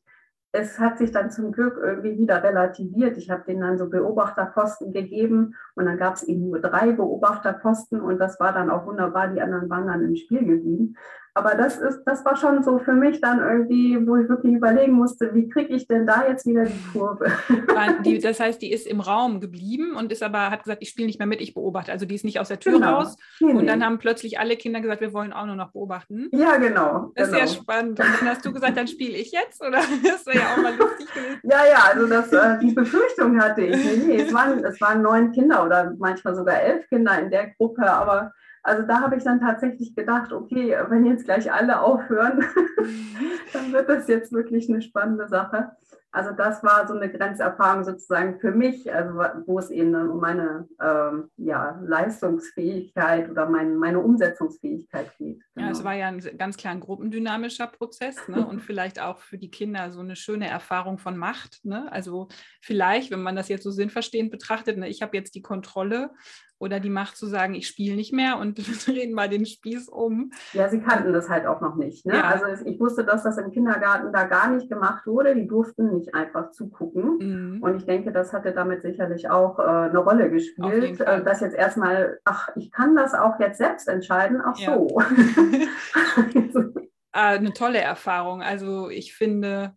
es 0.58 0.78
hat 0.78 0.98
sich 0.98 1.12
dann 1.12 1.30
zum 1.30 1.52
Glück 1.52 1.78
irgendwie 1.82 2.16
wieder 2.18 2.42
relativiert. 2.42 3.18
Ich 3.18 3.30
habe 3.30 3.44
denen 3.46 3.60
dann 3.60 3.78
so 3.78 3.88
Beobachterposten 3.88 4.92
gegeben 4.92 5.54
und 5.74 5.84
dann 5.84 5.98
gab 5.98 6.14
es 6.14 6.22
eben 6.22 6.48
nur 6.48 6.60
drei 6.60 6.92
Beobachterposten 6.92 8.00
und 8.00 8.18
das 8.18 8.40
war 8.40 8.52
dann 8.52 8.70
auch 8.70 8.86
wunderbar. 8.86 9.28
Die 9.28 9.40
anderen 9.40 9.68
waren 9.68 9.86
dann 9.86 10.02
im 10.02 10.16
Spiel 10.16 10.44
geblieben. 10.44 10.96
Aber 11.36 11.54
das 11.54 11.76
ist, 11.76 12.02
das 12.06 12.24
war 12.24 12.34
schon 12.34 12.62
so 12.62 12.78
für 12.78 12.94
mich 12.94 13.20
dann 13.20 13.40
irgendwie, 13.40 13.98
wo 14.06 14.16
ich 14.16 14.26
wirklich 14.26 14.54
überlegen 14.54 14.94
musste, 14.94 15.34
wie 15.34 15.48
kriege 15.50 15.76
ich 15.76 15.86
denn 15.86 16.06
da 16.06 16.26
jetzt 16.26 16.46
wieder 16.46 16.64
die 16.64 16.82
Kurve? 16.92 17.26
Die, 18.04 18.18
das 18.20 18.40
heißt, 18.40 18.60
die 18.62 18.72
ist 18.72 18.86
im 18.86 19.00
Raum 19.00 19.40
geblieben 19.40 19.94
und 19.96 20.12
ist 20.12 20.22
aber, 20.22 20.50
hat 20.50 20.62
gesagt, 20.62 20.82
ich 20.82 20.88
spiele 20.88 21.06
nicht 21.06 21.18
mehr 21.18 21.26
mit, 21.26 21.40
ich 21.40 21.52
beobachte. 21.52 21.92
Also 21.92 22.06
die 22.06 22.14
ist 22.14 22.24
nicht 22.24 22.40
aus 22.40 22.48
der 22.48 22.58
Tür 22.58 22.74
genau. 22.74 22.96
raus. 22.96 23.16
Nee, 23.40 23.52
und 23.52 23.66
dann 23.66 23.84
haben 23.84 23.98
plötzlich 23.98 24.38
alle 24.38 24.56
Kinder 24.56 24.80
gesagt, 24.80 25.02
wir 25.02 25.12
wollen 25.12 25.32
auch 25.32 25.44
nur 25.44 25.56
noch 25.56 25.72
beobachten. 25.72 26.28
Ja, 26.32 26.56
genau. 26.56 27.12
Das 27.14 27.28
ist 27.28 27.34
genau. 27.34 27.46
sehr 27.46 27.56
spannend. 27.56 28.00
Und 28.00 28.08
dann 28.20 28.28
hast 28.28 28.44
du 28.44 28.52
gesagt, 28.52 28.76
dann 28.76 28.88
spiele 28.88 29.16
ich 29.16 29.30
jetzt, 29.32 29.60
oder? 29.60 29.78
Das 30.06 30.24
wäre 30.26 30.38
ja 30.38 30.54
auch 30.54 30.62
mal 30.62 30.74
lustig 30.74 31.06
gewesen. 31.12 31.40
Ja, 31.42 31.66
ja, 31.66 31.84
also 31.92 32.06
das, 32.06 32.32
äh, 32.32 32.58
die 32.60 32.72
Befürchtung 32.72 33.40
hatte 33.40 33.62
ich. 33.62 33.76
Nee, 33.76 34.02
nee, 34.06 34.22
es 34.22 34.32
waren, 34.32 34.64
es 34.64 34.80
waren 34.80 35.02
neun 35.02 35.32
Kinder 35.32 35.64
oder 35.64 35.92
manchmal 35.98 36.34
sogar 36.34 36.60
elf 36.62 36.88
Kinder 36.88 37.18
in 37.18 37.30
der 37.30 37.50
Gruppe, 37.50 37.90
aber 37.90 38.32
also 38.66 38.82
da 38.82 39.00
habe 39.00 39.16
ich 39.16 39.22
dann 39.22 39.40
tatsächlich 39.40 39.94
gedacht, 39.94 40.32
okay, 40.32 40.76
wenn 40.88 41.06
jetzt 41.06 41.24
gleich 41.24 41.52
alle 41.52 41.80
aufhören, 41.80 42.40
dann 43.52 43.72
wird 43.72 43.88
das 43.88 44.08
jetzt 44.08 44.32
wirklich 44.32 44.68
eine 44.68 44.82
spannende 44.82 45.28
Sache. 45.28 45.70
Also 46.10 46.32
das 46.32 46.64
war 46.64 46.88
so 46.88 46.94
eine 46.94 47.12
Grenzerfahrung 47.12 47.84
sozusagen 47.84 48.40
für 48.40 48.50
mich, 48.50 48.92
also 48.92 49.20
wo 49.46 49.58
es 49.58 49.70
eben 49.70 49.94
um 49.94 50.18
meine 50.18 50.66
ähm, 50.82 51.30
ja, 51.36 51.78
Leistungsfähigkeit 51.84 53.30
oder 53.30 53.48
mein, 53.48 53.76
meine 53.76 54.00
Umsetzungsfähigkeit 54.00 55.16
geht. 55.18 55.42
Genau. 55.54 55.66
Ja, 55.66 55.72
es 55.72 55.84
war 55.84 55.94
ja 55.94 56.08
ein 56.08 56.20
ganz 56.38 56.56
klar 56.56 56.72
ein 56.72 56.80
gruppendynamischer 56.80 57.66
Prozess 57.66 58.16
ne? 58.28 58.46
und 58.48 58.62
vielleicht 58.62 58.98
auch 58.98 59.18
für 59.18 59.38
die 59.38 59.50
Kinder 59.50 59.92
so 59.92 60.00
eine 60.00 60.16
schöne 60.16 60.48
Erfahrung 60.48 60.98
von 60.98 61.16
Macht. 61.16 61.64
Ne? 61.64 61.92
Also 61.92 62.28
vielleicht, 62.62 63.12
wenn 63.12 63.22
man 63.22 63.36
das 63.36 63.48
jetzt 63.48 63.64
so 63.64 63.70
sinnverstehend 63.70 64.30
betrachtet, 64.32 64.78
ne, 64.78 64.88
ich 64.88 65.02
habe 65.02 65.16
jetzt 65.16 65.34
die 65.34 65.42
Kontrolle 65.42 66.10
oder 66.58 66.80
die 66.80 66.90
Macht 66.90 67.16
zu 67.16 67.26
sagen, 67.26 67.54
ich 67.54 67.66
spiele 67.66 67.96
nicht 67.96 68.12
mehr 68.12 68.38
und 68.38 68.58
drehen 68.86 69.12
mal 69.12 69.28
den 69.28 69.46
Spieß 69.46 69.88
um. 69.88 70.32
Ja, 70.52 70.68
sie 70.68 70.80
kannten 70.80 71.12
das 71.12 71.28
halt 71.28 71.46
auch 71.46 71.60
noch 71.60 71.76
nicht. 71.76 72.06
Ne? 72.06 72.14
Ja. 72.14 72.24
Also 72.24 72.64
ich 72.64 72.80
wusste, 72.80 73.04
dass 73.04 73.22
das 73.22 73.38
im 73.38 73.50
Kindergarten 73.50 74.12
da 74.12 74.24
gar 74.24 74.50
nicht 74.50 74.68
gemacht 74.68 75.06
wurde. 75.06 75.34
Die 75.34 75.46
durften 75.46 75.94
nicht 75.94 76.14
einfach 76.14 76.50
zugucken. 76.50 77.18
Mhm. 77.18 77.62
Und 77.62 77.76
ich 77.76 77.84
denke, 77.84 78.12
das 78.12 78.32
hatte 78.32 78.52
damit 78.52 78.82
sicherlich 78.82 79.28
auch 79.28 79.58
äh, 79.58 79.62
eine 79.62 79.98
Rolle 79.98 80.30
gespielt, 80.30 81.00
äh, 81.00 81.22
dass 81.22 81.40
jetzt 81.40 81.56
erstmal, 81.56 82.18
ach, 82.24 82.48
ich 82.56 82.70
kann 82.70 82.96
das 82.96 83.14
auch 83.14 83.38
jetzt 83.40 83.58
selbst 83.58 83.88
entscheiden. 83.88 84.40
Ach 84.44 84.58
ja. 84.58 84.74
so. 84.74 85.00
Ah, 87.18 87.30
eine 87.30 87.54
tolle 87.54 87.80
Erfahrung. 87.80 88.42
Also 88.42 88.90
ich 88.90 89.14
finde, 89.14 89.74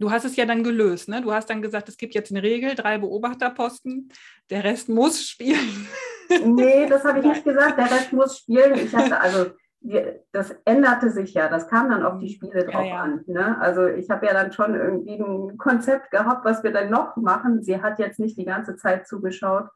du 0.00 0.10
hast 0.10 0.24
es 0.24 0.34
ja 0.34 0.44
dann 0.44 0.64
gelöst. 0.64 1.08
Ne? 1.08 1.22
Du 1.22 1.32
hast 1.32 1.48
dann 1.48 1.62
gesagt, 1.62 1.88
es 1.88 1.96
gibt 1.96 2.16
jetzt 2.16 2.32
eine 2.32 2.42
Regel, 2.42 2.74
drei 2.74 2.98
Beobachterposten, 2.98 4.12
der 4.50 4.64
Rest 4.64 4.88
muss 4.88 5.22
spielen. 5.22 5.86
Nee, 6.44 6.86
das 6.88 7.04
habe 7.04 7.20
ich 7.20 7.24
nicht 7.24 7.44
gesagt. 7.44 7.78
Der 7.78 7.90
Rest 7.90 8.12
muss 8.12 8.38
spielen. 8.38 8.74
Ich 8.74 8.94
hatte 8.94 9.20
also 9.20 9.46
das 10.32 10.54
änderte 10.66 11.10
sich 11.10 11.32
ja, 11.32 11.48
das 11.48 11.66
kam 11.68 11.88
dann 11.90 12.04
auf 12.04 12.18
die 12.18 12.28
Spiele 12.28 12.64
drauf 12.64 12.84
ja, 12.84 12.96
ja. 12.96 13.00
an. 13.00 13.24
Ne? 13.26 13.58
Also 13.60 13.86
ich 13.86 14.10
habe 14.10 14.26
ja 14.26 14.34
dann 14.34 14.52
schon 14.52 14.74
irgendwie 14.74 15.18
ein 15.18 15.56
Konzept 15.56 16.10
gehabt, 16.10 16.44
was 16.44 16.62
wir 16.62 16.70
dann 16.72 16.90
noch 16.90 17.16
machen. 17.16 17.62
Sie 17.62 17.80
hat 17.80 17.98
jetzt 17.98 18.20
nicht 18.20 18.36
die 18.36 18.44
ganze 18.44 18.76
Zeit 18.76 19.06
zugeschaut, 19.06 19.68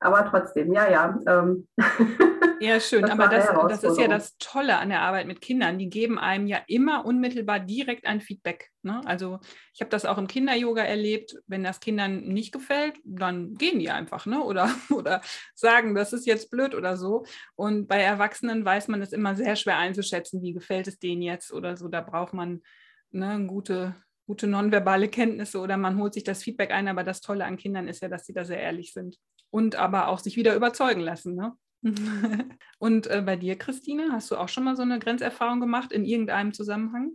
aber 0.00 0.26
trotzdem, 0.28 0.72
ja, 0.72 0.90
ja. 0.90 1.18
Ähm. 1.26 1.68
Ja, 2.60 2.80
schön. 2.80 3.02
Das 3.02 3.10
aber 3.10 3.28
das, 3.28 3.46
das 3.68 3.84
ist 3.84 3.98
ja 3.98 4.08
das 4.08 4.36
Tolle 4.38 4.78
an 4.78 4.88
der 4.88 5.00
Arbeit 5.00 5.26
mit 5.26 5.40
Kindern. 5.40 5.78
Die 5.78 5.88
geben 5.88 6.18
einem 6.18 6.46
ja 6.46 6.60
immer 6.66 7.04
unmittelbar 7.04 7.60
direkt 7.60 8.06
ein 8.06 8.20
Feedback. 8.20 8.70
Ne? 8.82 9.00
Also 9.04 9.40
ich 9.72 9.80
habe 9.80 9.90
das 9.90 10.04
auch 10.04 10.18
im 10.18 10.26
Kinder-Yoga 10.26 10.82
erlebt. 10.82 11.36
Wenn 11.46 11.64
das 11.64 11.80
Kindern 11.80 12.22
nicht 12.28 12.52
gefällt, 12.52 12.98
dann 13.04 13.54
gehen 13.54 13.78
die 13.78 13.90
einfach 13.90 14.26
ne? 14.26 14.42
oder, 14.42 14.70
oder 14.90 15.20
sagen, 15.54 15.94
das 15.94 16.12
ist 16.12 16.26
jetzt 16.26 16.50
blöd 16.50 16.74
oder 16.74 16.96
so. 16.96 17.24
Und 17.56 17.86
bei 17.88 18.00
Erwachsenen 18.00 18.64
weiß 18.64 18.88
man 18.88 19.02
es 19.02 19.12
immer 19.12 19.34
sehr 19.34 19.56
schwer 19.56 19.78
einzuschätzen, 19.78 20.42
wie 20.42 20.52
gefällt 20.52 20.88
es 20.88 20.98
denen 20.98 21.22
jetzt 21.22 21.52
oder 21.52 21.76
so. 21.76 21.88
Da 21.88 22.00
braucht 22.00 22.34
man 22.34 22.62
ne, 23.10 23.44
gute, 23.46 23.94
gute 24.26 24.46
nonverbale 24.46 25.08
Kenntnisse 25.08 25.58
oder 25.58 25.76
man 25.76 25.98
holt 25.98 26.14
sich 26.14 26.24
das 26.24 26.42
Feedback 26.42 26.70
ein. 26.70 26.88
Aber 26.88 27.04
das 27.04 27.20
Tolle 27.20 27.44
an 27.44 27.56
Kindern 27.56 27.88
ist 27.88 28.02
ja, 28.02 28.08
dass 28.08 28.26
sie 28.26 28.32
da 28.32 28.44
sehr 28.44 28.60
ehrlich 28.60 28.92
sind 28.92 29.18
und 29.50 29.76
aber 29.76 30.08
auch 30.08 30.18
sich 30.18 30.36
wieder 30.36 30.54
überzeugen 30.54 31.00
lassen. 31.00 31.36
Ne? 31.36 31.52
und 32.78 33.06
äh, 33.06 33.22
bei 33.24 33.36
dir, 33.36 33.56
Christine, 33.56 34.08
hast 34.12 34.30
du 34.30 34.36
auch 34.36 34.48
schon 34.48 34.64
mal 34.64 34.76
so 34.76 34.82
eine 34.82 34.98
Grenzerfahrung 34.98 35.60
gemacht 35.60 35.92
in 35.92 36.04
irgendeinem 36.04 36.52
Zusammenhang? 36.52 37.12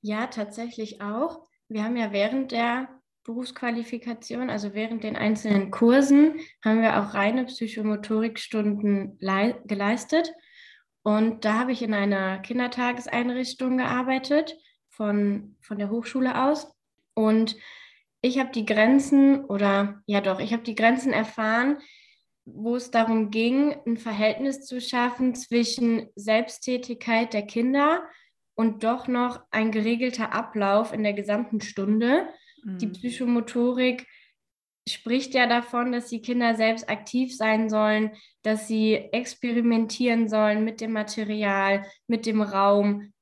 Ja, 0.00 0.26
tatsächlich 0.28 1.00
auch. 1.00 1.46
Wir 1.68 1.84
haben 1.84 1.96
ja 1.96 2.12
während 2.12 2.52
der 2.52 2.88
Berufsqualifikation, 3.24 4.50
also 4.50 4.74
während 4.74 5.04
den 5.04 5.16
einzelnen 5.16 5.70
Kursen, 5.70 6.40
haben 6.64 6.82
wir 6.82 7.00
auch 7.00 7.14
reine 7.14 7.44
Psychomotorikstunden 7.44 9.18
geleistet. 9.18 10.32
Und 11.02 11.44
da 11.44 11.60
habe 11.60 11.72
ich 11.72 11.82
in 11.82 11.94
einer 11.94 12.38
Kindertageseinrichtung 12.38 13.78
gearbeitet, 13.78 14.56
von, 14.90 15.56
von 15.60 15.78
der 15.78 15.90
Hochschule 15.90 16.44
aus. 16.44 16.72
Und 17.14 17.56
ich 18.20 18.38
habe 18.38 18.50
die 18.52 18.66
Grenzen 18.66 19.44
oder 19.44 20.02
ja 20.06 20.20
doch, 20.20 20.38
ich 20.38 20.52
habe 20.52 20.62
die 20.62 20.74
Grenzen 20.74 21.12
erfahren, 21.12 21.78
wo 22.44 22.76
es 22.76 22.90
darum 22.90 23.30
ging, 23.30 23.74
ein 23.86 23.96
Verhältnis 23.96 24.64
zu 24.64 24.80
schaffen 24.80 25.34
zwischen 25.34 26.08
Selbsttätigkeit 26.16 27.32
der 27.32 27.42
Kinder 27.42 28.02
und 28.54 28.84
doch 28.84 29.08
noch 29.08 29.42
ein 29.50 29.70
geregelter 29.70 30.32
Ablauf 30.32 30.92
in 30.92 31.02
der 31.02 31.12
gesamten 31.12 31.60
Stunde. 31.60 32.28
Mhm. 32.64 32.78
Die 32.78 32.86
Psychomotorik 32.88 34.06
spricht 34.88 35.34
ja 35.34 35.46
davon, 35.46 35.92
dass 35.92 36.08
die 36.08 36.22
Kinder 36.22 36.54
selbst 36.54 36.88
aktiv 36.88 37.36
sein 37.36 37.70
sollen, 37.70 38.10
dass 38.42 38.66
sie 38.66 38.94
experimentieren 38.94 40.28
sollen 40.28 40.64
mit 40.64 40.80
dem 40.80 40.92
Material, 40.92 41.86
mit 42.08 42.26
dem 42.26 42.42
Raum, 42.42 43.12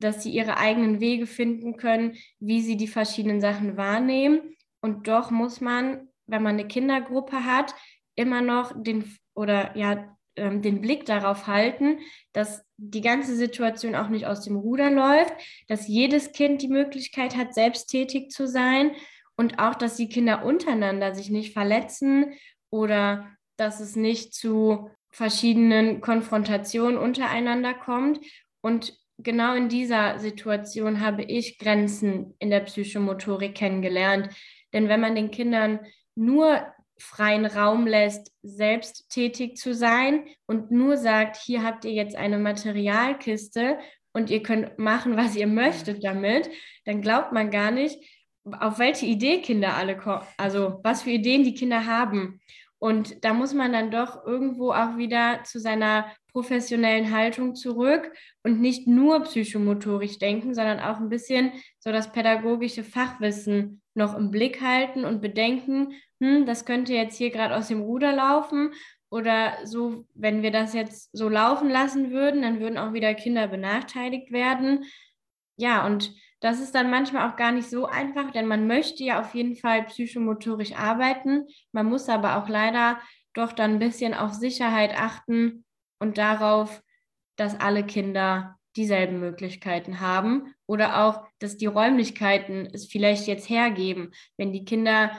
dass 0.00 0.22
sie 0.22 0.30
ihre 0.30 0.58
eigenen 0.58 1.00
Wege 1.00 1.26
finden 1.26 1.76
können, 1.76 2.16
wie 2.38 2.60
sie 2.60 2.76
die 2.76 2.86
verschiedenen 2.86 3.40
Sachen 3.40 3.76
wahrnehmen. 3.76 4.54
Und 4.80 5.08
doch 5.08 5.32
muss 5.32 5.60
man, 5.60 6.08
wenn 6.26 6.42
man 6.42 6.54
eine 6.54 6.68
Kindergruppe 6.68 7.44
hat, 7.44 7.74
immer 8.18 8.42
noch 8.42 8.72
den 8.76 9.16
oder 9.34 9.76
ja 9.76 10.16
ähm, 10.36 10.62
den 10.62 10.80
Blick 10.80 11.06
darauf 11.06 11.46
halten, 11.46 11.98
dass 12.32 12.64
die 12.76 13.00
ganze 13.00 13.34
Situation 13.34 13.94
auch 13.94 14.08
nicht 14.08 14.26
aus 14.26 14.42
dem 14.42 14.56
Ruder 14.56 14.90
läuft, 14.90 15.34
dass 15.68 15.88
jedes 15.88 16.32
Kind 16.32 16.62
die 16.62 16.68
Möglichkeit 16.68 17.36
hat, 17.36 17.54
selbst 17.54 17.86
tätig 17.86 18.30
zu 18.30 18.46
sein 18.46 18.92
und 19.36 19.58
auch, 19.58 19.74
dass 19.74 19.96
die 19.96 20.08
Kinder 20.08 20.44
untereinander 20.44 21.14
sich 21.14 21.30
nicht 21.30 21.52
verletzen 21.52 22.34
oder 22.70 23.28
dass 23.56 23.80
es 23.80 23.96
nicht 23.96 24.34
zu 24.34 24.90
verschiedenen 25.10 26.00
Konfrontationen 26.00 26.98
untereinander 26.98 27.74
kommt. 27.74 28.20
Und 28.60 28.96
genau 29.18 29.54
in 29.54 29.68
dieser 29.68 30.18
Situation 30.18 31.00
habe 31.00 31.22
ich 31.22 31.58
Grenzen 31.58 32.34
in 32.38 32.50
der 32.50 32.60
Psychomotorik 32.60 33.54
kennengelernt. 33.54 34.28
Denn 34.72 34.88
wenn 34.88 35.00
man 35.00 35.14
den 35.14 35.30
Kindern 35.30 35.80
nur 36.14 36.66
freien 36.98 37.46
Raum 37.46 37.86
lässt, 37.86 38.32
selbst 38.42 39.08
tätig 39.10 39.56
zu 39.56 39.74
sein 39.74 40.26
und 40.46 40.70
nur 40.70 40.96
sagt, 40.96 41.36
hier 41.36 41.62
habt 41.62 41.84
ihr 41.84 41.92
jetzt 41.92 42.16
eine 42.16 42.38
Materialkiste 42.38 43.78
und 44.12 44.30
ihr 44.30 44.42
könnt 44.42 44.78
machen, 44.78 45.16
was 45.16 45.36
ihr 45.36 45.46
möchtet 45.46 46.04
damit, 46.04 46.50
dann 46.84 47.02
glaubt 47.02 47.32
man 47.32 47.50
gar 47.50 47.70
nicht, 47.70 47.98
auf 48.44 48.78
welche 48.78 49.06
Idee 49.06 49.40
Kinder 49.40 49.76
alle 49.76 49.96
kommen, 49.96 50.22
also 50.36 50.80
was 50.82 51.02
für 51.02 51.10
Ideen 51.10 51.44
die 51.44 51.54
Kinder 51.54 51.86
haben. 51.86 52.40
Und 52.78 53.24
da 53.24 53.34
muss 53.34 53.54
man 53.54 53.72
dann 53.72 53.90
doch 53.90 54.24
irgendwo 54.24 54.70
auch 54.70 54.96
wieder 54.96 55.42
zu 55.44 55.58
seiner 55.58 56.06
professionellen 56.32 57.12
Haltung 57.12 57.56
zurück 57.56 58.12
und 58.44 58.60
nicht 58.60 58.86
nur 58.86 59.20
psychomotorisch 59.24 60.18
denken, 60.18 60.54
sondern 60.54 60.78
auch 60.78 60.98
ein 60.98 61.08
bisschen 61.08 61.52
so 61.80 61.90
das 61.90 62.12
pädagogische 62.12 62.84
Fachwissen 62.84 63.82
noch 63.94 64.16
im 64.16 64.30
Blick 64.30 64.60
halten 64.62 65.04
und 65.04 65.20
bedenken, 65.20 65.94
hm, 66.20 66.46
das 66.46 66.64
könnte 66.64 66.94
jetzt 66.94 67.16
hier 67.16 67.30
gerade 67.30 67.56
aus 67.56 67.68
dem 67.68 67.80
Ruder 67.80 68.12
laufen 68.12 68.72
oder 69.10 69.54
so, 69.64 70.06
wenn 70.14 70.42
wir 70.42 70.50
das 70.50 70.74
jetzt 70.74 71.10
so 71.16 71.28
laufen 71.28 71.70
lassen 71.70 72.10
würden, 72.10 72.42
dann 72.42 72.60
würden 72.60 72.78
auch 72.78 72.92
wieder 72.92 73.14
Kinder 73.14 73.48
benachteiligt 73.48 74.30
werden. 74.30 74.84
Ja, 75.56 75.84
und 75.86 76.12
das 76.40 76.60
ist 76.60 76.74
dann 76.74 76.90
manchmal 76.90 77.28
auch 77.28 77.36
gar 77.36 77.52
nicht 77.52 77.68
so 77.68 77.86
einfach, 77.86 78.30
denn 78.30 78.46
man 78.46 78.66
möchte 78.66 79.02
ja 79.02 79.20
auf 79.20 79.34
jeden 79.34 79.56
Fall 79.56 79.84
psychomotorisch 79.84 80.72
arbeiten. 80.72 81.46
Man 81.72 81.86
muss 81.86 82.08
aber 82.08 82.36
auch 82.36 82.48
leider 82.48 82.98
doch 83.34 83.52
dann 83.52 83.72
ein 83.72 83.78
bisschen 83.78 84.14
auf 84.14 84.32
Sicherheit 84.32 84.98
achten 84.98 85.64
und 85.98 86.18
darauf, 86.18 86.82
dass 87.36 87.58
alle 87.58 87.84
Kinder 87.84 88.56
dieselben 88.76 89.18
Möglichkeiten 89.18 90.00
haben 90.00 90.54
oder 90.66 91.04
auch, 91.04 91.26
dass 91.40 91.56
die 91.56 91.66
Räumlichkeiten 91.66 92.68
es 92.72 92.86
vielleicht 92.86 93.26
jetzt 93.26 93.48
hergeben. 93.48 94.12
Wenn 94.36 94.52
die 94.52 94.64
Kinder 94.64 95.10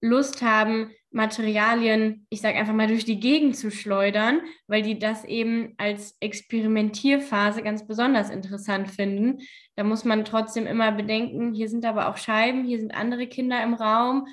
Lust 0.00 0.42
haben, 0.42 0.90
Materialien, 1.10 2.26
ich 2.28 2.40
sage 2.40 2.58
einfach 2.58 2.74
mal, 2.74 2.86
durch 2.86 3.04
die 3.04 3.18
Gegend 3.18 3.56
zu 3.56 3.70
schleudern, 3.70 4.40
weil 4.66 4.82
die 4.82 4.98
das 4.98 5.24
eben 5.24 5.74
als 5.78 6.16
Experimentierphase 6.20 7.62
ganz 7.62 7.86
besonders 7.86 8.28
interessant 8.28 8.90
finden. 8.90 9.38
Da 9.76 9.84
muss 9.84 10.04
man 10.04 10.24
trotzdem 10.24 10.66
immer 10.66 10.92
bedenken, 10.92 11.54
hier 11.54 11.68
sind 11.68 11.84
aber 11.86 12.08
auch 12.08 12.18
Scheiben, 12.18 12.64
hier 12.64 12.78
sind 12.78 12.94
andere 12.94 13.26
Kinder 13.26 13.62
im 13.62 13.74
Raum. 13.74 14.26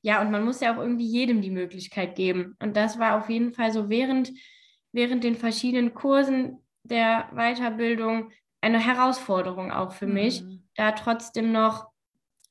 Ja, 0.00 0.20
und 0.20 0.30
man 0.30 0.44
muss 0.44 0.60
ja 0.60 0.74
auch 0.74 0.80
irgendwie 0.80 1.06
jedem 1.06 1.42
die 1.42 1.50
Möglichkeit 1.50 2.16
geben. 2.16 2.56
Und 2.60 2.76
das 2.76 2.98
war 2.98 3.18
auf 3.18 3.28
jeden 3.28 3.52
Fall 3.52 3.70
so 3.70 3.88
während, 3.88 4.32
während 4.92 5.22
den 5.22 5.36
verschiedenen 5.36 5.94
Kursen 5.94 6.58
der 6.82 7.28
Weiterbildung 7.34 8.30
eine 8.60 8.78
Herausforderung 8.78 9.70
auch 9.70 9.92
für 9.92 10.06
mhm. 10.06 10.14
mich, 10.14 10.44
da 10.76 10.92
trotzdem 10.92 11.52
noch, 11.52 11.91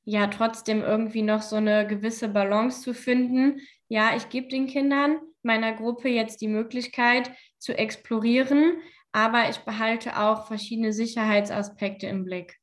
ja, 0.03 0.27
trotzdem 0.27 0.81
irgendwie 0.81 1.21
noch 1.21 1.41
so 1.41 1.57
eine 1.57 1.85
gewisse 1.85 2.29
Balance 2.29 2.81
zu 2.81 2.93
finden. 2.93 3.61
Ja, 3.87 4.15
ich 4.15 4.29
gebe 4.29 4.47
den 4.47 4.67
Kindern 4.67 5.19
meiner 5.43 5.73
Gruppe 5.73 6.09
jetzt 6.09 6.41
die 6.41 6.47
Möglichkeit 6.47 7.31
zu 7.57 7.77
explorieren, 7.77 8.77
aber 9.11 9.49
ich 9.49 9.57
behalte 9.59 10.17
auch 10.17 10.47
verschiedene 10.47 10.93
Sicherheitsaspekte 10.93 12.07
im 12.07 12.23
Blick. 12.25 12.57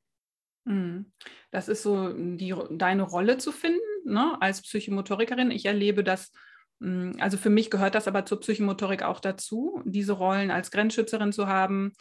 Mhm. 0.65 1.13
Das 1.51 1.69
ist 1.69 1.83
so 1.83 2.13
die, 2.13 2.55
deine 2.71 3.03
Rolle 3.03 3.39
zu 3.39 3.53
finden 3.53 3.81
ne, 4.05 4.37
als 4.41 4.63
Psychomotorikerin. 4.63 5.51
Ich 5.51 5.67
erlebe 5.67 6.03
das, 6.05 6.33
hm, 6.81 7.17
also 7.21 7.37
für 7.37 7.51
mich 7.51 7.71
gehört 7.71 7.95
das 7.95 8.09
aber 8.09 8.25
zur 8.25 8.41
Psychomotorik 8.41 9.03
auch 9.03 9.21
dazu, 9.21 9.83
diese 9.85 10.13
Rollen 10.13 10.51
als 10.51 10.71
Grenzschützerin 10.71 11.33
zu 11.33 11.47
haben, 11.47 11.93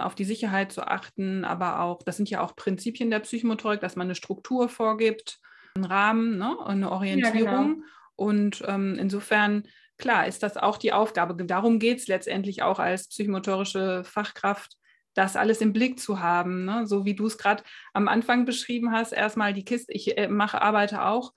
auf 0.00 0.14
die 0.14 0.24
Sicherheit 0.24 0.72
zu 0.72 0.86
achten, 0.86 1.44
aber 1.44 1.80
auch, 1.80 2.02
das 2.02 2.16
sind 2.16 2.30
ja 2.30 2.40
auch 2.40 2.56
Prinzipien 2.56 3.10
der 3.10 3.20
Psychomotorik, 3.20 3.80
dass 3.80 3.96
man 3.96 4.06
eine 4.06 4.14
Struktur 4.14 4.68
vorgibt, 4.68 5.38
einen 5.74 5.84
Rahmen, 5.84 6.38
ne, 6.38 6.56
eine 6.64 6.90
Orientierung. 6.90 7.44
Ja, 7.44 7.62
genau. 7.62 7.82
Und 8.16 8.62
ähm, 8.66 8.96
insofern, 8.98 9.64
klar, 9.96 10.26
ist 10.26 10.42
das 10.42 10.56
auch 10.56 10.76
die 10.76 10.92
Aufgabe. 10.92 11.44
Darum 11.44 11.78
geht 11.78 11.98
es 11.98 12.08
letztendlich 12.08 12.62
auch 12.62 12.78
als 12.78 13.08
psychomotorische 13.08 14.04
Fachkraft, 14.04 14.76
das 15.14 15.36
alles 15.36 15.60
im 15.60 15.72
Blick 15.72 15.98
zu 15.98 16.20
haben. 16.20 16.64
Ne? 16.64 16.86
So 16.86 17.04
wie 17.04 17.14
du 17.14 17.26
es 17.26 17.38
gerade 17.38 17.62
am 17.92 18.08
Anfang 18.08 18.44
beschrieben 18.44 18.92
hast, 18.92 19.12
erstmal 19.12 19.52
die 19.54 19.64
Kiste, 19.64 19.92
ich 19.92 20.18
äh, 20.18 20.28
mache, 20.28 20.60
arbeite 20.62 21.04
auch 21.04 21.32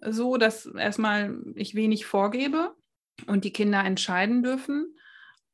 so, 0.00 0.36
dass 0.36 0.66
erstmal 0.66 1.38
ich 1.54 1.74
wenig 1.74 2.04
vorgebe 2.06 2.74
und 3.26 3.44
die 3.44 3.52
Kinder 3.52 3.84
entscheiden 3.84 4.42
dürfen. 4.42 4.96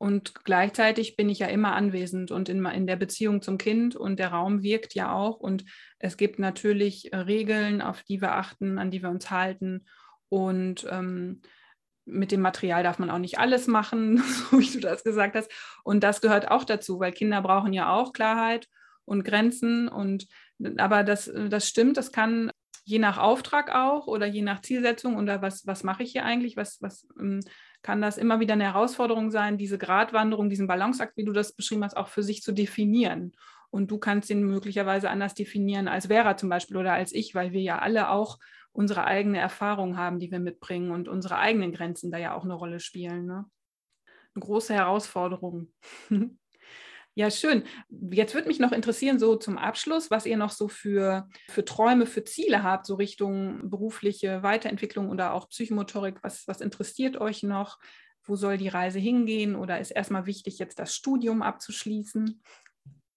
Und 0.01 0.33
gleichzeitig 0.45 1.15
bin 1.15 1.29
ich 1.29 1.37
ja 1.37 1.45
immer 1.45 1.75
anwesend 1.75 2.31
und 2.31 2.49
in, 2.49 2.65
in 2.65 2.87
der 2.87 2.95
Beziehung 2.95 3.43
zum 3.43 3.59
Kind 3.59 3.95
und 3.95 4.17
der 4.17 4.29
Raum 4.29 4.63
wirkt 4.63 4.95
ja 4.95 5.13
auch. 5.13 5.39
Und 5.39 5.63
es 5.99 6.17
gibt 6.17 6.39
natürlich 6.39 7.13
äh, 7.13 7.17
Regeln, 7.17 7.83
auf 7.83 8.01
die 8.01 8.19
wir 8.19 8.31
achten, 8.31 8.79
an 8.79 8.89
die 8.89 9.03
wir 9.03 9.11
uns 9.11 9.29
halten. 9.29 9.85
Und 10.27 10.87
ähm, 10.89 11.43
mit 12.05 12.31
dem 12.31 12.41
Material 12.41 12.81
darf 12.81 12.97
man 12.97 13.11
auch 13.11 13.19
nicht 13.19 13.37
alles 13.37 13.67
machen, 13.67 14.17
so 14.49 14.59
wie 14.59 14.71
du 14.71 14.79
das 14.79 15.03
gesagt 15.03 15.35
hast. 15.35 15.51
Und 15.83 16.03
das 16.03 16.19
gehört 16.19 16.49
auch 16.49 16.63
dazu, 16.63 16.99
weil 16.99 17.11
Kinder 17.11 17.43
brauchen 17.43 17.71
ja 17.71 17.93
auch 17.93 18.11
Klarheit 18.11 18.67
und 19.05 19.23
Grenzen. 19.23 19.87
Und 19.87 20.25
aber 20.77 21.03
das, 21.03 21.31
das 21.49 21.67
stimmt, 21.67 21.97
das 21.97 22.11
kann 22.11 22.49
je 22.85 22.97
nach 22.97 23.19
Auftrag 23.19 23.69
auch 23.69 24.07
oder 24.07 24.25
je 24.25 24.41
nach 24.41 24.63
Zielsetzung 24.63 25.17
oder 25.17 25.43
was, 25.43 25.67
was 25.67 25.83
mache 25.83 26.01
ich 26.01 26.13
hier 26.13 26.25
eigentlich, 26.25 26.57
was, 26.57 26.81
was 26.81 27.07
ähm, 27.19 27.41
kann 27.81 28.01
das 28.01 28.17
immer 28.17 28.39
wieder 28.39 28.53
eine 28.53 28.65
Herausforderung 28.65 29.31
sein, 29.31 29.57
diese 29.57 29.77
Gratwanderung, 29.77 30.49
diesen 30.49 30.67
Balanceakt, 30.67 31.17
wie 31.17 31.25
du 31.25 31.31
das 31.31 31.53
beschrieben 31.53 31.83
hast, 31.83 31.97
auch 31.97 32.07
für 32.07 32.23
sich 32.23 32.41
zu 32.41 32.51
definieren. 32.51 33.33
Und 33.69 33.89
du 33.89 33.97
kannst 33.97 34.29
ihn 34.29 34.43
möglicherweise 34.43 35.09
anders 35.09 35.33
definieren 35.33 35.87
als 35.87 36.07
Vera 36.07 36.37
zum 36.37 36.49
Beispiel 36.49 36.77
oder 36.77 36.93
als 36.93 37.13
ich, 37.13 37.33
weil 37.33 37.53
wir 37.53 37.61
ja 37.61 37.79
alle 37.79 38.09
auch 38.09 38.37
unsere 38.73 39.05
eigene 39.05 39.39
Erfahrung 39.39 39.97
haben, 39.97 40.19
die 40.19 40.31
wir 40.31 40.39
mitbringen 40.39 40.91
und 40.91 41.07
unsere 41.07 41.37
eigenen 41.37 41.71
Grenzen 41.71 42.11
da 42.11 42.17
ja 42.17 42.35
auch 42.35 42.43
eine 42.43 42.53
Rolle 42.53 42.79
spielen. 42.79 43.25
Ne? 43.25 43.45
Eine 44.35 44.41
große 44.41 44.73
Herausforderung. 44.73 45.71
Ja, 47.13 47.29
schön. 47.29 47.63
Jetzt 47.89 48.33
würde 48.33 48.47
mich 48.47 48.59
noch 48.59 48.71
interessieren, 48.71 49.19
so 49.19 49.35
zum 49.35 49.57
Abschluss, 49.57 50.09
was 50.09 50.25
ihr 50.25 50.37
noch 50.37 50.51
so 50.51 50.69
für, 50.69 51.27
für 51.49 51.65
Träume, 51.65 52.05
für 52.05 52.23
Ziele 52.23 52.63
habt, 52.63 52.85
so 52.85 52.95
Richtung 52.95 53.69
berufliche 53.69 54.43
Weiterentwicklung 54.43 55.09
oder 55.09 55.33
auch 55.33 55.49
Psychomotorik. 55.49 56.19
Was, 56.21 56.47
was 56.47 56.61
interessiert 56.61 57.19
euch 57.19 57.43
noch? 57.43 57.79
Wo 58.23 58.35
soll 58.35 58.57
die 58.57 58.69
Reise 58.69 58.99
hingehen? 58.99 59.57
Oder 59.57 59.79
ist 59.79 59.91
erstmal 59.91 60.25
wichtig, 60.25 60.57
jetzt 60.59 60.79
das 60.79 60.95
Studium 60.95 61.41
abzuschließen? 61.41 62.41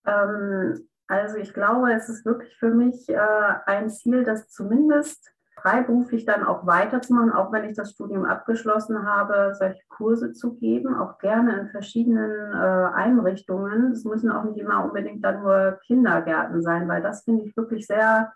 Ähm, 0.06 0.88
also 1.06 1.36
ich 1.36 1.54
glaube, 1.54 1.92
es 1.92 2.08
ist 2.08 2.24
wirklich 2.24 2.56
für 2.56 2.70
mich 2.70 3.08
äh, 3.08 3.54
ein 3.66 3.90
Ziel, 3.90 4.24
das 4.24 4.48
zumindest 4.48 5.33
freiberuflich 5.56 6.24
dann 6.24 6.44
auch 6.44 6.66
weiterzumachen, 6.66 7.32
auch 7.32 7.52
wenn 7.52 7.64
ich 7.64 7.76
das 7.76 7.92
Studium 7.92 8.24
abgeschlossen 8.24 9.06
habe, 9.06 9.54
solche 9.58 9.82
Kurse 9.88 10.32
zu 10.32 10.54
geben, 10.54 10.94
auch 10.94 11.18
gerne 11.18 11.58
in 11.60 11.68
verschiedenen 11.68 12.52
äh, 12.52 12.94
Einrichtungen. 12.94 13.92
Es 13.92 14.04
müssen 14.04 14.30
auch 14.30 14.44
nicht 14.44 14.58
immer 14.58 14.84
unbedingt 14.84 15.24
dann 15.24 15.42
nur 15.42 15.78
Kindergärten 15.86 16.62
sein, 16.62 16.88
weil 16.88 17.02
das 17.02 17.24
finde 17.24 17.44
ich 17.44 17.56
wirklich 17.56 17.86
sehr 17.86 18.32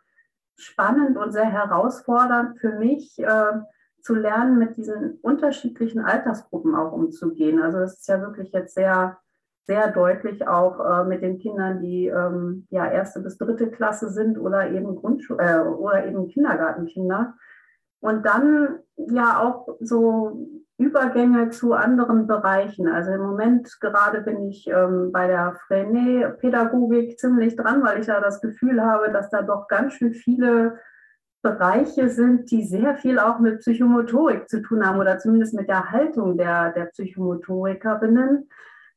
spannend 0.56 1.16
und 1.16 1.32
sehr 1.32 1.50
herausfordernd 1.50 2.58
für 2.58 2.72
mich. 2.72 3.18
Äh, 3.18 3.60
zu 4.08 4.14
lernen, 4.14 4.58
mit 4.58 4.76
diesen 4.78 5.18
unterschiedlichen 5.20 6.00
Altersgruppen 6.00 6.74
auch 6.74 6.92
umzugehen. 6.92 7.60
Also 7.60 7.78
das 7.78 7.98
ist 7.98 8.08
ja 8.08 8.20
wirklich 8.22 8.52
jetzt 8.52 8.74
sehr 8.74 9.18
sehr 9.68 9.92
deutlich 9.92 10.48
auch 10.48 10.80
äh, 10.80 11.04
mit 11.04 11.22
den 11.22 11.38
Kindern, 11.38 11.80
die 11.82 12.06
ähm, 12.06 12.66
ja 12.70 12.90
erste 12.90 13.20
bis 13.20 13.36
dritte 13.36 13.70
Klasse 13.70 14.08
sind 14.10 14.38
oder 14.38 14.70
eben 14.70 14.96
Grundschule 14.96 15.42
äh, 15.42 15.60
oder 15.60 16.06
eben 16.06 16.28
Kindergartenkinder. 16.28 17.34
Und 18.00 18.24
dann 18.24 18.78
ja 18.96 19.40
auch 19.40 19.68
so 19.80 20.48
Übergänge 20.78 21.50
zu 21.50 21.74
anderen 21.74 22.26
Bereichen. 22.26 22.88
Also 22.88 23.10
im 23.10 23.20
Moment 23.20 23.78
gerade 23.80 24.22
bin 24.22 24.48
ich 24.48 24.66
ähm, 24.68 25.10
bei 25.12 25.26
der 25.26 25.56
Freinet-Pädagogik 25.66 27.18
ziemlich 27.18 27.56
dran, 27.56 27.82
weil 27.84 28.00
ich 28.00 28.06
da 28.06 28.20
das 28.20 28.40
Gefühl 28.40 28.82
habe, 28.82 29.10
dass 29.12 29.28
da 29.28 29.42
doch 29.42 29.68
ganz 29.68 29.94
schön 29.94 30.14
viele 30.14 30.78
Bereiche 31.42 32.08
sind, 32.08 32.50
die 32.50 32.64
sehr 32.64 32.96
viel 32.96 33.18
auch 33.18 33.38
mit 33.38 33.60
Psychomotorik 33.60 34.48
zu 34.48 34.62
tun 34.62 34.86
haben 34.86 34.98
oder 34.98 35.18
zumindest 35.18 35.54
mit 35.54 35.68
der 35.68 35.90
Haltung 35.90 36.38
der, 36.38 36.72
der 36.72 36.86
Psychomotorikerinnen. 36.86 38.48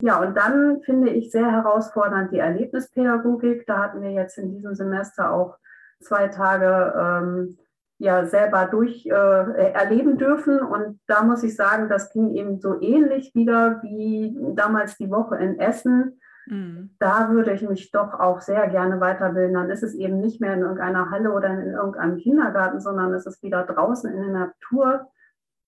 Ja, 0.02 0.20
und 0.20 0.36
dann 0.36 0.82
finde 0.82 1.10
ich 1.12 1.32
sehr 1.32 1.52
herausfordernd 1.52 2.32
die 2.32 2.40
Erlebnispädagogik. 2.40 3.66
Da 3.68 3.78
hatten 3.78 4.02
wir 4.02 4.12
jetzt 4.12 4.38
in 4.38 4.52
diesem 4.52 4.74
Semester 4.74 5.32
auch 5.32 5.58
zwei 6.00 6.28
Tage 6.28 6.94
ähm, 6.98 7.58
ja 8.00 8.26
selber 8.26 8.66
durch 8.66 9.06
äh, 9.06 9.12
erleben 9.12 10.18
dürfen. 10.18 10.60
Und 10.60 11.00
da 11.06 11.22
muss 11.24 11.44
ich 11.44 11.56
sagen, 11.56 11.88
das 11.88 12.12
ging 12.12 12.34
eben 12.34 12.60
so 12.60 12.82
ähnlich 12.82 13.36
wieder 13.36 13.82
wie 13.84 14.36
damals 14.56 14.98
die 14.98 15.12
Woche 15.12 15.38
in 15.38 15.60
Essen. 15.60 16.20
Mhm. 16.48 16.96
Da 16.98 17.30
würde 17.30 17.52
ich 17.52 17.62
mich 17.62 17.92
doch 17.92 18.20
auch 18.20 18.42
sehr 18.42 18.68
gerne 18.70 19.00
weiterbilden. 19.00 19.54
Dann 19.54 19.70
ist 19.70 19.84
es 19.84 19.94
eben 19.94 20.20
nicht 20.20 20.42
mehr 20.42 20.56
in 20.56 20.62
irgendeiner 20.62 21.12
Halle 21.12 21.32
oder 21.32 21.50
in 21.50 21.74
irgendeinem 21.74 22.18
Kindergarten, 22.18 22.82
sondern 22.82 23.14
es 23.14 23.28
ist 23.28 23.44
wieder 23.44 23.64
draußen 23.66 24.12
in 24.12 24.20
der 24.20 24.32
Natur 24.32 25.08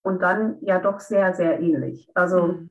und 0.01 0.23
dann 0.23 0.57
ja 0.61 0.79
doch 0.79 0.99
sehr, 0.99 1.35
sehr 1.35 1.59
ähnlich. 1.59 2.09
Also 2.15 2.47
mhm 2.47 2.69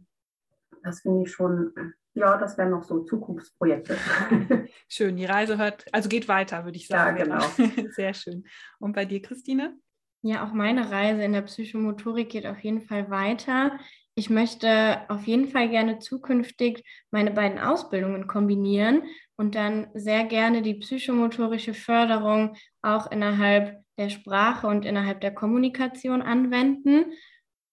das 0.83 1.01
finde 1.01 1.23
ich 1.25 1.33
schon, 1.33 1.73
ja, 2.15 2.37
das 2.37 2.59
wären 2.59 2.71
noch 2.71 2.83
so 2.83 3.05
Zukunftsprojekte. 3.05 3.97
Schön, 4.89 5.17
die 5.17 5.25
Reise 5.25 5.59
hört, 5.59 5.85
also 5.93 6.09
geht 6.09 6.29
weiter, 6.29 6.65
würde 6.65 6.77
ich 6.77 6.87
sagen. 6.87 7.17
Ja, 7.19 7.25
genau. 7.25 7.91
Sehr 7.93 8.15
schön. 8.15 8.45
Und 8.79 8.93
bei 8.93 9.05
dir, 9.05 9.23
Christine? 9.23 9.77
Ja, 10.23 10.47
auch 10.47 10.53
meine 10.53 10.91
Reise 10.91 11.23
in 11.25 11.33
der 11.33 11.43
Psychomotorik 11.43 12.31
geht 12.31 12.47
auf 12.47 12.61
jeden 12.61 12.83
Fall 12.83 13.11
weiter. 13.11 13.79
Ich 14.15 14.29
möchte 14.29 15.01
auf 15.09 15.27
jeden 15.27 15.49
Fall 15.49 15.71
gerne 15.71 15.99
zukünftig 15.99 16.85
meine 17.11 17.31
beiden 17.31 17.59
Ausbildungen 17.59 18.27
kombinieren 18.27 19.03
und 19.37 19.55
dann 19.55 19.89
sehr 19.95 20.25
gerne 20.25 20.63
die 20.63 20.75
psychomotorische 20.75 21.75
Förderung 21.75 22.55
auch 22.83 23.11
innerhalb 23.11 23.83
der 23.99 24.11
Sprache 24.11 24.67
und 24.67 24.85
innerhalb 24.85 25.21
der 25.23 25.35
Kommunikation 25.35 26.23
anwenden. 26.23 27.13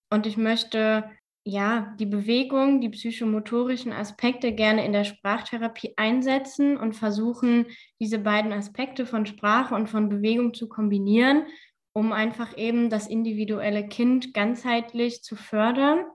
Und 0.10 0.26
ich 0.26 0.38
möchte 0.38 1.12
ja, 1.44 1.96
die 2.00 2.06
Bewegung, 2.06 2.82
die 2.82 2.90
psychomotorischen 2.90 3.92
Aspekte 3.92 4.54
gerne 4.54 4.86
in 4.86 4.94
der 4.94 5.04
Sprachtherapie 5.04 5.94
einsetzen 5.98 6.78
und 6.78 6.94
versuchen, 6.94 7.66
diese 8.00 8.20
beiden 8.20 8.52
Aspekte 8.52 9.06
von 9.06 9.26
Sprache 9.26 9.74
und 9.74 9.88
von 9.88 10.10
Bewegung 10.10 10.54
zu 10.54 10.68
kombinieren, 10.68 11.46
um 11.94 12.12
einfach 12.12 12.58
eben 12.58 12.90
das 12.90 13.08
individuelle 13.08 13.88
Kind 13.88 14.34
ganzheitlich 14.34 15.24
zu 15.24 15.36
fördern. 15.36 16.06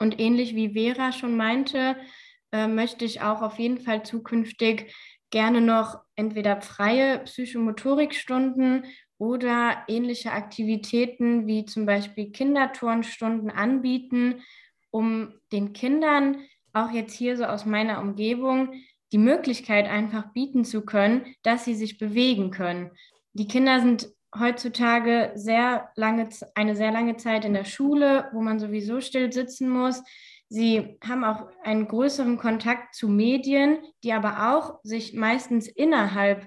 Und 0.00 0.18
ähnlich 0.20 0.54
wie 0.54 0.72
Vera 0.72 1.12
schon 1.12 1.36
meinte, 1.36 1.96
äh, 2.52 2.66
möchte 2.66 3.04
ich 3.04 3.20
auch 3.20 3.42
auf 3.42 3.58
jeden 3.58 3.78
Fall 3.78 4.04
zukünftig 4.04 4.94
gerne 5.30 5.60
noch 5.60 6.00
entweder 6.16 6.60
freie 6.62 7.20
Psychomotorikstunden 7.20 8.86
oder 9.18 9.84
ähnliche 9.88 10.32
Aktivitäten 10.32 11.46
wie 11.46 11.64
zum 11.64 11.86
Beispiel 11.86 12.30
Kinderturnstunden 12.30 13.50
anbieten, 13.50 14.42
um 14.90 15.34
den 15.52 15.72
Kindern 15.72 16.38
auch 16.72 16.90
jetzt 16.90 17.14
hier 17.14 17.36
so 17.36 17.44
aus 17.44 17.66
meiner 17.66 18.00
Umgebung 18.00 18.72
die 19.12 19.18
Möglichkeit 19.18 19.88
einfach 19.88 20.32
bieten 20.32 20.64
zu 20.64 20.82
können, 20.82 21.34
dass 21.42 21.64
sie 21.64 21.74
sich 21.74 21.98
bewegen 21.98 22.50
können. 22.50 22.90
Die 23.32 23.48
Kinder 23.48 23.80
sind 23.80 24.08
heutzutage 24.38 25.32
sehr 25.34 25.90
lange, 25.96 26.28
eine 26.54 26.76
sehr 26.76 26.92
lange 26.92 27.16
Zeit 27.16 27.44
in 27.44 27.54
der 27.54 27.64
Schule, 27.64 28.28
wo 28.32 28.42
man 28.42 28.58
sowieso 28.58 29.00
still 29.00 29.32
sitzen 29.32 29.70
muss. 29.70 30.02
Sie 30.50 30.98
haben 31.06 31.24
auch 31.24 31.48
einen 31.62 31.88
größeren 31.88 32.38
Kontakt 32.38 32.94
zu 32.94 33.08
Medien, 33.08 33.78
die 34.04 34.12
aber 34.12 34.54
auch 34.54 34.80
sich 34.82 35.14
meistens 35.14 35.68
innerhalb 35.68 36.46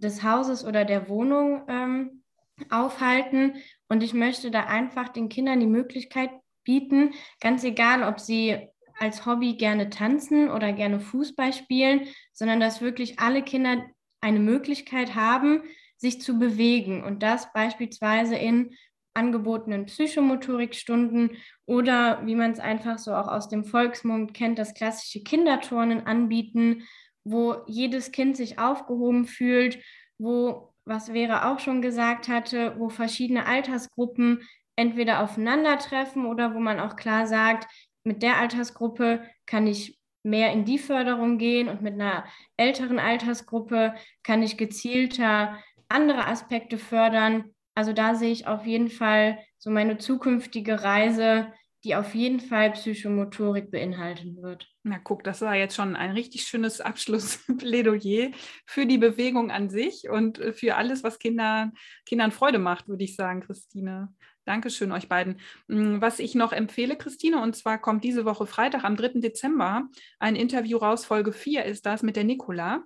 des 0.00 0.22
Hauses 0.22 0.64
oder 0.64 0.84
der 0.84 1.08
Wohnung 1.08 1.62
ähm, 1.68 2.22
aufhalten. 2.68 3.54
Und 3.88 4.02
ich 4.02 4.14
möchte 4.14 4.50
da 4.50 4.64
einfach 4.64 5.08
den 5.08 5.28
Kindern 5.28 5.60
die 5.60 5.66
Möglichkeit 5.66 6.30
bieten, 6.64 7.12
ganz 7.40 7.64
egal, 7.64 8.02
ob 8.02 8.20
sie 8.20 8.68
als 8.98 9.24
Hobby 9.24 9.54
gerne 9.54 9.88
tanzen 9.88 10.50
oder 10.50 10.72
gerne 10.72 11.00
Fußball 11.00 11.52
spielen, 11.52 12.06
sondern 12.32 12.60
dass 12.60 12.82
wirklich 12.82 13.18
alle 13.18 13.42
Kinder 13.42 13.82
eine 14.20 14.40
Möglichkeit 14.40 15.14
haben, 15.14 15.62
sich 15.96 16.20
zu 16.20 16.38
bewegen 16.38 17.02
und 17.02 17.22
das 17.22 17.52
beispielsweise 17.52 18.36
in 18.36 18.74
angebotenen 19.14 19.86
Psychomotorikstunden 19.86 21.36
oder 21.66 22.24
wie 22.26 22.34
man 22.34 22.52
es 22.52 22.60
einfach 22.60 22.98
so 22.98 23.14
auch 23.14 23.28
aus 23.28 23.48
dem 23.48 23.64
Volksmund 23.64 24.34
kennt, 24.34 24.58
das 24.58 24.74
klassische 24.74 25.22
Kinderturnen 25.22 26.06
anbieten, 26.06 26.84
wo 27.30 27.56
jedes 27.66 28.12
Kind 28.12 28.36
sich 28.36 28.58
aufgehoben 28.58 29.24
fühlt, 29.24 29.78
wo, 30.18 30.72
was 30.84 31.10
Vera 31.10 31.52
auch 31.52 31.58
schon 31.58 31.82
gesagt 31.82 32.28
hatte, 32.28 32.74
wo 32.78 32.88
verschiedene 32.88 33.46
Altersgruppen 33.46 34.42
entweder 34.76 35.22
aufeinandertreffen 35.22 36.26
oder 36.26 36.54
wo 36.54 36.58
man 36.60 36.80
auch 36.80 36.96
klar 36.96 37.26
sagt, 37.26 37.68
mit 38.04 38.22
der 38.22 38.38
Altersgruppe 38.38 39.22
kann 39.46 39.66
ich 39.66 39.98
mehr 40.22 40.52
in 40.52 40.64
die 40.64 40.78
Förderung 40.78 41.38
gehen 41.38 41.68
und 41.68 41.82
mit 41.82 41.94
einer 41.94 42.24
älteren 42.56 42.98
Altersgruppe 42.98 43.94
kann 44.22 44.42
ich 44.42 44.56
gezielter 44.56 45.58
andere 45.88 46.26
Aspekte 46.26 46.78
fördern. 46.78 47.54
Also 47.74 47.92
da 47.92 48.14
sehe 48.14 48.32
ich 48.32 48.46
auf 48.46 48.66
jeden 48.66 48.90
Fall 48.90 49.38
so 49.58 49.70
meine 49.70 49.98
zukünftige 49.98 50.82
Reise, 50.82 51.52
die 51.84 51.94
auf 51.94 52.14
jeden 52.14 52.40
Fall 52.40 52.72
Psychomotorik 52.72 53.70
beinhalten 53.70 54.42
wird. 54.42 54.68
Na 54.82 54.98
guck, 54.98 55.24
das 55.24 55.40
war 55.40 55.56
jetzt 55.56 55.74
schon 55.74 55.96
ein 55.96 56.10
richtig 56.10 56.42
schönes 56.42 56.80
Abschlussplädoyer 56.80 58.30
für 58.66 58.86
die 58.86 58.98
Bewegung 58.98 59.50
an 59.50 59.70
sich 59.70 60.08
und 60.08 60.38
für 60.52 60.76
alles, 60.76 61.02
was 61.02 61.18
Kinder, 61.18 61.72
Kindern 62.06 62.32
Freude 62.32 62.58
macht, 62.58 62.88
würde 62.88 63.04
ich 63.04 63.16
sagen, 63.16 63.40
Christine. 63.40 64.14
Dankeschön 64.44 64.90
euch 64.92 65.08
beiden. 65.08 65.40
Mm, 65.68 66.00
was 66.00 66.18
ich 66.18 66.34
noch 66.34 66.52
empfehle, 66.52 66.96
Christine, 66.96 67.42
und 67.42 67.56
zwar 67.56 67.78
kommt 67.78 68.04
diese 68.04 68.24
Woche 68.24 68.46
Freitag 68.46 68.84
am 68.84 68.96
3. 68.96 69.20
Dezember 69.20 69.88
ein 70.18 70.36
Interview 70.36 70.78
raus, 70.78 71.04
Folge 71.04 71.32
4 71.32 71.64
ist 71.64 71.86
das 71.86 72.02
mit 72.02 72.16
der 72.16 72.24
Nicola. 72.24 72.84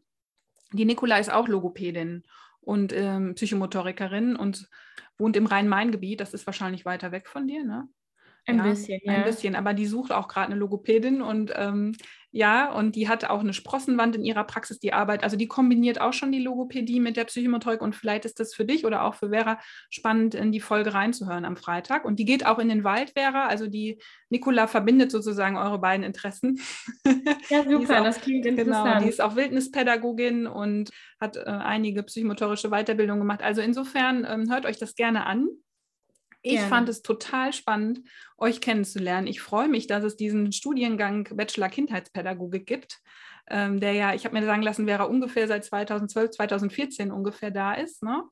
Die 0.73 0.85
Nicola 0.85 1.19
ist 1.19 1.33
auch 1.33 1.49
Logopädin 1.49 2.25
und 2.61 2.93
ähm, 2.93 3.35
Psychomotorikerin 3.35 4.37
und 4.37 4.69
wohnt 5.19 5.37
im 5.37 5.47
Rhein-Main-Gebiet. 5.47 6.21
Das 6.21 6.35
ist 6.35 6.47
wahrscheinlich 6.47 6.85
weiter 6.85 7.13
weg 7.13 7.29
von 7.29 7.47
dir, 7.47 7.65
ne? 7.65 7.89
Ein 8.47 8.59
ja, 8.59 8.65
bisschen, 8.65 9.01
ja. 9.05 9.13
Ein 9.13 9.25
bisschen, 9.25 9.57
aber 9.57 9.75
die 9.75 9.87
sucht 9.87 10.13
auch 10.13 10.29
gerade 10.29 10.47
eine 10.47 10.57
Logopädin 10.57 11.23
und 11.23 11.53
ähm, 11.57 11.93
ja, 12.37 12.73
und 12.73 12.97
die 12.97 13.09
hat 13.09 13.25
auch 13.27 13.39
eine 13.39 13.55
Sprossenwand 13.55 14.17
in 14.17 14.25
ihrer 14.25 14.43
Praxis, 14.43 14.81
die 14.81 14.93
Arbeit. 14.93 15.23
Also 15.23 15.37
die 15.37 15.47
kombiniert 15.47 16.01
auch 16.01 16.13
schon 16.13 16.33
die 16.33 16.43
Logopädie 16.43 16.99
mit 16.99 17.17
der 17.17 17.27
Psychomotorik 17.27 17.81
und 17.81 17.95
vielleicht 17.95 18.25
ist 18.25 18.41
das 18.41 18.53
für 18.53 18.65
dich 18.65 18.85
oder 18.85 19.05
auch 19.05 19.15
für 19.15 19.29
Vera 19.29 19.61
spannend, 19.89 20.35
in 20.35 20.51
die 20.51 20.59
Folge 20.59 20.95
reinzuhören 20.95 21.45
am 21.45 21.57
Freitag. 21.57 22.05
Und 22.05 22.19
die 22.19 22.25
geht 22.25 22.45
auch 22.45 22.59
in 22.59 22.69
den 22.69 22.83
Wald, 22.83 23.13
Vera. 23.17 23.47
Also 23.47 23.69
die 23.69 24.01
Nicola 24.31 24.67
verbindet 24.67 25.13
sozusagen 25.13 25.57
eure 25.57 25.79
beiden 25.79 26.05
Interessen. 26.05 26.61
Ja, 27.51 27.63
super, 27.63 28.01
auch, 28.01 28.05
das 28.05 28.21
klingt 28.21 28.47
interessant. 28.47 28.85
Genau, 28.85 29.01
die 29.01 29.09
ist 29.09 29.21
auch 29.21 29.37
Wildnispädagogin 29.37 30.47
und 30.47 30.91
hat 31.21 31.37
äh, 31.37 31.43
einige 31.43 32.03
psychomotorische 32.03 32.71
Weiterbildungen 32.71 33.21
gemacht. 33.21 33.43
Also 33.43 33.61
insofern 33.61 34.27
ähm, 34.29 34.51
hört 34.51 34.65
euch 34.67 34.79
das 34.79 34.95
gerne 34.95 35.27
an. 35.27 35.49
Ich 36.45 36.57
Gerne. 36.57 36.69
fand 36.69 36.89
es 36.91 37.01
total 37.01 37.55
spannend, 37.55 38.03
euch 38.37 38.61
kennenzulernen. 38.61 39.27
Ich 39.27 39.41
freue 39.41 39.67
mich, 39.67 39.87
dass 39.87 40.05
es 40.05 40.15
diesen 40.15 40.53
Studiengang 40.53 41.27
Bachelor 41.35 41.71
Kindheitspädagogik 41.71 42.67
gibt, 42.67 43.01
ähm, 43.49 43.81
der 43.81 43.95
ja, 43.95 44.13
ich 44.13 44.27
habe 44.27 44.39
mir 44.39 44.45
sagen 44.45 44.61
lassen, 44.61 44.87
wäre 44.87 45.09
ungefähr 45.09 45.49
seit 45.49 45.65
2012, 45.65 46.33
2014 46.33 47.11
ungefähr 47.11 47.51
da 47.51 47.73
ist. 47.73 48.03
Ne? 48.03 48.25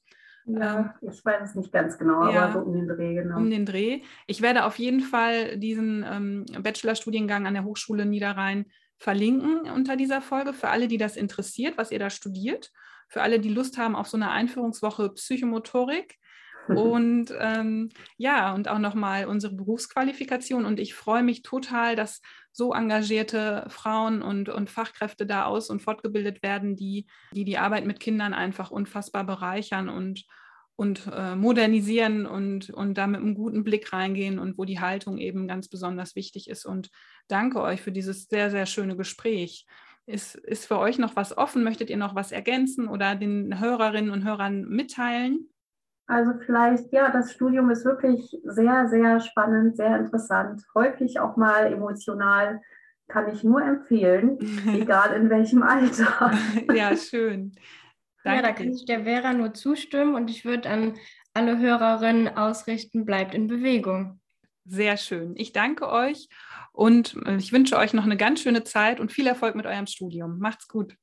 Ja, 0.44 0.94
ähm, 1.00 1.10
ich 1.10 1.24
weiß 1.24 1.50
es 1.50 1.54
nicht 1.54 1.72
ganz 1.72 1.96
genau, 1.96 2.30
ja, 2.30 2.44
aber 2.44 2.52
so 2.52 2.58
um 2.58 2.74
den 2.74 2.86
Dreh, 2.86 3.14
genau. 3.14 3.38
Um 3.38 3.50
den 3.50 3.64
Dreh. 3.64 4.02
Ich 4.26 4.42
werde 4.42 4.66
auf 4.66 4.78
jeden 4.78 5.00
Fall 5.00 5.56
diesen 5.56 6.04
ähm, 6.06 6.44
Bachelorstudiengang 6.62 7.46
an 7.46 7.54
der 7.54 7.64
Hochschule 7.64 8.04
Niederrhein 8.04 8.66
verlinken 8.98 9.70
unter 9.70 9.96
dieser 9.96 10.20
Folge 10.20 10.52
für 10.52 10.68
alle, 10.68 10.86
die 10.86 10.98
das 10.98 11.16
interessiert, 11.16 11.78
was 11.78 11.90
ihr 11.90 11.98
da 11.98 12.10
studiert. 12.10 12.70
Für 13.08 13.22
alle, 13.22 13.40
die 13.40 13.48
Lust 13.48 13.78
haben 13.78 13.96
auf 13.96 14.08
so 14.08 14.18
eine 14.18 14.30
Einführungswoche 14.30 15.10
Psychomotorik 15.14 16.18
und 16.68 17.32
ähm, 17.38 17.90
ja, 18.16 18.54
und 18.54 18.68
auch 18.68 18.78
nochmal 18.78 19.26
unsere 19.26 19.54
Berufsqualifikation. 19.54 20.64
Und 20.64 20.78
ich 20.78 20.94
freue 20.94 21.22
mich 21.22 21.42
total, 21.42 21.96
dass 21.96 22.20
so 22.52 22.72
engagierte 22.72 23.64
Frauen 23.68 24.22
und, 24.22 24.48
und 24.48 24.70
Fachkräfte 24.70 25.26
da 25.26 25.44
aus 25.44 25.70
und 25.70 25.82
fortgebildet 25.82 26.42
werden, 26.42 26.76
die, 26.76 27.06
die 27.32 27.44
die 27.44 27.58
Arbeit 27.58 27.86
mit 27.86 27.98
Kindern 27.98 28.34
einfach 28.34 28.70
unfassbar 28.70 29.24
bereichern 29.24 29.88
und, 29.88 30.24
und 30.76 31.10
äh, 31.12 31.34
modernisieren 31.34 32.26
und, 32.26 32.70
und 32.70 32.98
da 32.98 33.06
mit 33.06 33.20
einem 33.20 33.34
guten 33.34 33.64
Blick 33.64 33.92
reingehen 33.92 34.38
und 34.38 34.58
wo 34.58 34.64
die 34.64 34.80
Haltung 34.80 35.18
eben 35.18 35.48
ganz 35.48 35.68
besonders 35.68 36.14
wichtig 36.14 36.48
ist. 36.48 36.64
Und 36.64 36.90
danke 37.28 37.60
euch 37.60 37.80
für 37.80 37.92
dieses 37.92 38.24
sehr, 38.24 38.50
sehr 38.50 38.66
schöne 38.66 38.96
Gespräch. 38.96 39.66
Ist, 40.04 40.34
ist 40.34 40.66
für 40.66 40.78
euch 40.78 40.98
noch 40.98 41.16
was 41.16 41.36
offen? 41.36 41.62
Möchtet 41.64 41.88
ihr 41.88 41.96
noch 41.96 42.14
was 42.14 42.32
ergänzen 42.32 42.88
oder 42.88 43.14
den 43.14 43.60
Hörerinnen 43.60 44.10
und 44.10 44.24
Hörern 44.24 44.62
mitteilen? 44.68 45.48
Also 46.12 46.32
vielleicht, 46.44 46.92
ja, 46.92 47.10
das 47.10 47.32
Studium 47.32 47.70
ist 47.70 47.86
wirklich 47.86 48.36
sehr, 48.44 48.86
sehr 48.88 49.18
spannend, 49.20 49.78
sehr 49.78 49.96
interessant, 49.96 50.62
häufig 50.74 51.18
auch 51.18 51.38
mal 51.38 51.72
emotional. 51.72 52.60
Kann 53.08 53.32
ich 53.32 53.42
nur 53.42 53.62
empfehlen, 53.62 54.38
egal 54.74 55.14
in 55.14 55.30
welchem 55.30 55.62
Alter. 55.62 56.32
ja, 56.74 56.94
schön. 56.98 57.52
Danke. 58.24 58.42
Ja, 58.42 58.42
da 58.42 58.52
kann 58.52 58.72
ich 58.72 58.84
der 58.84 59.04
Vera 59.04 59.32
nur 59.32 59.54
zustimmen 59.54 60.14
und 60.14 60.28
ich 60.28 60.44
würde 60.44 60.68
an 60.68 60.98
alle 61.32 61.58
Hörerinnen 61.58 62.36
ausrichten, 62.36 63.06
bleibt 63.06 63.34
in 63.34 63.46
Bewegung. 63.46 64.20
Sehr 64.66 64.98
schön. 64.98 65.32
Ich 65.36 65.54
danke 65.54 65.88
euch 65.88 66.28
und 66.72 67.16
äh, 67.24 67.36
ich 67.36 67.54
wünsche 67.54 67.78
euch 67.78 67.94
noch 67.94 68.04
eine 68.04 68.18
ganz 68.18 68.42
schöne 68.42 68.64
Zeit 68.64 69.00
und 69.00 69.12
viel 69.12 69.26
Erfolg 69.26 69.54
mit 69.54 69.64
eurem 69.64 69.86
Studium. 69.86 70.38
Macht's 70.40 70.68
gut. 70.68 70.94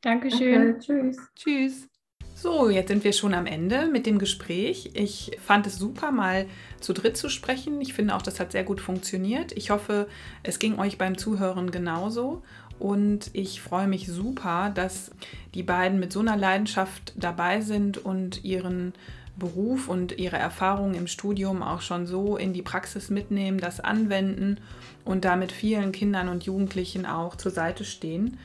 Dankeschön. 0.00 0.74
Okay, 0.74 0.78
tschüss. 0.80 1.16
Tschüss. 1.36 1.91
So, 2.34 2.68
jetzt 2.68 2.88
sind 2.88 3.04
wir 3.04 3.12
schon 3.12 3.34
am 3.34 3.46
Ende 3.46 3.86
mit 3.86 4.06
dem 4.06 4.18
Gespräch. 4.18 4.90
Ich 4.94 5.38
fand 5.44 5.66
es 5.66 5.78
super, 5.78 6.10
mal 6.10 6.46
zu 6.80 6.92
dritt 6.92 7.16
zu 7.16 7.28
sprechen. 7.28 7.80
Ich 7.80 7.94
finde 7.94 8.16
auch, 8.16 8.22
das 8.22 8.40
hat 8.40 8.52
sehr 8.52 8.64
gut 8.64 8.80
funktioniert. 8.80 9.52
Ich 9.52 9.70
hoffe, 9.70 10.08
es 10.42 10.58
ging 10.58 10.78
euch 10.78 10.98
beim 10.98 11.16
Zuhören 11.16 11.70
genauso. 11.70 12.42
Und 12.78 13.30
ich 13.32 13.60
freue 13.60 13.86
mich 13.86 14.08
super, 14.08 14.72
dass 14.74 15.12
die 15.54 15.62
beiden 15.62 16.00
mit 16.00 16.12
so 16.12 16.18
einer 16.18 16.36
Leidenschaft 16.36 17.12
dabei 17.16 17.60
sind 17.60 17.98
und 17.98 18.42
ihren 18.44 18.92
Beruf 19.36 19.88
und 19.88 20.18
ihre 20.18 20.36
Erfahrungen 20.36 20.94
im 20.94 21.06
Studium 21.06 21.62
auch 21.62 21.80
schon 21.80 22.06
so 22.06 22.36
in 22.36 22.52
die 22.52 22.62
Praxis 22.62 23.08
mitnehmen, 23.08 23.58
das 23.58 23.80
anwenden 23.80 24.58
und 25.04 25.24
damit 25.24 25.52
vielen 25.52 25.92
Kindern 25.92 26.28
und 26.28 26.44
Jugendlichen 26.44 27.06
auch 27.06 27.36
zur 27.36 27.52
Seite 27.52 27.84
stehen. 27.84 28.38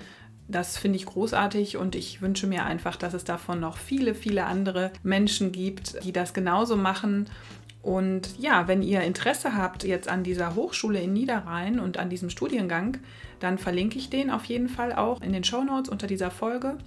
Das 0.47 0.77
finde 0.77 0.97
ich 0.97 1.05
großartig 1.05 1.77
und 1.77 1.95
ich 1.95 2.21
wünsche 2.21 2.47
mir 2.47 2.65
einfach, 2.65 2.95
dass 2.95 3.13
es 3.13 3.25
davon 3.25 3.59
noch 3.59 3.77
viele, 3.77 4.15
viele 4.15 4.45
andere 4.45 4.91
Menschen 5.03 5.51
gibt, 5.51 6.03
die 6.05 6.13
das 6.13 6.33
genauso 6.33 6.77
machen. 6.77 7.29
Und 7.81 8.37
ja, 8.39 8.67
wenn 8.67 8.81
ihr 8.81 9.01
Interesse 9.01 9.55
habt 9.55 9.83
jetzt 9.83 10.07
an 10.07 10.23
dieser 10.23 10.55
Hochschule 10.55 11.01
in 11.01 11.13
Niederrhein 11.13 11.79
und 11.79 11.97
an 11.97 12.09
diesem 12.09 12.29
Studiengang, 12.29 12.97
dann 13.39 13.57
verlinke 13.57 13.97
ich 13.97 14.09
den 14.09 14.29
auf 14.29 14.45
jeden 14.45 14.69
Fall 14.69 14.93
auch 14.93 15.21
in 15.21 15.33
den 15.33 15.43
Show 15.43 15.63
Notes 15.63 15.89
unter 15.89 16.07
dieser 16.07 16.31
Folge. 16.31 16.77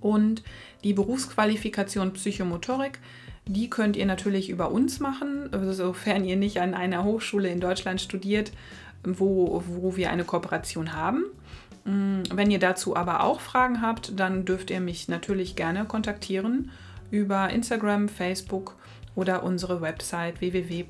Und 0.00 0.42
die 0.82 0.94
Berufsqualifikation 0.94 2.14
Psychomotorik, 2.14 2.98
die 3.46 3.68
könnt 3.68 3.96
ihr 3.96 4.06
natürlich 4.06 4.48
über 4.48 4.70
uns 4.70 5.00
machen, 5.00 5.50
sofern 5.72 6.24
ihr 6.24 6.36
nicht 6.36 6.60
an 6.60 6.74
einer 6.74 7.04
Hochschule 7.04 7.48
in 7.48 7.60
Deutschland 7.60 8.00
studiert, 8.00 8.52
wo, 9.04 9.62
wo 9.66 9.96
wir 9.96 10.10
eine 10.10 10.24
Kooperation 10.24 10.94
haben. 10.94 11.24
Mm, 11.90 12.22
wenn 12.32 12.50
ihr 12.50 12.58
dazu 12.60 12.96
aber 12.96 13.22
auch 13.24 13.40
Fragen 13.40 13.82
habt, 13.82 14.18
dann 14.18 14.44
dürft 14.44 14.70
ihr 14.70 14.80
mich 14.80 15.08
natürlich 15.08 15.56
gerne 15.56 15.84
kontaktieren 15.84 16.70
über 17.10 17.50
Instagram, 17.50 18.08
Facebook 18.08 18.76
oder 19.16 19.42
unsere 19.42 19.80
Website 19.80 20.40
www.dakp.de. 20.40 20.84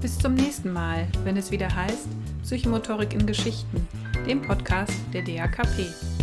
Bis 0.00 0.18
zum 0.18 0.34
nächsten 0.34 0.72
Mal, 0.72 1.08
wenn 1.24 1.36
es 1.36 1.50
wieder 1.50 1.74
heißt 1.74 2.08
Psychomotorik 2.42 3.12
in 3.12 3.26
Geschichten, 3.26 3.86
dem 4.26 4.40
Podcast 4.40 4.94
der 5.12 5.22
DAKP. 5.22 6.15